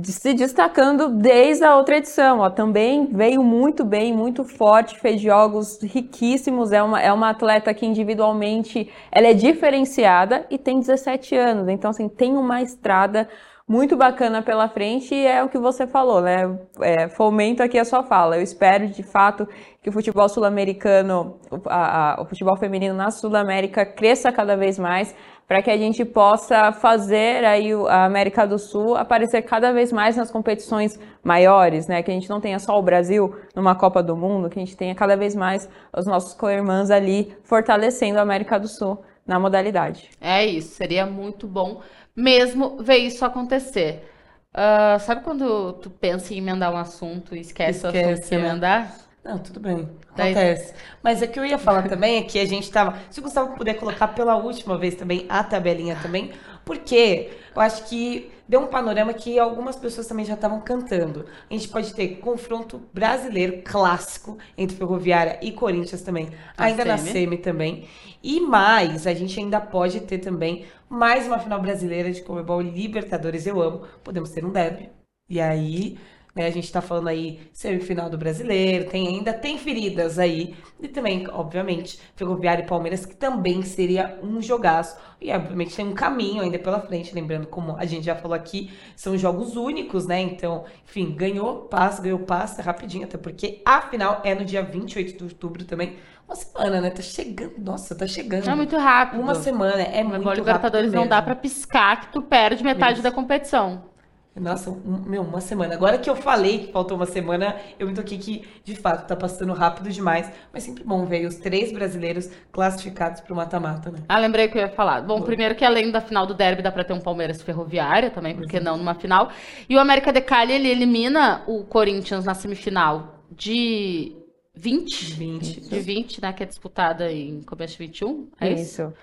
se 0.04 0.34
destacando 0.34 1.10
desde 1.10 1.64
a 1.64 1.76
outra 1.76 1.98
edição. 1.98 2.40
Ó, 2.40 2.50
também 2.50 3.08
veio 3.08 3.44
muito 3.44 3.84
bem, 3.84 4.14
muito 4.14 4.44
forte, 4.44 5.00
fez 5.00 5.22
jogos 5.22 5.82
riquíssimos. 5.82 6.72
É 6.72 6.82
uma, 6.84 7.02
é 7.02 7.12
uma 7.12 7.30
atleta 7.30 7.74
que 7.74 7.86
individualmente 7.86 8.90
ela 9.12 9.28
é 9.28 9.34
diferenciada 9.34 10.46
e 10.50 10.58
tem 10.58 10.80
17 10.80 11.36
anos. 11.36 11.68
Então, 11.68 11.92
assim, 11.92 12.08
tem 12.08 12.36
uma 12.36 12.62
estrada 12.62 13.28
muito 13.68 13.98
bacana 13.98 14.42
pela 14.42 14.70
frente 14.70 15.14
e 15.14 15.26
é 15.26 15.44
o 15.44 15.50
que 15.50 15.58
você 15.58 15.86
falou, 15.86 16.22
né? 16.22 16.58
É, 16.80 17.10
fomento 17.10 17.62
aqui 17.62 17.78
a 17.78 17.84
sua 17.84 18.02
fala. 18.02 18.38
Eu 18.38 18.42
espero, 18.42 18.88
de 18.88 19.04
fato, 19.04 19.46
que 19.84 19.90
o 19.90 19.92
futebol 19.92 20.30
sul-americano, 20.30 21.38
o, 21.52 22.26
futebol 22.26 22.56
feminino 22.56 22.96
na 22.96 23.12
Sul-América 23.12 23.86
cresça 23.86 24.32
cada 24.32 24.56
vez 24.56 24.80
mais 24.80 25.14
para 25.48 25.62
que 25.62 25.72
a 25.72 25.78
gente 25.78 26.04
possa 26.04 26.74
fazer 26.74 27.46
aí 27.46 27.72
a 27.88 28.04
América 28.04 28.46
do 28.46 28.60
Sul 28.60 28.98
aparecer 28.98 29.42
cada 29.44 29.72
vez 29.72 29.94
mais 29.94 30.18
nas 30.18 30.30
competições 30.30 31.00
maiores, 31.24 31.88
né? 31.88 32.04
Que 32.04 32.12
a 32.12 32.14
gente 32.14 32.30
não 32.30 32.42
tenha 32.42 32.60
só 32.60 32.78
o 32.78 32.82
Brasil 32.82 33.34
numa 33.56 33.74
Copa 33.74 34.04
do 34.04 34.16
Mundo, 34.16 34.50
que 34.50 34.60
a 34.60 34.66
gente 34.66 34.76
tenha 34.76 34.94
cada 34.94 35.16
vez 35.16 35.34
mais 35.34 35.70
os 35.96 36.06
nossos 36.06 36.34
co-irmãs 36.34 36.92
ali 36.92 37.34
fortalecendo 37.44 38.20
a 38.20 38.22
América 38.22 38.60
do 38.60 38.68
Sul 38.68 39.02
na 39.26 39.40
modalidade. 39.40 40.10
É 40.20 40.46
isso, 40.46 40.76
seria 40.76 41.06
muito 41.06 41.48
bom 41.48 41.82
mesmo 42.16 42.84
ver 42.84 42.98
isso 42.98 43.24
acontecer. 43.24 44.12
Uh, 44.54 45.00
sabe 45.00 45.22
quando 45.24 45.74
tu 45.74 45.90
pensa 45.90 46.34
em 46.34 46.40
emendar 46.40 46.74
um 46.74 46.78
assunto 46.78 47.36
e 47.36 47.40
esquece, 47.40 47.86
esquece 47.86 48.10
o 48.10 48.14
assunto 48.14 48.30
de 48.30 48.38
né? 48.38 48.50
emendar? 48.50 49.07
Não, 49.28 49.38
tudo 49.38 49.60
bem. 49.60 49.90
Acontece. 50.14 50.74
Mas 51.04 51.22
o 51.22 51.28
que 51.28 51.38
eu 51.38 51.46
ia 51.46 51.58
falar 51.58 51.90
também 51.90 52.16
é 52.16 52.22
que 52.22 52.40
a 52.40 52.46
gente 52.46 52.72
tava. 52.72 52.98
Se 53.10 53.20
o 53.20 53.24
Gustavo 53.24 53.58
puder 53.58 53.74
colocar 53.74 54.08
pela 54.08 54.38
última 54.38 54.78
vez 54.78 54.96
também 54.96 55.26
a 55.28 55.44
tabelinha 55.44 55.98
também, 56.02 56.32
porque 56.64 57.32
eu 57.54 57.62
acho 57.62 57.84
que 57.90 58.32
deu 58.48 58.62
um 58.62 58.68
panorama 58.68 59.14
que 59.14 59.38
algumas 59.38 59.76
pessoas 59.76 60.08
também 60.08 60.24
já 60.24 60.36
estavam 60.36 60.62
cantando. 60.62 61.26
A 61.50 61.54
gente 61.54 61.68
pode 61.68 61.94
ter 61.94 62.20
confronto 62.20 62.82
brasileiro 62.94 63.62
clássico 63.66 64.38
entre 64.58 64.78
Ferroviária 64.78 65.38
e 65.42 65.52
Corinthians 65.52 66.02
também, 66.02 66.30
ainda 66.58 66.86
na 66.86 66.98
semi 66.98 67.38
também. 67.38 67.86
E 68.24 68.40
mais, 68.40 69.06
a 69.06 69.14
gente 69.14 69.38
ainda 69.38 69.60
pode 69.60 70.00
ter 70.02 70.20
também 70.20 70.66
mais 70.88 71.28
uma 71.28 71.38
final 71.38 71.62
brasileira 71.62 72.12
de 72.14 72.22
Comebol 72.22 72.62
Libertadores. 72.62 73.46
Eu 73.46 73.62
amo. 73.62 73.82
Podemos 74.06 74.30
ter 74.30 74.46
um 74.46 74.52
derby. 74.52 74.90
E 75.30 75.42
aí, 75.42 75.98
né? 76.38 76.46
A 76.46 76.52
gente 76.52 76.66
está 76.66 76.82
falando 76.82 77.08
aí 77.08 77.40
semifinal 77.52 78.10
do 78.10 78.18
brasileiro, 78.18 78.90
tem 78.90 79.08
ainda 79.08 79.34
tem 79.34 79.58
feridas 79.58 80.20
aí. 80.20 80.56
E 80.80 80.88
também, 80.88 81.28
obviamente, 81.30 82.00
Ferroviário 82.16 82.64
e 82.64 82.68
Palmeiras, 82.68 83.06
que 83.06 83.16
também 83.16 83.64
seria 83.64 84.20
um 84.22 84.42
jogaço. 84.42 84.96
E 85.20 85.32
obviamente 85.32 85.76
tem 85.76 85.86
um 85.86 85.94
caminho 85.94 86.44
ainda 86.44 86.60
pela 86.60 86.80
frente, 86.80 87.14
lembrando, 87.16 87.48
como 87.48 87.76
a 87.76 87.86
gente 87.86 88.06
já 88.06 88.16
falou 88.16 88.36
aqui, 88.36 88.72
são 88.96 89.18
jogos 89.18 89.56
únicos, 89.56 90.06
né? 90.06 90.22
Então, 90.22 90.66
enfim, 90.88 91.16
ganhou, 91.16 91.62
passa, 91.64 92.02
ganhou, 92.02 92.20
passa 92.20 92.62
rapidinho, 92.62 93.06
até 93.06 93.18
porque 93.18 93.62
a 93.66 93.82
final 93.82 94.22
é 94.24 94.36
no 94.36 94.46
dia 94.46 94.62
28 94.62 95.18
de 95.18 95.24
outubro 95.24 95.66
também. 95.66 95.98
Uma 96.28 96.36
semana, 96.36 96.82
né? 96.82 96.90
Tá 96.90 97.02
chegando. 97.02 97.54
Nossa, 97.58 97.96
tá 97.96 98.06
chegando. 98.06 98.50
É 98.50 98.54
muito 98.54 98.78
rápido. 98.78 99.22
Uma 99.22 99.34
semana. 99.34 99.82
É 99.82 100.04
muito 100.04 100.24
rápido. 100.24 100.40
Libertadores 100.40 100.92
não 100.92 101.08
dá 101.08 101.22
para 101.22 101.36
piscar 101.36 102.02
que 102.02 102.12
tu 102.12 102.22
perde 102.22 102.64
metade 102.64 102.96
Isso. 102.96 103.04
da 103.04 103.12
competição. 103.12 103.97
Nossa, 104.40 104.70
um- 104.70 105.04
meu, 105.06 105.22
uma 105.22 105.42
semana. 105.42 105.74
Agora 105.74 105.98
que 105.98 106.10
eu 106.10 106.16
falei 106.16 106.60
que 106.66 106.72
faltou 106.72 106.96
uma 106.98 107.06
semana, 107.06 107.56
eu 107.80 107.88
me 107.88 107.94
toquei 107.94 108.18
que, 108.18 108.44
de 108.64 108.76
fato, 108.76 109.08
tá 109.08 109.16
passando 109.16 109.52
rápido 109.54 109.90
demais. 109.90 110.32
Mas 110.54 110.64
sempre 110.64 110.84
bom 110.84 111.06
ver 111.06 111.26
os 111.26 111.36
três 111.36 111.72
brasileiros 111.72 112.30
classificados 112.52 113.22
pro 113.22 113.36
mata-mata, 113.36 113.90
né? 113.92 114.00
Ah, 114.08 114.20
lembrei 114.20 114.46
o 114.48 114.52
que 114.52 114.58
eu 114.58 114.62
ia 114.62 114.70
falar. 114.70 115.02
Bom, 115.02 115.22
primeiro 115.22 115.56
que 115.56 115.66
além 115.66 115.92
da 115.92 116.02
final 116.02 116.26
do 116.26 116.34
derby 116.34 116.62
dá 116.62 116.72
pra 116.72 116.84
ter 116.84 116.94
um 116.94 117.00
Palmeiras 117.00 117.42
Ferroviária 117.42 118.10
também, 118.12 118.36
porque 118.36 118.60
não 118.60 118.78
numa 118.78 118.94
final. 118.96 119.30
E 119.68 119.76
o 119.76 119.80
América 119.80 120.12
de 120.14 120.22
Cali, 120.22 120.54
ele 120.54 120.70
elimina 120.70 121.44
o 121.48 121.64
Corinthians 121.64 122.26
na 122.26 122.34
semifinal 122.34 123.24
de 123.32 124.16
20? 124.56 125.14
20. 125.14 125.62
De 125.62 125.80
20, 125.80 126.22
né, 126.22 126.34
que 126.34 126.44
é 126.44 126.46
disputada 126.46 127.12
em 127.12 127.42
começo 127.42 127.74
de 127.74 127.80
21, 127.80 128.28
é 128.40 128.54
isso? 128.54 128.64
Isso. 128.64 128.94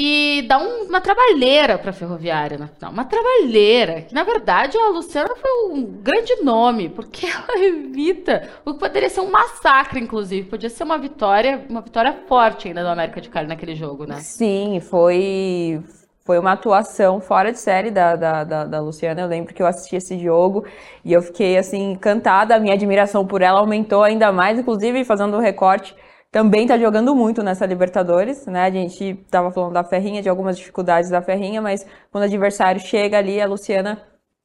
E 0.00 0.42
dá 0.46 0.58
um- 0.58 0.84
uma 0.84 1.00
trabalheira 1.00 1.76
pra 1.76 1.92
Ferroviária 1.92 2.56
na 2.56 2.68
final. 2.68 2.92
Uma 2.92 3.04
trabalheira. 3.04 4.06
Na 4.12 4.22
verdade, 4.22 4.78
a 4.78 4.90
Luciana 4.90 5.34
foi 5.34 5.50
um 5.72 5.82
grande 5.84 6.36
nome, 6.40 6.88
porque 6.88 7.26
ela 7.26 7.58
evita 7.64 8.48
o 8.64 8.74
que 8.74 8.78
poderia 8.78 9.10
ser 9.10 9.22
um 9.22 9.30
massacre, 9.30 9.98
inclusive. 9.98 10.48
Podia 10.48 10.70
ser 10.70 10.84
uma 10.84 10.98
vitória, 10.98 11.64
uma 11.68 11.80
vitória 11.80 12.16
forte 12.28 12.68
ainda 12.68 12.82
do 12.84 12.88
América 12.88 13.20
de 13.20 13.28
Cali 13.28 13.48
naquele 13.48 13.74
jogo, 13.74 14.06
né? 14.06 14.20
Sim, 14.20 14.78
foi, 14.80 15.82
foi 16.24 16.38
uma 16.38 16.52
atuação 16.52 17.20
fora 17.20 17.50
de 17.50 17.58
série 17.58 17.90
da, 17.90 18.14
da, 18.14 18.44
da, 18.44 18.64
da 18.66 18.80
Luciana. 18.80 19.22
Eu 19.22 19.26
lembro 19.26 19.52
que 19.52 19.60
eu 19.60 19.66
assisti 19.66 19.96
esse 19.96 20.16
jogo 20.16 20.64
e 21.04 21.12
eu 21.12 21.22
fiquei 21.22 21.58
assim 21.58 21.90
encantada. 21.90 22.54
A 22.54 22.60
minha 22.60 22.74
admiração 22.74 23.26
por 23.26 23.42
ela 23.42 23.58
aumentou 23.58 24.04
ainda 24.04 24.30
mais, 24.30 24.60
inclusive 24.60 25.04
fazendo 25.04 25.36
o 25.36 25.40
recorte. 25.40 25.92
Também 26.30 26.66
tá 26.66 26.76
jogando 26.78 27.14
muito 27.14 27.42
nessa 27.42 27.64
Libertadores, 27.64 28.46
né? 28.46 28.64
A 28.64 28.70
gente 28.70 29.14
tava 29.30 29.50
falando 29.50 29.72
da 29.72 29.82
Ferrinha, 29.84 30.20
de 30.20 30.28
algumas 30.28 30.58
dificuldades 30.58 31.08
da 31.10 31.22
Ferrinha, 31.22 31.62
mas 31.62 31.86
quando 32.10 32.22
o 32.22 32.26
adversário 32.26 32.80
chega 32.80 33.16
ali, 33.18 33.40
a 33.40 33.46
Luciana 33.46 34.02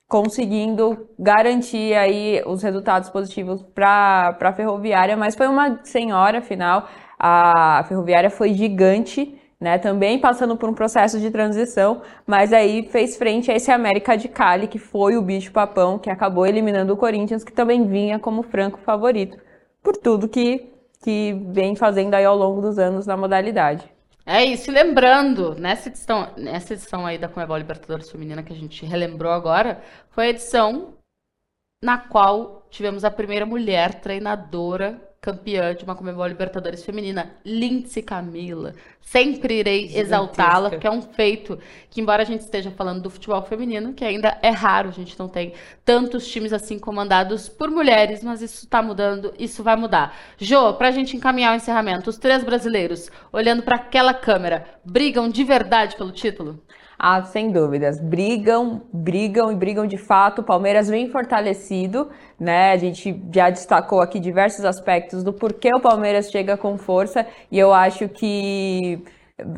conseguindo 0.08 1.10
garantir 1.18 1.94
aí 1.96 2.42
os 2.46 2.62
resultados 2.62 3.10
positivos 3.10 3.64
para 3.64 4.38
a 4.40 4.54
Ferroviária, 4.54 5.18
mas 5.18 5.36
foi 5.36 5.48
uma 5.48 5.80
senhora 5.84 6.42
final. 6.42 6.88
A 7.20 7.84
Ferroviária 7.88 8.30
foi 8.30 8.54
gigante, 8.54 9.40
né? 9.60 9.78
Também 9.78 10.20
passando 10.20 10.56
por 10.56 10.70
um 10.70 10.74
processo 10.74 11.20
de 11.20 11.32
transição, 11.32 12.02
mas 12.28 12.54
aí 12.54 12.88
fez 12.90 13.18
frente 13.18 13.52
a 13.52 13.56
esse 13.56 13.72
América 13.72 14.16
de 14.16 14.28
Cali, 14.28 14.68
que 14.68 14.78
foi 14.78 15.18
o 15.18 15.22
bicho 15.22 15.52
papão, 15.52 15.98
que 15.98 16.10
acabou 16.10 16.46
eliminando 16.46 16.94
o 16.94 16.98
Corinthians, 16.98 17.44
que 17.44 17.52
também 17.52 17.88
vinha 17.88 18.20
como 18.20 18.44
franco 18.44 18.80
favorito, 18.80 19.38
por 19.82 19.98
tudo 19.98 20.30
que, 20.30 20.73
que 21.04 21.34
vem 21.52 21.76
fazendo 21.76 22.14
aí 22.14 22.24
ao 22.24 22.36
longo 22.36 22.62
dos 22.62 22.80
anos 22.80 23.06
na 23.06 23.18
modalidade. 23.18 23.92
É 24.26 24.44
isso, 24.44 24.72
e 24.72 24.74
lembrando, 24.74 25.54
nessa 25.56 25.90
edição, 25.90 26.32
nessa 26.38 26.74
edição 26.74 27.06
aí 27.06 27.18
da 27.18 27.28
Comebol 27.28 27.58
Libertadores 27.58 28.10
Feminina 28.10 28.42
que 28.42 28.54
a 28.54 28.56
gente 28.56 28.86
relembrou 28.86 29.32
agora, 29.32 29.82
foi 30.12 30.28
a 30.28 30.30
edição 30.30 30.94
na 31.84 31.98
qual 31.98 32.66
tivemos 32.70 33.04
a 33.04 33.12
primeira 33.12 33.46
mulher 33.46 34.00
treinadora 34.00 35.02
campeã 35.24 35.74
de 35.74 35.86
uma 35.86 35.96
Comebol 35.96 36.28
Libertadores 36.28 36.84
Feminina, 36.84 37.32
Lindsay 37.46 38.04
Camila. 38.04 38.76
Sempre 39.00 39.60
irei 39.60 39.90
exaltá-la, 39.96 40.70
porque 40.70 40.86
é 40.86 40.92
um 40.92 41.02
feito 41.02 41.58
que, 41.90 42.02
embora 42.02 42.24
a 42.24 42.26
gente 42.26 42.42
esteja 42.42 42.70
falando 42.72 43.04
do 43.04 43.10
futebol 43.10 43.42
feminino, 43.44 43.94
que 43.94 44.04
ainda 44.04 44.38
é 44.42 44.50
raro, 44.50 44.90
a 44.90 44.92
gente 44.92 45.18
não 45.18 45.30
tem 45.30 45.54
tantos 45.86 46.28
times 46.28 46.52
assim 46.52 46.78
comandados 46.78 47.48
por 47.48 47.72
mulheres, 47.72 48.22
mas 48.22 48.42
isso 48.42 48.68
tá 48.68 48.82
mudando, 48.82 49.34
isso 49.40 49.64
vai 49.64 49.78
mudar. 49.78 50.14
Jô, 50.38 50.74
pra 50.74 50.92
gente 50.92 51.16
encaminhar 51.16 51.54
o 51.54 51.56
encerramento, 51.56 52.10
os 52.10 52.18
três 52.18 52.44
brasileiros, 52.44 53.10
olhando 53.32 53.64
para 53.64 53.78
aquela 53.78 54.14
câmera, 54.14 54.68
brigam 54.84 55.30
de 55.30 55.46
verdade 55.46 55.96
pelo 55.96 56.12
título? 56.12 56.62
Ah, 56.98 57.24
sem 57.24 57.52
dúvidas. 57.52 58.00
Brigam, 58.00 58.84
brigam 58.92 59.52
e 59.52 59.56
brigam 59.56 59.86
de 59.86 59.98
fato. 59.98 60.40
O 60.40 60.44
Palmeiras 60.44 60.88
vem 60.88 61.10
fortalecido, 61.10 62.10
né? 62.40 62.72
A 62.72 62.78
gente 62.78 63.22
já 63.34 63.50
destacou 63.50 64.02
aqui 64.02 64.20
diversos 64.20 64.66
aspectos 64.66 65.24
do 65.24 65.34
porquê 65.34 65.70
o 65.76 65.82
Palmeiras 65.82 66.30
chega 66.30 66.56
com 66.56 66.78
força 66.78 67.26
e 67.52 67.60
eu 67.60 67.74
acho 67.74 68.08
que 68.08 69.04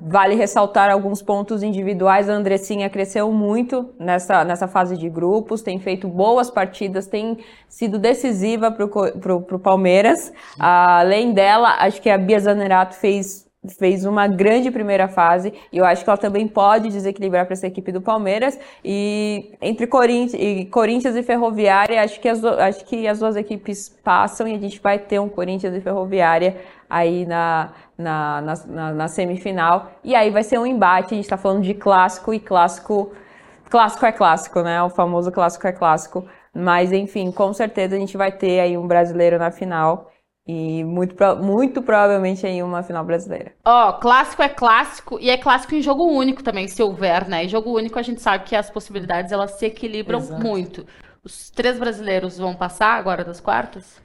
vale 0.08 0.36
ressaltar 0.36 0.90
alguns 0.90 1.22
pontos 1.22 1.62
individuais. 1.62 2.30
A 2.30 2.34
Andressinha 2.34 2.90
cresceu 2.90 3.32
muito 3.32 3.94
nessa, 4.00 4.44
nessa 4.44 4.68
fase 4.68 4.98
de 4.98 5.10
grupos, 5.10 5.62
tem 5.62 5.80
feito 5.80 6.08
boas 6.08 6.50
partidas, 6.50 7.08
tem 7.08 7.38
sido 7.68 8.00
decisiva 8.00 8.72
para 8.72 9.36
o 9.36 9.60
Palmeiras. 9.60 10.32
Além 10.58 11.34
dela, 11.34 11.76
acho 11.80 12.02
que 12.02 12.10
a 12.10 12.18
Bia 12.18 12.40
Zanerato 12.40 12.96
fez 12.96 13.45
fez 13.78 14.06
uma 14.06 14.28
grande 14.28 14.70
primeira 14.72 15.08
fase 15.08 15.54
e 15.72 15.78
eu 15.78 15.86
acho 15.86 16.04
que 16.04 16.10
ela 16.10 16.18
também 16.18 16.48
pode 16.48 16.90
desequilibrar 16.90 17.46
para 17.46 17.54
essa 17.54 17.68
equipe 17.68 17.92
do 17.92 18.02
Palmeiras 18.02 18.60
e 18.84 19.52
entre 19.62 19.88
Corinthians 19.88 20.42
e, 20.42 20.66
Corinthians 20.66 21.16
e 21.16 21.24
Ferroviária 21.24 22.02
acho 22.04 22.20
que, 22.20 22.28
as, 22.30 22.44
acho 22.44 22.86
que 22.86 23.08
as 23.08 23.20
duas 23.20 23.36
equipes 23.36 23.90
passam 24.04 24.48
e 24.48 24.54
a 24.56 24.60
gente 24.60 24.80
vai 24.80 25.00
ter 25.00 25.20
um 25.20 25.30
Corinthians 25.30 25.76
e 25.76 25.82
Ferroviária 25.82 26.58
aí 26.90 27.26
na, 27.26 27.72
na, 27.98 28.42
na, 28.42 28.54
na- 28.68 28.94
na 28.94 29.08
semifinal 29.08 29.92
e 30.04 30.14
aí 30.16 30.30
vai 30.30 30.44
ser 30.44 30.60
um 30.60 30.66
embate, 30.66 31.14
a 31.14 31.18
gente 31.18 31.26
está 31.26 31.38
falando 31.38 31.64
de 31.64 31.74
clássico 31.74 32.34
e 32.34 32.40
clássico 32.40 33.12
clássico 33.70 34.06
é 34.06 34.12
clássico, 34.12 34.62
né? 34.62 34.82
O 34.84 34.90
famoso 34.90 35.32
clássico 35.32 35.68
é 35.68 35.72
clássico. 35.72 36.26
Mas, 36.54 36.92
enfim, 36.94 37.32
com 37.32 37.52
certeza 37.54 37.96
a 37.96 38.00
gente 38.00 38.16
vai 38.16 38.32
ter 38.32 38.60
aí 38.60 38.78
um 38.78 38.88
brasileiro 38.88 39.38
na 39.38 39.52
final. 39.52 40.12
E 40.48 40.84
muito, 40.84 41.16
muito 41.38 41.82
provavelmente 41.82 42.46
aí 42.46 42.62
uma 42.62 42.84
final 42.84 43.04
brasileira. 43.04 43.54
Ó, 43.66 43.94
clássico 43.94 44.44
é 44.44 44.50
clássico 44.50 45.20
e 45.20 45.30
é 45.30 45.38
clássico 45.38 45.74
em 45.74 45.82
jogo 45.82 46.06
único 46.06 46.44
também, 46.44 46.68
se 46.68 46.84
houver, 46.84 47.28
né? 47.28 47.46
E 47.46 47.50
jogo 47.50 47.76
único 47.76 47.98
a 47.98 48.04
gente 48.04 48.22
sabe 48.22 48.44
que 48.44 48.56
as 48.56 48.70
possibilidades 48.70 49.32
elas 49.32 49.52
se 49.52 49.66
equilibram 49.66 50.20
Exato. 50.20 50.42
muito. 50.42 50.86
Os 51.24 51.50
três 51.50 51.80
brasileiros 51.80 52.38
vão 52.38 52.56
passar 52.56 52.94
agora 52.94 53.24
das 53.24 53.40
quartas? 53.40 54.00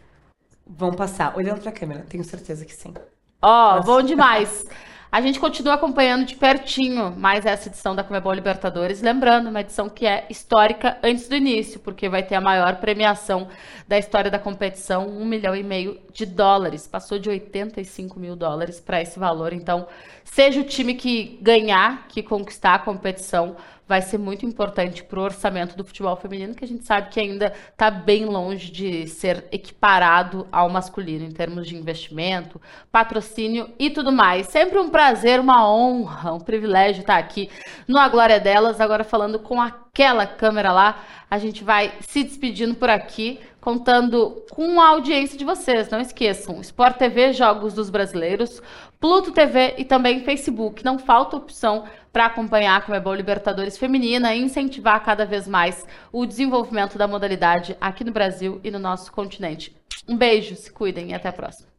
Vão 0.67 0.93
passar. 0.93 1.37
Olhando 1.37 1.61
pra 1.61 1.73
câmera, 1.73 2.07
tenho 2.09 2.25
certeza 2.25 2.65
que 2.65 2.73
sim. 2.73 2.95
Ó, 3.43 3.77
Nossa. 3.77 3.87
bom 3.87 4.03
demais. 4.03 4.65
A 5.13 5.21
gente 5.21 5.41
continua 5.41 5.75
acompanhando 5.75 6.25
de 6.25 6.37
pertinho 6.37 7.11
mais 7.17 7.45
essa 7.45 7.69
edição 7.69 7.97
da 7.97 8.05
Comebol 8.05 8.33
Libertadores. 8.33 9.03
Lembrando, 9.03 9.49
uma 9.49 9.61
edição 9.61 9.89
que 9.89 10.07
é 10.07 10.25
histórica 10.31 10.99
antes 11.03 11.29
do 11.29 11.35
início, 11.35 11.81
porque 11.81 12.09
vai 12.09 12.23
ter 12.23 12.37
a 12.37 12.41
maior 12.41 12.77
premiação 12.77 13.49
da 13.89 13.99
história 13.99 14.31
da 14.31 14.39
competição, 14.39 15.09
um 15.09 15.25
milhão 15.25 15.57
e 15.57 15.65
meio 15.65 15.99
de 16.13 16.25
dólares. 16.25 16.87
Passou 16.87 17.19
de 17.19 17.29
85 17.29 18.21
mil 18.21 18.37
dólares 18.37 18.79
para 18.79 19.03
esse 19.03 19.19
valor. 19.19 19.53
Então, 19.53 19.89
seja 20.23 20.61
o 20.61 20.65
time 20.65 20.95
que 20.95 21.41
ganhar, 21.43 22.07
que 22.07 22.23
conquistar 22.23 22.75
a 22.75 22.79
competição, 22.79 23.57
vai 23.91 24.01
ser 24.01 24.19
muito 24.19 24.47
importante 24.47 25.03
para 25.03 25.19
o 25.19 25.25
orçamento 25.25 25.77
do 25.77 25.83
futebol 25.83 26.15
feminino, 26.15 26.55
que 26.55 26.65
a 26.65 26.69
gente 26.69 26.85
sabe 26.85 27.09
que 27.09 27.19
ainda 27.19 27.53
está 27.73 27.91
bem 27.91 28.25
longe 28.25 28.71
de 28.71 29.09
ser 29.09 29.47
equiparado 29.51 30.47
ao 30.53 30.71
masculino 30.71 31.25
em 31.25 31.33
termos 31.33 31.67
de 31.67 31.75
investimento, 31.75 32.61
patrocínio 32.93 33.69
e 33.81 33.91
tudo 33.91 34.13
mais. 34.13 34.47
Sempre 34.47 34.79
um 34.79 34.91
prazer, 34.91 35.41
uma 35.41 35.69
honra, 35.69 36.33
um 36.33 36.39
privilégio 36.39 37.01
estar 37.01 37.19
aqui 37.19 37.51
no 37.89 37.99
A 37.99 38.09
Glória 38.09 38.39
Delas, 38.39 38.81
agora 38.81 39.03
falando 39.03 39.41
com 39.41 39.61
aquela 39.61 40.25
câmera 40.25 40.71
lá. 40.71 41.03
A 41.29 41.37
gente 41.39 41.65
vai 41.65 41.93
se 42.01 42.23
despedindo 42.23 42.77
por 42.77 42.91
aqui, 42.91 43.41
contando 43.61 44.45
com 44.51 44.81
a 44.81 44.89
audiência 44.89 45.37
de 45.37 45.45
vocês. 45.45 45.91
Não 45.91 46.01
esqueçam, 46.01 46.61
Sport 46.61 46.97
TV, 46.97 47.33
Jogos 47.33 47.75
dos 47.75 47.91
Brasileiros, 47.91 48.63
Pluto 49.01 49.33
TV 49.33 49.75
e 49.79 49.85
também 49.85 50.25
Facebook. 50.25 50.85
Não 50.85 50.99
falta 50.99 51.37
opção 51.37 51.85
para 52.13 52.27
acompanhar 52.27 52.77
a 52.77 52.81
Comebol 52.81 53.15
Libertadores 53.15 53.79
Feminina 53.79 54.35
e 54.35 54.43
incentivar 54.43 55.03
cada 55.05 55.25
vez 55.25 55.47
mais 55.47 55.87
o 56.13 56.27
desenvolvimento 56.27 56.99
da 56.99 57.07
modalidade 57.07 57.77
aqui 57.81 58.05
no 58.05 58.13
Brasil 58.13 58.61
e 58.65 58.71
no 58.71 58.79
nosso 58.79 59.13
continente. 59.13 59.75
Um 60.09 60.17
beijo, 60.17 60.57
se 60.57 60.73
cuidem 60.73 61.11
e 61.11 61.15
até 61.15 61.29
a 61.29 61.33
próxima. 61.33 61.70